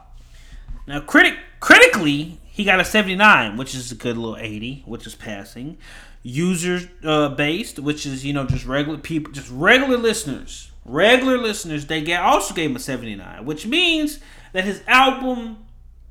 Now, 0.86 1.00
critic 1.00 1.34
critically, 1.60 2.40
he 2.44 2.64
got 2.64 2.80
a 2.80 2.84
seventy 2.84 3.14
nine, 3.14 3.56
which 3.56 3.74
is 3.74 3.92
a 3.92 3.94
good 3.94 4.16
little 4.16 4.38
eighty, 4.38 4.82
which 4.86 5.06
is 5.06 5.14
passing. 5.14 5.76
User 6.22 6.80
uh, 7.04 7.30
based, 7.30 7.78
which 7.78 8.06
is 8.06 8.24
you 8.24 8.32
know 8.32 8.46
just 8.46 8.66
regular 8.66 8.98
people, 8.98 9.32
just 9.32 9.50
regular 9.50 9.96
listeners, 9.96 10.70
regular 10.84 11.38
listeners, 11.38 11.86
they 11.86 12.00
get 12.00 12.22
also 12.22 12.54
gave 12.54 12.70
him 12.70 12.76
a 12.76 12.80
seventy 12.80 13.14
nine, 13.14 13.44
which 13.44 13.66
means 13.66 14.18
that 14.52 14.64
his 14.64 14.82
album 14.86 15.58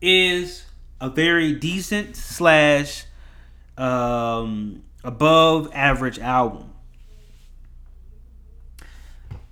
is 0.01 0.65
a 1.01 1.09
very 1.09 1.53
decent 1.53 2.15
slash 2.15 3.05
um, 3.77 4.83
above 5.03 5.69
average 5.73 6.19
album. 6.19 6.68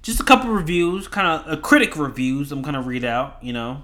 Just 0.01 0.19
a 0.19 0.23
couple 0.23 0.51
reviews, 0.51 1.07
kind 1.07 1.27
of 1.27 1.51
a 1.51 1.57
critic 1.57 1.97
reviews. 1.97 2.51
I'm 2.51 2.61
gonna 2.61 2.81
read 2.81 3.03
out. 3.03 3.37
You 3.41 3.53
know, 3.53 3.83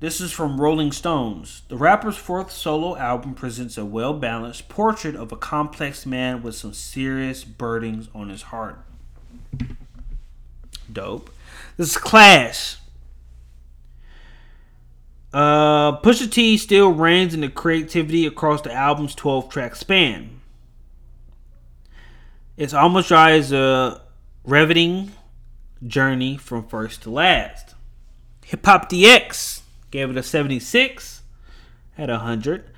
this 0.00 0.20
is 0.20 0.32
from 0.32 0.60
Rolling 0.60 0.92
Stones. 0.92 1.62
The 1.68 1.76
rapper's 1.76 2.16
fourth 2.16 2.50
solo 2.50 2.96
album 2.96 3.34
presents 3.34 3.76
a 3.76 3.84
well 3.84 4.14
balanced 4.14 4.68
portrait 4.68 5.14
of 5.14 5.30
a 5.30 5.36
complex 5.36 6.06
man 6.06 6.42
with 6.42 6.54
some 6.54 6.72
serious 6.72 7.44
burdens 7.44 8.08
on 8.14 8.30
his 8.30 8.42
heart. 8.42 8.78
Dope. 10.90 11.30
This 11.76 11.90
is 11.90 11.96
Clash. 11.98 12.78
Uh, 15.32 16.00
Pusha 16.00 16.30
T 16.30 16.56
still 16.56 16.90
reigns 16.90 17.34
in 17.34 17.42
the 17.42 17.48
creativity 17.48 18.26
across 18.26 18.62
the 18.62 18.72
album's 18.72 19.14
12 19.14 19.48
track 19.48 19.76
span. 19.76 20.40
It's 22.56 22.74
almost 22.74 23.08
dry 23.08 23.32
as 23.32 23.52
a 23.52 24.02
riveting 24.44 25.12
journey 25.86 26.36
from 26.36 26.66
first 26.66 27.02
to 27.02 27.10
last. 27.10 27.74
Hip 28.46 28.64
Hop 28.66 28.90
DX 28.90 29.62
gave 29.90 30.10
it 30.10 30.16
a 30.16 30.22
76 30.22 31.22
at 31.96 32.08
100. 32.08 32.70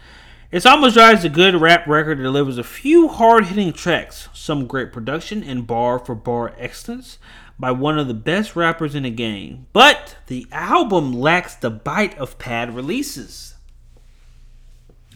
It's 0.51 0.67
almost 0.67 0.95
dry 0.95 1.13
as 1.13 1.25
a 1.25 1.31
good 1.31 1.59
rap 1.61 1.87
record 1.87 2.19
that 2.19 2.23
delivers 2.23 2.59
a 2.59 2.65
few 2.65 3.09
hard 3.09 3.47
hitting 3.47 3.73
tracks, 3.73 4.29
some 4.35 4.67
great 4.67 4.93
production, 4.93 5.43
and 5.43 5.67
bar 5.67 5.99
for 5.99 6.15
bar 6.15 6.55
excellence 6.59 7.19
by 7.59 7.71
one 7.71 7.99
of 7.99 8.09
the 8.09 8.15
best 8.15 8.55
rappers 8.57 8.95
in 8.95 9.05
the 9.05 9.11
game, 9.11 9.67
but 9.73 10.17
the 10.27 10.47
album 10.53 11.13
lacks 11.13 11.55
the 11.55 11.71
bite 11.71 12.19
of 12.19 12.39
pad 12.39 12.75
releases. 12.75 13.55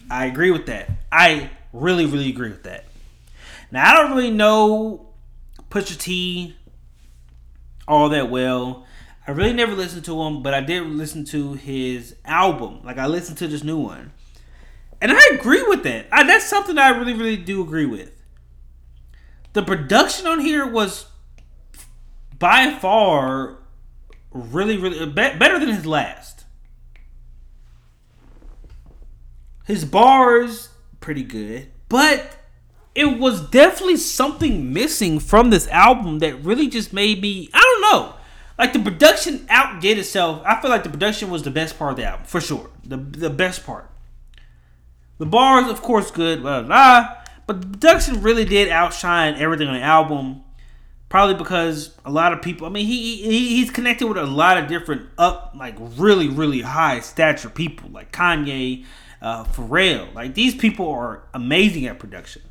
I 0.09 0.25
agree 0.25 0.51
with 0.51 0.65
that. 0.67 0.89
I 1.11 1.51
really, 1.73 2.05
really 2.05 2.29
agree 2.29 2.49
with 2.49 2.63
that. 2.63 2.85
Now, 3.69 3.89
I 3.89 3.93
don't 3.93 4.15
really 4.15 4.31
know 4.31 5.06
Pusha 5.69 5.97
T 5.97 6.55
all 7.87 8.09
that 8.09 8.29
well. 8.29 8.85
I 9.27 9.31
really 9.31 9.53
never 9.53 9.73
listened 9.73 10.05
to 10.05 10.21
him, 10.21 10.41
but 10.41 10.53
I 10.53 10.61
did 10.61 10.83
listen 10.83 11.25
to 11.25 11.53
his 11.53 12.15
album. 12.25 12.81
Like, 12.83 12.97
I 12.97 13.07
listened 13.07 13.37
to 13.39 13.47
this 13.47 13.63
new 13.63 13.77
one. 13.77 14.11
And 15.01 15.11
I 15.11 15.19
agree 15.33 15.63
with 15.63 15.83
that. 15.83 16.07
I, 16.11 16.25
that's 16.25 16.45
something 16.45 16.77
I 16.77 16.89
really, 16.89 17.13
really 17.13 17.37
do 17.37 17.61
agree 17.61 17.85
with. 17.85 18.11
The 19.53 19.63
production 19.63 20.27
on 20.27 20.39
here 20.39 20.65
was 20.65 21.07
by 22.39 22.71
far 22.71 23.57
really, 24.31 24.77
really 24.77 25.05
be- 25.05 25.37
better 25.37 25.59
than 25.59 25.69
his 25.69 25.85
last. 25.85 26.45
His 29.65 29.83
bars 29.83 30.69
pretty 31.01 31.23
good, 31.23 31.67
but 31.89 32.36
it 32.97 33.19
was 33.19 33.41
definitely 33.41 33.95
something 33.95 34.73
missing 34.73 35.19
from 35.19 35.51
this 35.51 35.67
album 35.67 36.17
that 36.19 36.43
really 36.43 36.67
just 36.67 36.91
made 36.91 37.21
me 37.21 37.47
I 37.53 37.59
don't 37.59 37.81
know. 37.81 38.13
Like 38.57 38.73
the 38.73 38.79
production 38.79 39.45
outdid 39.49 39.99
itself. 39.99 40.41
I 40.43 40.59
feel 40.59 40.71
like 40.71 40.83
the 40.83 40.89
production 40.89 41.29
was 41.29 41.43
the 41.43 41.51
best 41.51 41.77
part 41.77 41.91
of 41.91 41.97
the 41.97 42.05
album 42.05 42.25
for 42.25 42.41
sure. 42.41 42.71
The 42.83 42.97
the 42.97 43.29
best 43.29 43.65
part. 43.65 43.89
The 45.19 45.27
bars, 45.27 45.69
of 45.69 45.81
course, 45.81 46.09
good, 46.09 46.41
blah 46.41 46.63
blah. 46.63 46.67
blah 46.67 47.17
but 47.45 47.61
the 47.61 47.67
production 47.67 48.21
really 48.21 48.45
did 48.45 48.67
outshine 48.67 49.35
everything 49.35 49.67
on 49.67 49.75
the 49.75 49.81
album. 49.81 50.43
Probably 51.07 51.35
because 51.35 51.95
a 52.03 52.11
lot 52.11 52.33
of 52.33 52.41
people. 52.41 52.67
I 52.67 52.71
mean, 52.71 52.85
he, 52.85 53.17
he 53.17 53.55
he's 53.57 53.69
connected 53.69 54.07
with 54.07 54.17
a 54.17 54.25
lot 54.25 54.57
of 54.57 54.67
different 54.67 55.07
up, 55.19 55.53
like 55.55 55.75
really 55.79 56.27
really 56.27 56.61
high 56.61 56.99
stature 56.99 57.49
people, 57.49 57.89
like 57.91 58.11
Kanye, 58.11 58.85
uh, 59.21 59.45
Pharrell. 59.45 60.13
Like 60.15 60.33
these 60.33 60.55
people 60.55 60.89
are 60.89 61.23
amazing 61.33 61.85
at 61.85 61.99
production. 61.99 62.41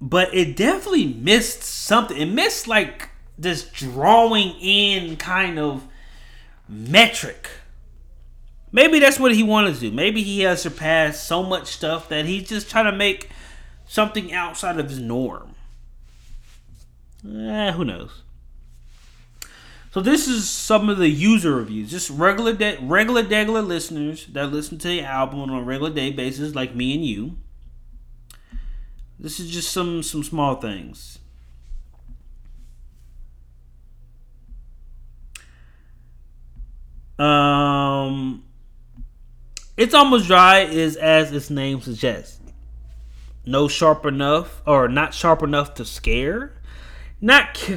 But 0.00 0.34
it 0.34 0.56
definitely 0.56 1.06
missed 1.06 1.62
something. 1.62 2.16
It 2.16 2.26
missed 2.26 2.66
like 2.66 3.10
this 3.38 3.64
drawing 3.64 4.56
in 4.60 5.16
kind 5.16 5.58
of 5.58 5.86
metric. 6.68 7.48
Maybe 8.72 9.00
that's 9.00 9.18
what 9.18 9.34
he 9.34 9.42
wanted 9.42 9.74
to 9.74 9.80
do. 9.80 9.90
Maybe 9.90 10.22
he 10.22 10.40
has 10.40 10.62
surpassed 10.62 11.26
so 11.26 11.42
much 11.42 11.66
stuff 11.66 12.08
that 12.08 12.24
he's 12.24 12.48
just 12.48 12.70
trying 12.70 12.84
to 12.84 12.96
make 12.96 13.30
something 13.86 14.32
outside 14.32 14.78
of 14.78 14.88
his 14.88 15.00
norm. 15.00 15.54
Eh, 17.26 17.72
who 17.72 17.84
knows? 17.84 18.22
So 19.92 20.00
this 20.00 20.28
is 20.28 20.48
some 20.48 20.88
of 20.88 20.98
the 20.98 21.08
user 21.08 21.56
reviews, 21.56 21.90
just 21.90 22.10
regular 22.10 22.52
de- 22.52 22.78
regular 22.80 23.24
regular 23.24 23.60
listeners 23.60 24.26
that 24.26 24.52
listen 24.52 24.78
to 24.78 24.88
the 24.88 25.02
album 25.02 25.40
on 25.40 25.50
a 25.50 25.62
regular 25.62 25.92
day 25.92 26.12
basis, 26.12 26.54
like 26.54 26.76
me 26.76 26.94
and 26.94 27.04
you. 27.04 27.36
This 29.20 29.38
is 29.38 29.50
just 29.50 29.70
some 29.70 30.02
some 30.02 30.24
small 30.24 30.56
things. 30.56 31.18
Um, 37.18 38.44
it's 39.76 39.92
almost 39.92 40.26
dry 40.26 40.60
is 40.60 40.96
as 40.96 41.32
its 41.32 41.50
name 41.50 41.82
suggests. 41.82 42.40
No 43.44 43.68
sharp 43.68 44.06
enough 44.06 44.62
or 44.66 44.88
not 44.88 45.12
sharp 45.12 45.42
enough 45.42 45.74
to 45.74 45.84
scare 45.84 46.54
not 47.20 47.70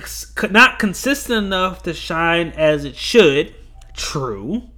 not 0.49 0.79
consistent 0.79 1.45
enough 1.45 1.83
to 1.83 1.93
shine 1.93 2.49
as 2.49 2.85
it 2.85 2.95
should. 2.95 3.53
True. 3.93 4.69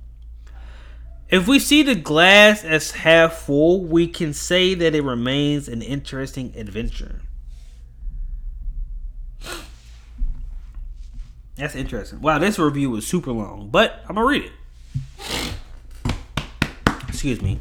If 1.30 1.48
we 1.48 1.58
see 1.58 1.82
the 1.82 1.96
glass 1.96 2.64
as 2.64 2.92
half 2.92 3.34
full, 3.34 3.84
we 3.84 4.08
can 4.08 4.34
say 4.34 4.76
that 4.76 4.94
it 4.94 5.02
remains 5.04 5.68
an 5.68 5.82
interesting 5.82 6.54
adventure. 6.56 7.22
That's 11.56 11.76
interesting. 11.76 12.22
Wow, 12.22 12.38
this 12.38 12.60
review 12.60 12.90
was 12.92 13.08
super 13.08 13.32
long, 13.32 13.70
but 13.70 14.04
I'm 14.08 14.16
gonna 14.16 14.28
read 14.28 14.44
it. 14.44 14.52
Excuse 17.08 17.42
me. 17.42 17.60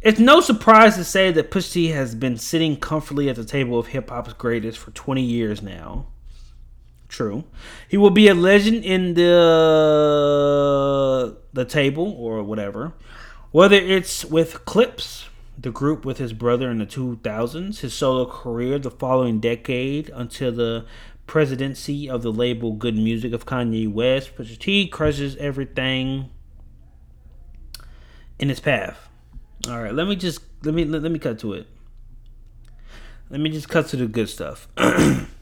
It's 0.00 0.18
no 0.18 0.40
surprise 0.40 0.96
to 0.96 1.04
say 1.04 1.30
that 1.30 1.52
Pusha 1.52 1.72
T 1.72 1.88
has 1.88 2.16
been 2.16 2.36
sitting 2.36 2.76
comfortably 2.76 3.28
at 3.28 3.36
the 3.36 3.44
table 3.44 3.78
of 3.78 3.88
hip 3.88 4.10
hop's 4.10 4.32
greatest 4.32 4.78
for 4.78 4.90
20 4.90 5.22
years 5.22 5.62
now. 5.62 6.06
True. 7.12 7.44
He 7.86 7.98
will 7.98 8.10
be 8.10 8.26
a 8.28 8.34
legend 8.34 8.86
in 8.86 9.12
the 9.12 9.36
the 11.52 11.66
table 11.66 12.16
or 12.18 12.42
whatever. 12.42 12.94
Whether 13.50 13.76
it's 13.76 14.24
with 14.24 14.64
Clipse, 14.64 15.28
the 15.58 15.70
group 15.70 16.06
with 16.06 16.16
his 16.16 16.32
brother 16.32 16.70
in 16.70 16.78
the 16.78 16.86
2000s, 16.86 17.80
his 17.80 17.92
solo 17.92 18.24
career 18.24 18.78
the 18.78 18.90
following 18.90 19.40
decade 19.40 20.08
until 20.14 20.52
the 20.52 20.86
presidency 21.26 22.08
of 22.08 22.22
the 22.22 22.32
label 22.32 22.72
Good 22.72 22.96
Music 22.96 23.34
of 23.34 23.44
Kanye 23.44 23.92
West, 23.92 24.34
Pusha 24.34 24.58
T 24.58 24.88
crushes 24.88 25.36
everything 25.36 26.30
in 28.38 28.48
his 28.48 28.60
path. 28.60 29.10
All 29.68 29.82
right, 29.82 29.92
let 29.92 30.08
me 30.08 30.16
just 30.16 30.40
let 30.62 30.72
me 30.72 30.86
let, 30.86 31.02
let 31.02 31.12
me 31.12 31.18
cut 31.18 31.38
to 31.40 31.52
it. 31.52 31.66
Let 33.28 33.40
me 33.42 33.50
just 33.50 33.68
cut 33.68 33.88
to 33.88 33.98
the 33.98 34.06
good 34.06 34.30
stuff. 34.30 34.66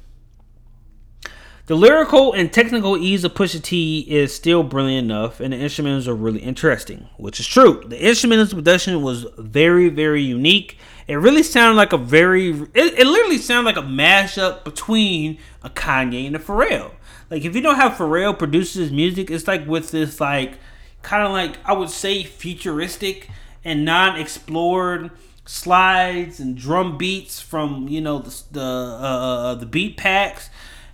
the 1.71 1.77
lyrical 1.77 2.33
and 2.33 2.53
technical 2.53 2.97
ease 2.97 3.23
of 3.23 3.33
Pusha 3.33 3.63
T 3.63 4.01
is 4.01 4.35
still 4.35 4.65
brilliant 4.65 5.05
enough, 5.05 5.39
and 5.39 5.53
the 5.53 5.57
instruments 5.57 6.09
are 6.09 6.17
really 6.17 6.41
interesting, 6.41 7.07
which 7.17 7.39
is 7.39 7.47
true. 7.47 7.85
The 7.87 8.09
instrumental 8.09 8.57
production 8.57 9.03
was 9.03 9.25
very, 9.39 9.89
very 9.89 10.21
unique. 10.21 10.79
It 11.07 11.15
really 11.15 11.45
sounded 11.45 11.77
like 11.77 11.93
a 11.93 11.97
very, 11.97 12.51
it, 12.51 12.99
it 12.99 13.07
literally 13.07 13.39
sounded 13.39 13.67
like 13.67 13.77
a 13.77 13.89
mashup 13.89 14.65
between 14.65 15.39
a 15.63 15.71
Kanye 15.71 16.27
and 16.27 16.35
a 16.35 16.41
Pharrell. 16.41 16.91
Like 17.31 17.45
if 17.45 17.55
you 17.55 17.61
know 17.61 17.77
how 17.77 17.91
Pharrell 17.91 18.37
produces 18.37 18.91
music, 18.91 19.31
it's 19.31 19.47
like 19.47 19.65
with 19.65 19.93
this 19.93 20.21
like 20.21 20.55
kind 21.03 21.23
of 21.23 21.31
like 21.31 21.57
I 21.65 21.73
would 21.73 21.91
say 21.91 22.25
futuristic 22.25 23.31
and 23.65 23.85
non-explored 23.85 25.13
slides 25.47 26.41
and 26.41 26.57
drum 26.57 26.99
beats 26.99 27.41
from 27.41 27.87
you 27.87 28.01
know 28.01 28.19
the 28.19 28.43
the, 28.51 28.61
uh, 28.61 28.65
uh 28.65 29.55
the 29.55 29.67
beat 29.67 29.97
packs 29.97 30.51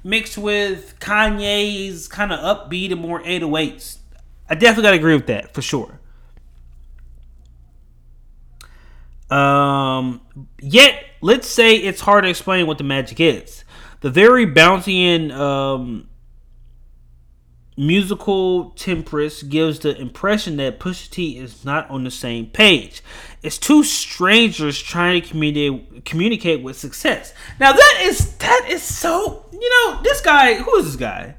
mixed 0.07 0.38
with 0.38 0.98
Kanye's 1.00 2.07
kind 2.07 2.32
of 2.32 2.38
upbeat 2.38 2.92
and 2.92 3.00
more 3.00 3.20
808s. 3.22 3.98
I 4.48 4.54
definitely 4.54 4.84
got 4.84 4.90
to 4.92 4.96
agree 4.96 5.14
with 5.14 5.26
that 5.26 5.52
for 5.52 5.61
sure. 5.61 5.98
Um, 9.28 10.20
yet, 10.61 11.04
let's 11.20 11.48
say 11.48 11.74
it's 11.74 12.00
hard 12.00 12.22
to 12.22 12.30
explain 12.30 12.68
what 12.68 12.78
the 12.78 12.84
magic 12.84 13.18
is. 13.18 13.64
The 14.00 14.11
very 14.11 14.46
bouncy 14.46 15.00
and 15.00 15.32
um, 15.32 16.09
musical 17.76 18.70
temperance 18.70 19.42
gives 19.42 19.80
the 19.80 20.00
impression 20.00 20.57
that 20.59 20.78
Pusha 20.78 21.11
T 21.11 21.38
is 21.38 21.64
not 21.64 21.90
on 21.90 22.04
the 22.04 22.11
same 22.11 22.46
page. 22.46 23.02
It's 23.42 23.59
two 23.59 23.82
strangers 23.82 24.80
trying 24.80 25.22
to 25.22 25.28
communicate 25.28 26.04
communicate 26.04 26.62
with 26.62 26.78
success. 26.78 27.34
Now 27.59 27.72
that 27.72 27.98
is 28.02 28.36
that 28.36 28.66
is 28.70 28.82
so 28.82 29.45
you 29.61 29.70
know 29.70 30.02
this 30.02 30.20
guy 30.20 30.54
who 30.54 30.76
is 30.76 30.86
this 30.86 30.96
guy? 30.96 31.34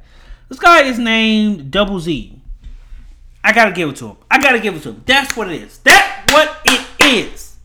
This 0.50 0.60
guy 0.60 0.84
is 0.84 0.98
named 0.98 1.72
Double 1.72 2.00
Z. 2.00 2.42
I 3.44 3.54
gotta 3.54 3.72
give 3.72 3.90
it 3.90 3.96
to 3.98 4.10
him. 4.10 4.18
I 4.30 4.42
gotta 4.42 4.60
give 4.60 4.76
it 4.76 4.84
to 4.84 4.90
him. 4.90 5.04
That's 5.06 5.36
what 5.36 5.52
it 5.52 5.62
is. 5.62 5.78
That's 5.80 6.34
what 6.34 6.62
it 6.66 6.86
is. 7.00 7.58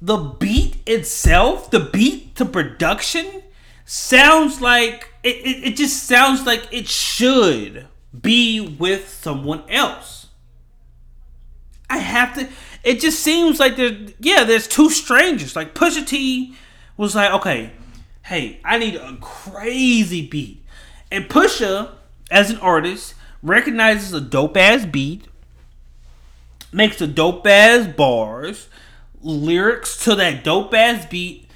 The 0.00 0.16
beat 0.16 0.76
itself, 0.86 1.70
the 1.70 1.80
beat 1.80 2.36
to 2.36 2.44
production, 2.44 3.42
sounds 3.84 4.60
like 4.60 5.08
it, 5.22 5.36
it, 5.36 5.64
it 5.68 5.76
just 5.76 6.04
sounds 6.04 6.44
like 6.44 6.68
it 6.70 6.86
should 6.86 7.86
be 8.20 8.60
with 8.60 9.08
someone 9.08 9.62
else. 9.68 10.26
I 11.88 11.98
have 11.98 12.34
to. 12.34 12.48
It 12.84 13.00
just 13.00 13.20
seems 13.20 13.58
like 13.58 13.76
there. 13.76 13.96
Yeah, 14.20 14.44
there's 14.44 14.68
two 14.68 14.90
strangers. 14.90 15.56
Like 15.56 15.74
Pusha 15.74 16.06
T 16.06 16.54
was 16.96 17.14
like, 17.14 17.32
okay, 17.32 17.72
hey, 18.26 18.60
I 18.64 18.78
need 18.78 18.96
a 18.96 19.16
crazy 19.20 20.26
beat, 20.26 20.64
and 21.10 21.28
Pusha, 21.28 21.92
as 22.30 22.50
an 22.50 22.58
artist, 22.58 23.14
recognizes 23.42 24.12
a 24.12 24.20
dope 24.20 24.56
ass 24.56 24.84
beat, 24.84 25.26
makes 26.72 27.00
a 27.00 27.06
dope 27.06 27.46
ass 27.46 27.86
bars, 27.86 28.68
lyrics 29.22 30.02
to 30.04 30.14
that 30.16 30.42
dope 30.42 30.74
ass 30.74 31.06
beat, 31.06 31.48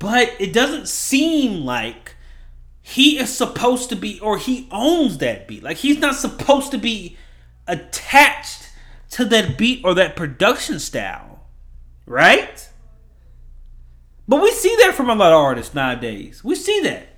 but 0.00 0.34
it 0.40 0.52
doesn't 0.52 0.88
seem 0.88 1.64
like 1.64 2.16
he 2.82 3.18
is 3.18 3.32
supposed 3.32 3.88
to 3.90 3.96
be, 3.96 4.18
or 4.18 4.36
he 4.36 4.66
owns 4.72 5.18
that 5.18 5.46
beat. 5.46 5.62
Like 5.62 5.76
he's 5.76 5.98
not 5.98 6.16
supposed 6.16 6.72
to 6.72 6.78
be 6.78 7.16
attached 7.68 8.70
to 9.10 9.24
that 9.26 9.56
beat 9.56 9.82
or 9.84 9.94
that 9.94 10.16
production 10.16 10.80
style, 10.80 11.46
right? 12.04 12.69
But 14.30 14.42
we 14.42 14.52
see 14.52 14.76
that 14.82 14.94
from 14.94 15.10
a 15.10 15.16
lot 15.16 15.32
of 15.32 15.38
artists 15.38 15.74
nowadays. 15.74 16.44
We 16.44 16.54
see 16.54 16.82
that. 16.82 17.08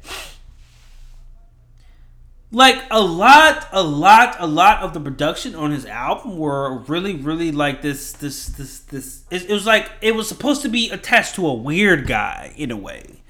Like 2.51 2.83
a 2.91 3.03
lot, 3.03 3.69
a 3.71 3.83
lot, 3.83 4.37
a 4.39 4.47
lot 4.47 4.83
of 4.83 4.95
the 4.95 5.01
production 5.01 5.55
on 5.55 5.73
his 5.73 5.85
album 5.85 6.39
were 6.39 6.79
really, 6.79 7.15
really 7.17 7.53
like 7.53 7.83
this, 7.83 8.13
this, 8.13 8.47
this, 8.47 8.79
this. 8.79 9.25
It, 9.31 9.51
it 9.51 9.53
was 9.53 9.67
like 9.67 9.91
it 10.01 10.15
was 10.15 10.27
supposed 10.27 10.63
to 10.63 10.71
be 10.71 10.89
attached 10.89 11.35
to 11.35 11.47
a 11.47 11.53
weird 11.53 12.07
guy 12.07 12.55
in 12.57 12.71
a 12.71 12.79
way. 12.79 13.21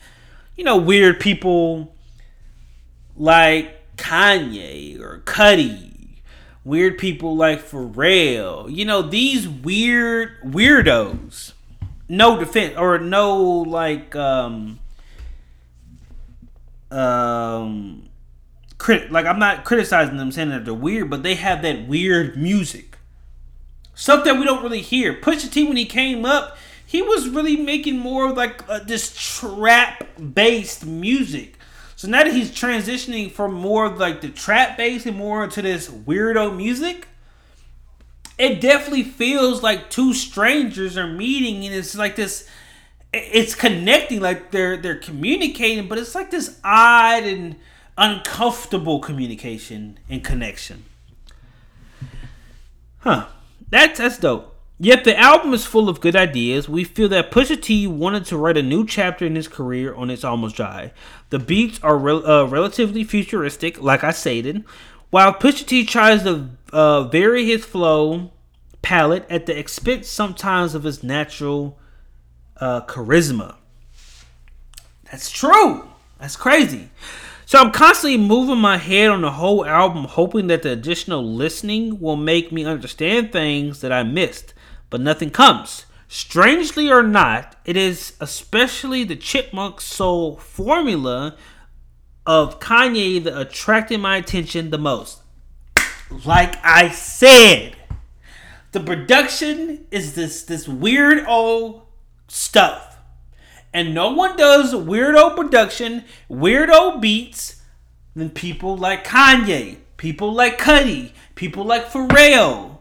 You 0.54 0.62
know, 0.62 0.76
weird 0.76 1.18
people 1.18 1.96
like 3.16 3.96
Kanye 3.96 5.00
or 5.00 5.22
Cudi, 5.26 6.20
weird 6.62 6.98
people 6.98 7.34
like 7.34 7.68
Pharrell. 7.68 8.72
You 8.72 8.84
know, 8.84 9.02
these 9.02 9.48
weird 9.48 10.40
weirdos. 10.44 11.54
No 12.12 12.38
defense 12.38 12.76
or 12.76 12.98
no 12.98 13.42
like 13.42 14.14
um 14.14 14.78
um 16.90 18.08
crit 18.78 19.10
like 19.10 19.26
I'm 19.26 19.38
not 19.38 19.64
criticizing 19.64 20.18
them 20.18 20.30
saying 20.30 20.50
that 20.50 20.64
they're 20.64 20.74
weird, 20.74 21.08
but 21.10 21.22
they 21.22 21.36
have 21.36 21.62
that 21.62 21.88
weird 21.88 22.36
music. 22.36 22.98
Stuff 23.94 24.24
that 24.24 24.38
we 24.38 24.44
don't 24.44 24.62
really 24.62 24.82
hear. 24.82 25.14
Pusha 25.14 25.50
T 25.50 25.64
when 25.64 25.76
he 25.76 25.86
came 25.86 26.24
up, 26.24 26.56
he 26.84 27.00
was 27.02 27.28
really 27.28 27.56
making 27.56 27.98
more 27.98 28.32
like 28.32 28.68
uh, 28.68 28.80
this 28.80 29.14
trap 29.16 30.06
based 30.34 30.84
music 30.84 31.56
so 32.02 32.08
now 32.08 32.24
that 32.24 32.32
he's 32.32 32.50
transitioning 32.50 33.30
from 33.30 33.54
more 33.54 33.88
like 33.88 34.22
the 34.22 34.28
trap 34.28 34.76
bass 34.76 35.06
and 35.06 35.16
more 35.16 35.44
into 35.44 35.62
this 35.62 35.88
weirdo 35.88 36.56
music, 36.56 37.06
it 38.38 38.60
definitely 38.60 39.02
feels 39.02 39.62
like 39.62 39.90
two 39.90 40.12
strangers 40.12 40.96
are 40.96 41.06
meeting 41.06 41.64
and 41.66 41.74
it's 41.74 41.94
like 41.94 42.16
this 42.16 42.48
it's 43.12 43.54
connecting 43.54 44.20
like 44.20 44.50
they're 44.50 44.76
they're 44.76 44.96
communicating 44.96 45.88
but 45.88 45.98
it's 45.98 46.14
like 46.14 46.30
this 46.30 46.58
odd 46.64 47.22
and 47.24 47.56
uncomfortable 47.98 48.98
communication 49.00 49.98
and 50.08 50.24
connection 50.24 50.84
huh 53.00 53.26
that's 53.68 53.98
that's 53.98 54.18
dope 54.18 54.52
Yet 54.82 55.04
the 55.04 55.16
album 55.16 55.54
is 55.54 55.64
full 55.64 55.88
of 55.88 56.00
good 56.00 56.16
ideas. 56.16 56.68
We 56.68 56.82
feel 56.82 57.08
that 57.10 57.30
Pusha 57.30 57.62
T 57.62 57.86
wanted 57.86 58.24
to 58.24 58.36
write 58.36 58.56
a 58.56 58.64
new 58.64 58.84
chapter 58.84 59.24
in 59.24 59.36
his 59.36 59.46
career 59.46 59.94
on 59.94 60.10
It's 60.10 60.24
Almost 60.24 60.56
Dry. 60.56 60.90
The 61.30 61.38
beats 61.38 61.78
are 61.84 61.96
re- 61.96 62.24
uh, 62.24 62.46
relatively 62.46 63.04
futuristic, 63.04 63.80
like 63.80 64.02
I 64.02 64.10
stated, 64.10 64.64
while 65.12 65.34
Pusha 65.34 65.66
T 65.66 65.84
tries 65.84 66.22
to 66.24 66.48
uh, 66.72 67.04
vary 67.04 67.44
his 67.44 67.64
flow 67.64 68.32
palette 68.80 69.26
at 69.30 69.46
the 69.46 69.56
expense 69.56 70.08
sometimes 70.08 70.74
of 70.74 70.82
his 70.84 71.04
natural 71.04 71.78
uh, 72.56 72.80
charisma. 72.86 73.56
That's 75.10 75.30
true. 75.30 75.86
That's 76.18 76.36
crazy. 76.36 76.88
So 77.44 77.58
I'm 77.58 77.70
constantly 77.72 78.16
moving 78.16 78.58
my 78.58 78.78
head 78.78 79.10
on 79.10 79.20
the 79.20 79.32
whole 79.32 79.66
album, 79.66 80.04
hoping 80.04 80.46
that 80.46 80.62
the 80.62 80.72
additional 80.72 81.22
listening 81.22 82.00
will 82.00 82.16
make 82.16 82.50
me 82.50 82.64
understand 82.64 83.30
things 83.30 83.82
that 83.82 83.92
I 83.92 84.02
missed 84.02 84.54
but 84.92 85.00
nothing 85.00 85.30
comes. 85.30 85.86
Strangely 86.06 86.90
or 86.90 87.02
not, 87.02 87.56
it 87.64 87.78
is 87.78 88.12
especially 88.20 89.04
the 89.04 89.16
chipmunk 89.16 89.80
soul 89.80 90.36
formula 90.36 91.34
of 92.26 92.60
Kanye 92.60 93.22
that 93.24 93.38
attracted 93.38 93.98
my 94.00 94.16
attention 94.16 94.70
the 94.70 94.78
most. 94.78 95.20
Like 96.24 96.56
I 96.64 96.90
said, 96.90 97.76
the 98.72 98.80
production 98.80 99.86
is 99.90 100.14
this 100.14 100.42
this 100.42 100.68
weird 100.68 101.26
old 101.26 101.82
stuff. 102.28 102.98
And 103.74 103.94
no 103.94 104.12
one 104.12 104.36
does 104.36 104.74
weirdo 104.74 105.34
production, 105.34 106.04
weirdo 106.30 107.00
beats 107.00 107.62
than 108.14 108.30
people 108.30 108.76
like 108.76 109.06
Kanye, 109.06 109.78
people 109.96 110.32
like 110.32 110.58
Cudi, 110.58 111.12
people 111.34 111.64
like 111.64 111.90
Pharrell, 111.90 112.78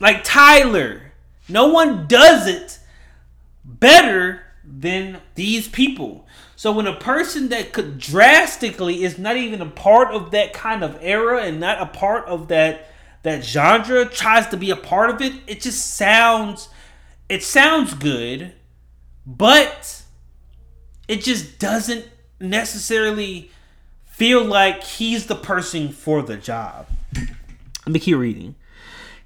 like 0.00 0.24
Tyler. 0.24 1.12
No 1.48 1.68
one 1.68 2.08
does 2.08 2.48
it 2.48 2.80
better 3.64 4.42
than 4.64 5.20
these 5.36 5.68
people. 5.68 6.25
So 6.56 6.72
when 6.72 6.86
a 6.86 6.96
person 6.96 7.50
that 7.50 7.74
could 7.74 7.98
drastically 7.98 9.04
is 9.04 9.18
not 9.18 9.36
even 9.36 9.60
a 9.60 9.66
part 9.66 10.14
of 10.14 10.30
that 10.30 10.54
kind 10.54 10.82
of 10.82 10.98
era 11.02 11.42
and 11.42 11.60
not 11.60 11.80
a 11.80 11.86
part 11.86 12.24
of 12.26 12.48
that 12.48 12.90
that 13.22 13.44
genre 13.44 14.06
tries 14.06 14.46
to 14.48 14.56
be 14.56 14.70
a 14.70 14.76
part 14.76 15.10
of 15.10 15.20
it, 15.20 15.34
it 15.46 15.60
just 15.60 15.96
sounds 15.96 16.68
it 17.28 17.42
sounds 17.42 17.92
good, 17.92 18.52
but 19.26 20.02
it 21.08 21.22
just 21.22 21.58
doesn't 21.58 22.08
necessarily 22.40 23.50
feel 24.06 24.44
like 24.44 24.82
he's 24.82 25.26
the 25.26 25.34
person 25.34 25.90
for 25.90 26.22
the 26.22 26.36
job. 26.36 26.86
Let 27.14 27.92
me 27.92 27.98
keep 27.98 28.16
reading. 28.16 28.54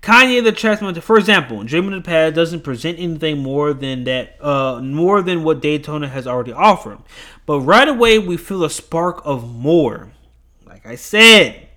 Kanye 0.02 0.42
the 0.42 0.52
Transmitter, 0.52 1.00
for 1.00 1.18
example, 1.18 1.62
Dream 1.62 1.92
of 1.92 1.92
the 1.92 2.00
Past 2.00 2.34
doesn't 2.34 2.62
present 2.62 2.98
anything 2.98 3.38
more 3.38 3.74
than 3.74 4.04
that, 4.04 4.42
uh, 4.42 4.80
more 4.80 5.20
than 5.20 5.44
what 5.44 5.60
Daytona 5.60 6.08
has 6.08 6.26
already 6.26 6.52
offered. 6.52 6.98
But 7.44 7.60
right 7.60 7.86
away, 7.86 8.18
we 8.18 8.38
feel 8.38 8.64
a 8.64 8.70
spark 8.70 9.20
of 9.24 9.54
more. 9.54 10.12
Like 10.64 10.86
I 10.86 10.94
said, 10.94 11.68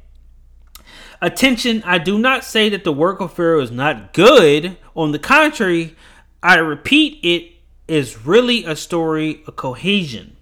attention. 1.21 1.83
I 1.85 1.97
do 1.97 2.17
not 2.17 2.45
say 2.45 2.69
that 2.69 2.85
the 2.85 2.93
work 2.93 3.19
of 3.19 3.35
Pharrell 3.35 3.61
is 3.61 3.71
not 3.71 4.13
good. 4.13 4.77
On 4.95 5.11
the 5.11 5.19
contrary, 5.19 5.95
I 6.41 6.55
repeat, 6.55 7.19
it 7.23 7.51
is 7.87 8.25
really 8.25 8.63
a 8.63 8.75
story 8.75 9.43
of 9.47 9.57
cohesion. 9.57 10.32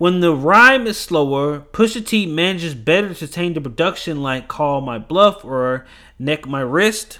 When 0.00 0.20
the 0.20 0.34
rhyme 0.34 0.86
is 0.86 0.96
slower, 0.96 1.60
Pusha 1.60 2.06
T 2.06 2.24
manages 2.24 2.74
better 2.74 3.12
to 3.12 3.28
tame 3.28 3.52
the 3.52 3.60
production 3.60 4.22
like 4.22 4.48
Call 4.48 4.80
My 4.80 4.96
Bluff 4.98 5.44
or 5.44 5.84
Neck 6.18 6.48
My 6.48 6.62
Wrist. 6.62 7.18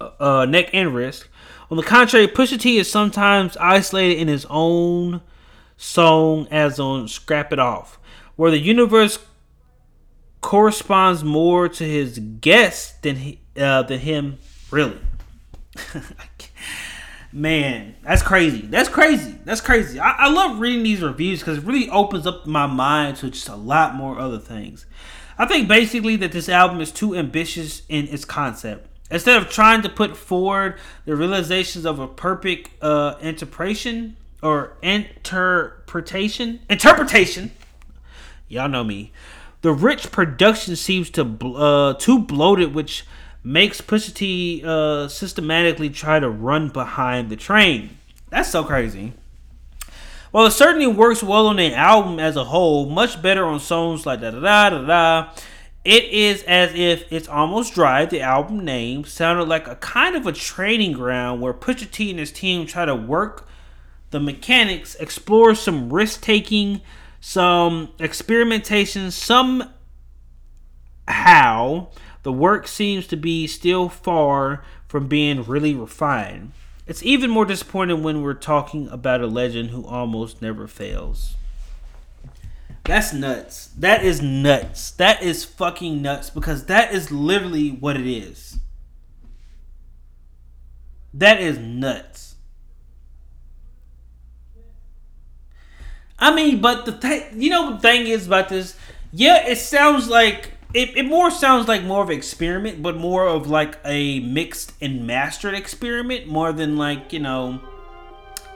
Uh, 0.00 0.10
uh, 0.20 0.44
neck 0.44 0.70
and 0.72 0.94
wrist. 0.94 1.26
On 1.68 1.76
the 1.76 1.82
contrary, 1.82 2.28
Pusha 2.28 2.60
T 2.60 2.78
is 2.78 2.88
sometimes 2.88 3.56
isolated 3.56 4.18
in 4.18 4.28
his 4.28 4.46
own 4.50 5.20
song 5.76 6.46
as 6.52 6.78
on 6.78 7.08
Scrape 7.08 7.52
It 7.52 7.58
Off, 7.58 7.98
where 8.36 8.52
the 8.52 8.60
universe 8.60 9.18
corresponds 10.42 11.24
more 11.24 11.68
to 11.70 11.82
his 11.82 12.20
guest 12.20 13.02
than, 13.02 13.16
he, 13.16 13.40
uh, 13.56 13.82
than 13.82 13.98
him, 13.98 14.38
really. 14.70 15.00
Man, 17.32 17.94
that's 18.02 18.22
crazy. 18.22 18.60
That's 18.60 18.90
crazy. 18.90 19.38
That's 19.44 19.62
crazy. 19.62 19.98
I, 19.98 20.10
I 20.10 20.30
love 20.30 20.60
reading 20.60 20.82
these 20.82 21.00
reviews 21.00 21.40
because 21.40 21.58
it 21.58 21.64
really 21.64 21.88
opens 21.88 22.26
up 22.26 22.46
my 22.46 22.66
mind 22.66 23.16
to 23.18 23.30
just 23.30 23.48
a 23.48 23.56
lot 23.56 23.94
more 23.94 24.18
other 24.18 24.38
things. 24.38 24.84
I 25.38 25.46
think 25.46 25.66
basically 25.66 26.16
that 26.16 26.32
this 26.32 26.50
album 26.50 26.80
is 26.82 26.92
too 26.92 27.14
ambitious 27.14 27.82
in 27.88 28.06
its 28.08 28.26
concept. 28.26 28.86
Instead 29.10 29.42
of 29.42 29.48
trying 29.48 29.80
to 29.82 29.88
put 29.88 30.16
forward 30.16 30.78
the 31.06 31.16
realizations 31.16 31.86
of 31.86 31.98
a 31.98 32.06
perfect 32.06 32.70
uh, 32.82 33.16
interpretation 33.20 34.16
or 34.42 34.76
interpretation, 34.82 36.60
interpretation, 36.68 37.50
y'all 38.48 38.68
know 38.68 38.84
me. 38.84 39.10
The 39.62 39.72
rich 39.72 40.10
production 40.10 40.76
seems 40.76 41.08
to 41.10 41.24
uh, 41.56 41.94
too 41.94 42.18
bloated, 42.20 42.74
which 42.74 43.04
makes 43.44 43.80
Pusha 43.80 44.14
T 44.14 44.62
uh, 44.64 45.08
systematically 45.08 45.90
try 45.90 46.20
to 46.20 46.30
run 46.30 46.68
behind 46.68 47.30
the 47.30 47.36
train. 47.36 47.98
That's 48.30 48.48
so 48.48 48.64
crazy. 48.64 49.12
While 50.30 50.46
it 50.46 50.52
certainly 50.52 50.86
works 50.86 51.22
well 51.22 51.48
on 51.48 51.56
the 51.56 51.74
album 51.74 52.18
as 52.18 52.36
a 52.36 52.44
whole, 52.44 52.88
much 52.88 53.20
better 53.20 53.44
on 53.44 53.60
songs 53.60 54.06
like 54.06 54.20
da 54.20 54.30
da 54.30 54.40
da 54.40 54.70
da 54.70 54.82
da. 54.86 55.34
It 55.84 56.04
is 56.04 56.44
as 56.44 56.72
if 56.74 57.12
it's 57.12 57.28
almost 57.28 57.74
dry. 57.74 58.06
The 58.06 58.20
album 58.20 58.64
name 58.64 59.04
sounded 59.04 59.48
like 59.48 59.66
a 59.66 59.74
kind 59.76 60.14
of 60.14 60.26
a 60.26 60.32
training 60.32 60.92
ground 60.92 61.40
where 61.40 61.52
Pusha 61.52 61.90
T 61.90 62.10
and 62.10 62.20
his 62.20 62.30
team 62.30 62.66
try 62.66 62.84
to 62.84 62.94
work 62.94 63.48
the 64.10 64.20
mechanics, 64.20 64.94
explore 64.96 65.54
some 65.54 65.92
risk 65.92 66.20
taking, 66.20 66.82
some 67.20 67.88
experimentation, 67.98 69.10
some 69.10 69.70
how 71.08 71.90
the 72.22 72.32
work 72.32 72.66
seems 72.68 73.06
to 73.08 73.16
be 73.16 73.46
still 73.46 73.88
far 73.88 74.62
from 74.86 75.08
being 75.08 75.44
really 75.44 75.74
refined. 75.74 76.52
It's 76.86 77.02
even 77.02 77.30
more 77.30 77.44
disappointing 77.44 78.02
when 78.02 78.22
we're 78.22 78.34
talking 78.34 78.88
about 78.88 79.20
a 79.20 79.26
legend 79.26 79.70
who 79.70 79.86
almost 79.86 80.42
never 80.42 80.66
fails. 80.66 81.36
That's 82.84 83.12
nuts. 83.12 83.68
That 83.78 84.04
is 84.04 84.20
nuts. 84.20 84.90
That 84.92 85.22
is 85.22 85.44
fucking 85.44 86.02
nuts 86.02 86.30
because 86.30 86.64
that 86.66 86.92
is 86.92 87.12
literally 87.12 87.70
what 87.70 87.96
it 87.96 88.06
is. 88.06 88.58
That 91.14 91.40
is 91.40 91.58
nuts. 91.58 92.34
I 96.18 96.34
mean, 96.34 96.60
but 96.60 96.84
the 96.84 96.92
th- 96.92 97.32
you 97.34 97.50
know 97.50 97.72
the 97.72 97.78
thing 97.78 98.06
is 98.06 98.26
about 98.26 98.48
this, 98.48 98.76
yeah, 99.12 99.46
it 99.46 99.58
sounds 99.58 100.08
like 100.08 100.51
it, 100.74 100.96
it 100.96 101.04
more 101.04 101.30
sounds 101.30 101.68
like 101.68 101.82
more 101.82 102.02
of 102.02 102.10
an 102.10 102.16
experiment, 102.16 102.82
but 102.82 102.96
more 102.96 103.26
of 103.26 103.48
like 103.48 103.78
a 103.84 104.20
mixed 104.20 104.72
and 104.80 105.06
mastered 105.06 105.54
experiment, 105.54 106.26
more 106.26 106.52
than 106.52 106.76
like, 106.76 107.12
you 107.12 107.18
know, 107.18 107.60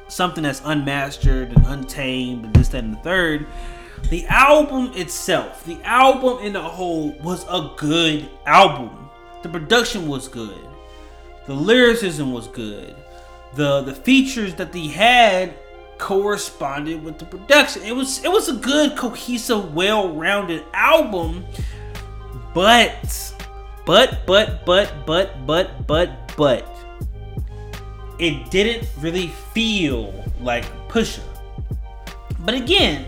something 0.09 0.45
that's 0.45 0.63
unmastered 0.65 1.53
and 1.53 1.67
untamed 1.67 2.45
and 2.47 2.55
this, 2.55 2.69
that, 2.69 2.85
and 2.85 2.95
the 2.95 3.01
third. 3.01 3.47
The 4.11 4.25
album 4.27 4.93
itself, 4.95 5.65
the 5.65 5.79
album 5.83 6.45
in 6.45 6.53
the 6.53 6.63
whole 6.63 7.13
was 7.23 7.45
a 7.49 7.73
good 7.77 8.29
album. 8.47 9.09
The 9.43 9.49
production 9.49 10.07
was 10.07 10.29
good. 10.29 10.67
The 11.47 11.55
lyricism 11.55 12.33
was 12.33 12.49
good. 12.49 12.95
The 13.55 13.83
the 13.83 13.95
features 13.95 14.55
that 14.57 14.73
they 14.73 14.89
had 14.89 15.55
corresponded 15.99 17.03
with 17.03 17.19
the 17.19 17.25
production. 17.25 17.83
It 17.83 17.95
was 17.95 18.23
it 18.25 18.31
was 18.31 18.49
a 18.49 18.55
good, 18.55 18.97
cohesive, 18.97 19.75
well-rounded 19.75 20.65
album 20.75 21.45
but, 22.57 23.35
but, 23.85 24.25
but, 24.27 24.65
but, 24.65 25.05
but, 25.05 25.47
but, 25.47 25.87
but, 25.87 26.37
but, 26.39 26.67
it 28.19 28.51
didn't 28.51 28.89
really 28.99 29.27
feel 29.53 30.25
like 30.41 30.65
Pusha. 30.89 31.21
But 32.39 32.55
again, 32.55 33.05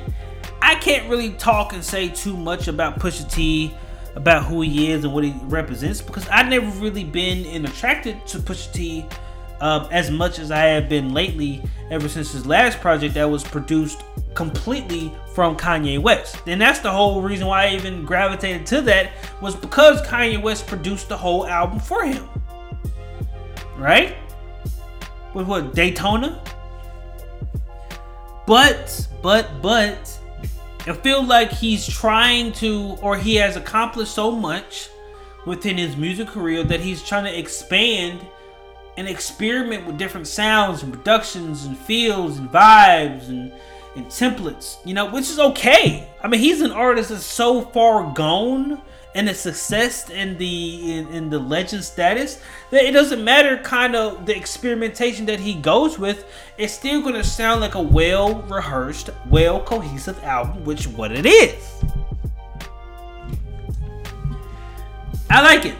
I 0.61 0.75
can't 0.75 1.09
really 1.09 1.31
talk 1.31 1.73
and 1.73 1.83
say 1.83 2.11
too 2.11 2.37
much 2.37 2.69
about 2.69 2.99
Pusha 2.99 3.33
T, 3.33 3.75
about 4.17 4.45
who 4.45 4.61
he 4.61 4.93
is 4.93 5.05
and 5.05 5.15
what 5.15 5.25
he 5.25 5.35
represents, 5.45 6.03
because 6.03 6.29
I've 6.29 6.51
never 6.51 6.67
really 6.79 7.05
been 7.05 7.47
and 7.47 7.65
attracted 7.65 8.27
to 8.27 8.41
Pusha 8.41 8.71
T 8.75 9.07
uh, 9.61 9.89
as 9.91 10.11
much 10.11 10.39
as 10.39 10.51
I 10.51 10.67
have 10.67 10.89
been 10.89 11.13
lately, 11.13 11.63
ever 11.91 12.09
since 12.09 12.33
his 12.33 12.47
last 12.47 12.81
project 12.81 13.15
that 13.15 13.29
was 13.29 13.43
produced 13.43 14.03
completely 14.35 15.13
from 15.35 15.57
Kanye 15.57 15.99
West. 15.99 16.37
And 16.47 16.61
that's 16.61 16.81
the 16.81 16.91
whole 16.91 17.23
reason 17.23 17.47
why 17.47 17.67
I 17.67 17.75
even 17.75 18.05
gravitated 18.05 18.67
to 18.67 18.81
that 18.83 19.11
was 19.41 19.57
because 19.57 20.01
Kanye 20.03 20.41
West 20.41 20.67
produced 20.67 21.09
the 21.09 21.17
whole 21.17 21.47
album 21.47 21.81
for 21.81 22.05
him. 22.05 22.29
Right? 23.77 24.17
With 25.35 25.47
what, 25.47 25.75
Daytona? 25.75 26.43
But, 28.47 29.09
but, 29.23 29.61
but, 29.61 30.19
I 30.87 30.93
feel 30.95 31.23
like 31.23 31.51
he's 31.51 31.87
trying 31.87 32.53
to, 32.53 32.97
or 33.03 33.17
he 33.17 33.35
has 33.37 33.57
accomplished 33.57 34.15
so 34.15 34.31
much 34.31 34.89
within 35.45 35.77
his 35.77 35.97
music 35.97 36.29
career 36.29 36.65
that 36.65 36.81
he's 36.81 37.03
trying 37.03 37.25
to 37.25 37.39
expand 37.39 38.21
and 38.99 39.09
experiment 39.09 39.87
with 39.87 39.97
different 39.97 40.27
sounds 40.27 40.83
and 40.83 40.93
productions 40.93 41.65
and 41.65 41.79
feels 41.79 42.37
and 42.39 42.51
vibes 42.51 43.29
and 43.29 43.53
and 43.95 44.07
templates, 44.07 44.77
you 44.85 44.93
know, 44.93 45.11
which 45.11 45.31
is 45.31 45.39
okay. 45.39 46.09
I 46.23 46.29
mean, 46.29 46.41
he's 46.41 46.61
an 46.61 46.73
artist 46.73 47.11
that's 47.11 47.25
so 47.25 47.63
far 47.63 48.13
gone 48.13 48.83
and 49.15 49.27
the 49.27 49.35
success 49.35 50.11
and 50.11 50.37
the 50.37 50.99
in, 50.99 51.09
in 51.09 51.31
the 51.31 51.39
legend 51.39 51.85
status 51.85 52.43
that 52.71 52.85
it 52.85 52.93
doesn't 52.93 53.23
matter 53.23 53.57
kind 53.59 53.97
of 53.97 54.27
the 54.27 54.37
experimentation 54.37 55.27
that 55.27 55.41
he 55.41 55.55
goes 55.55 55.97
with. 55.99 56.27
It's 56.59 56.73
still 56.73 57.01
going 57.01 57.15
to 57.15 57.25
sound 57.25 57.61
like 57.61 57.77
a 57.77 57.83
well 57.83 58.43
rehearsed 58.43 59.11
well 59.29 59.63
cohesive 59.63 60.23
album 60.25 60.65
which 60.65 60.89
what 60.89 61.13
it 61.13 61.25
is. 61.25 61.83
I 65.31 65.43
like 65.43 65.67
it. 65.67 65.77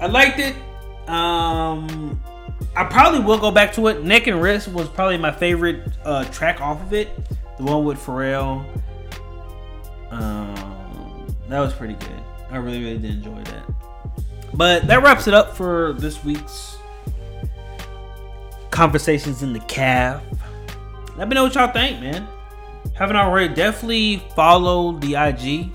I 0.00 0.06
liked 0.06 0.38
it. 0.38 0.54
Um 1.08 2.20
i 2.76 2.84
probably 2.84 3.20
will 3.20 3.38
go 3.38 3.50
back 3.50 3.72
to 3.72 3.86
it 3.88 4.04
neck 4.04 4.26
and 4.26 4.40
wrist 4.40 4.68
was 4.68 4.88
probably 4.88 5.18
my 5.18 5.32
favorite 5.32 5.82
uh 6.04 6.24
track 6.26 6.60
off 6.60 6.80
of 6.82 6.92
it 6.92 7.08
the 7.56 7.64
one 7.64 7.84
with 7.84 7.98
pharrell 7.98 8.64
um 10.10 11.26
that 11.48 11.60
was 11.60 11.72
pretty 11.72 11.94
good 11.94 12.22
I 12.50 12.56
really, 12.56 12.82
really 12.82 12.98
did 12.98 13.10
enjoy 13.16 13.42
that. 13.44 13.64
But 14.54 14.86
that 14.86 15.02
wraps 15.02 15.28
it 15.28 15.34
up 15.34 15.56
for 15.56 15.94
this 15.94 16.24
week's 16.24 16.78
conversations 18.70 19.42
in 19.42 19.52
the 19.52 19.60
caf. 19.60 20.22
Let 21.16 21.28
me 21.28 21.34
know 21.34 21.44
what 21.44 21.54
y'all 21.54 21.72
think, 21.72 22.00
man. 22.00 22.26
Haven't 22.94 23.16
already, 23.16 23.54
definitely 23.54 24.22
follow 24.34 24.92
the 24.92 25.14
IG, 25.14 25.70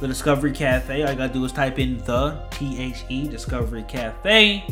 the 0.00 0.06
Discovery 0.06 0.52
Cafe. 0.52 1.02
All 1.02 1.08
I 1.08 1.14
gotta 1.14 1.32
do 1.32 1.44
is 1.44 1.52
type 1.52 1.78
in 1.78 1.98
the 1.98 2.42
T 2.50 2.78
H 2.78 3.04
E 3.08 3.26
Discovery 3.26 3.84
Cafe. 3.88 4.64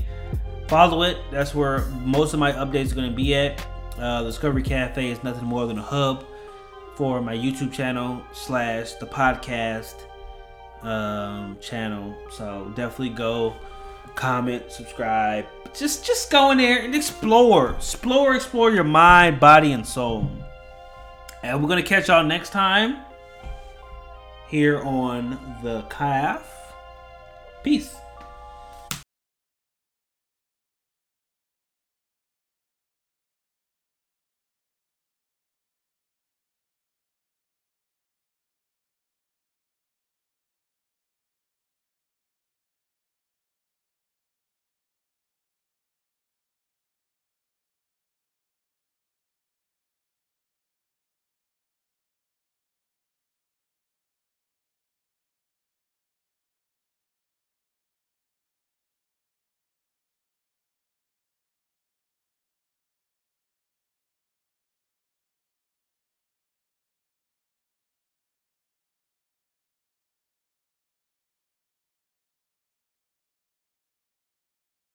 Follow 0.73 1.03
it. 1.03 1.19
That's 1.31 1.55
where 1.55 1.85
most 2.01 2.33
of 2.33 2.41
my 2.41 2.51
updates 2.51 2.93
are 2.93 2.95
gonna 2.95 3.11
be 3.11 3.35
at. 3.35 3.63
Uh, 3.99 4.23
Discovery 4.23 4.63
Cafe 4.63 5.11
is 5.11 5.23
nothing 5.23 5.45
more 5.45 5.67
than 5.67 5.79
a 5.79 5.83
hub 5.83 6.25
for 6.95 7.21
my 7.21 7.37
YouTube 7.37 7.75
channel 7.75 8.23
slash 8.33 8.95
the 8.95 9.05
podcast 9.05 9.97
um, 10.83 11.59
channel. 11.61 12.17
So 12.31 12.73
definitely 12.75 13.11
go 13.11 13.55
comment, 14.15 14.73
subscribe. 14.73 15.45
Just 15.75 16.07
just 16.07 16.31
go 16.31 16.53
in 16.53 16.57
there 16.57 16.81
and 16.81 16.95
explore. 16.95 17.73
Explore, 17.73 18.35
explore 18.35 18.71
your 18.71 18.83
mind, 18.83 19.39
body, 19.39 19.73
and 19.73 19.87
soul. 19.87 20.27
And 21.43 21.63
we're 21.63 21.69
gonna 21.69 21.83
catch 21.83 22.09
y'all 22.09 22.25
next 22.25 22.49
time 22.49 22.97
here 24.49 24.81
on 24.85 25.39
the 25.63 25.83
CAF. 25.91 26.41
Peace. 27.63 27.95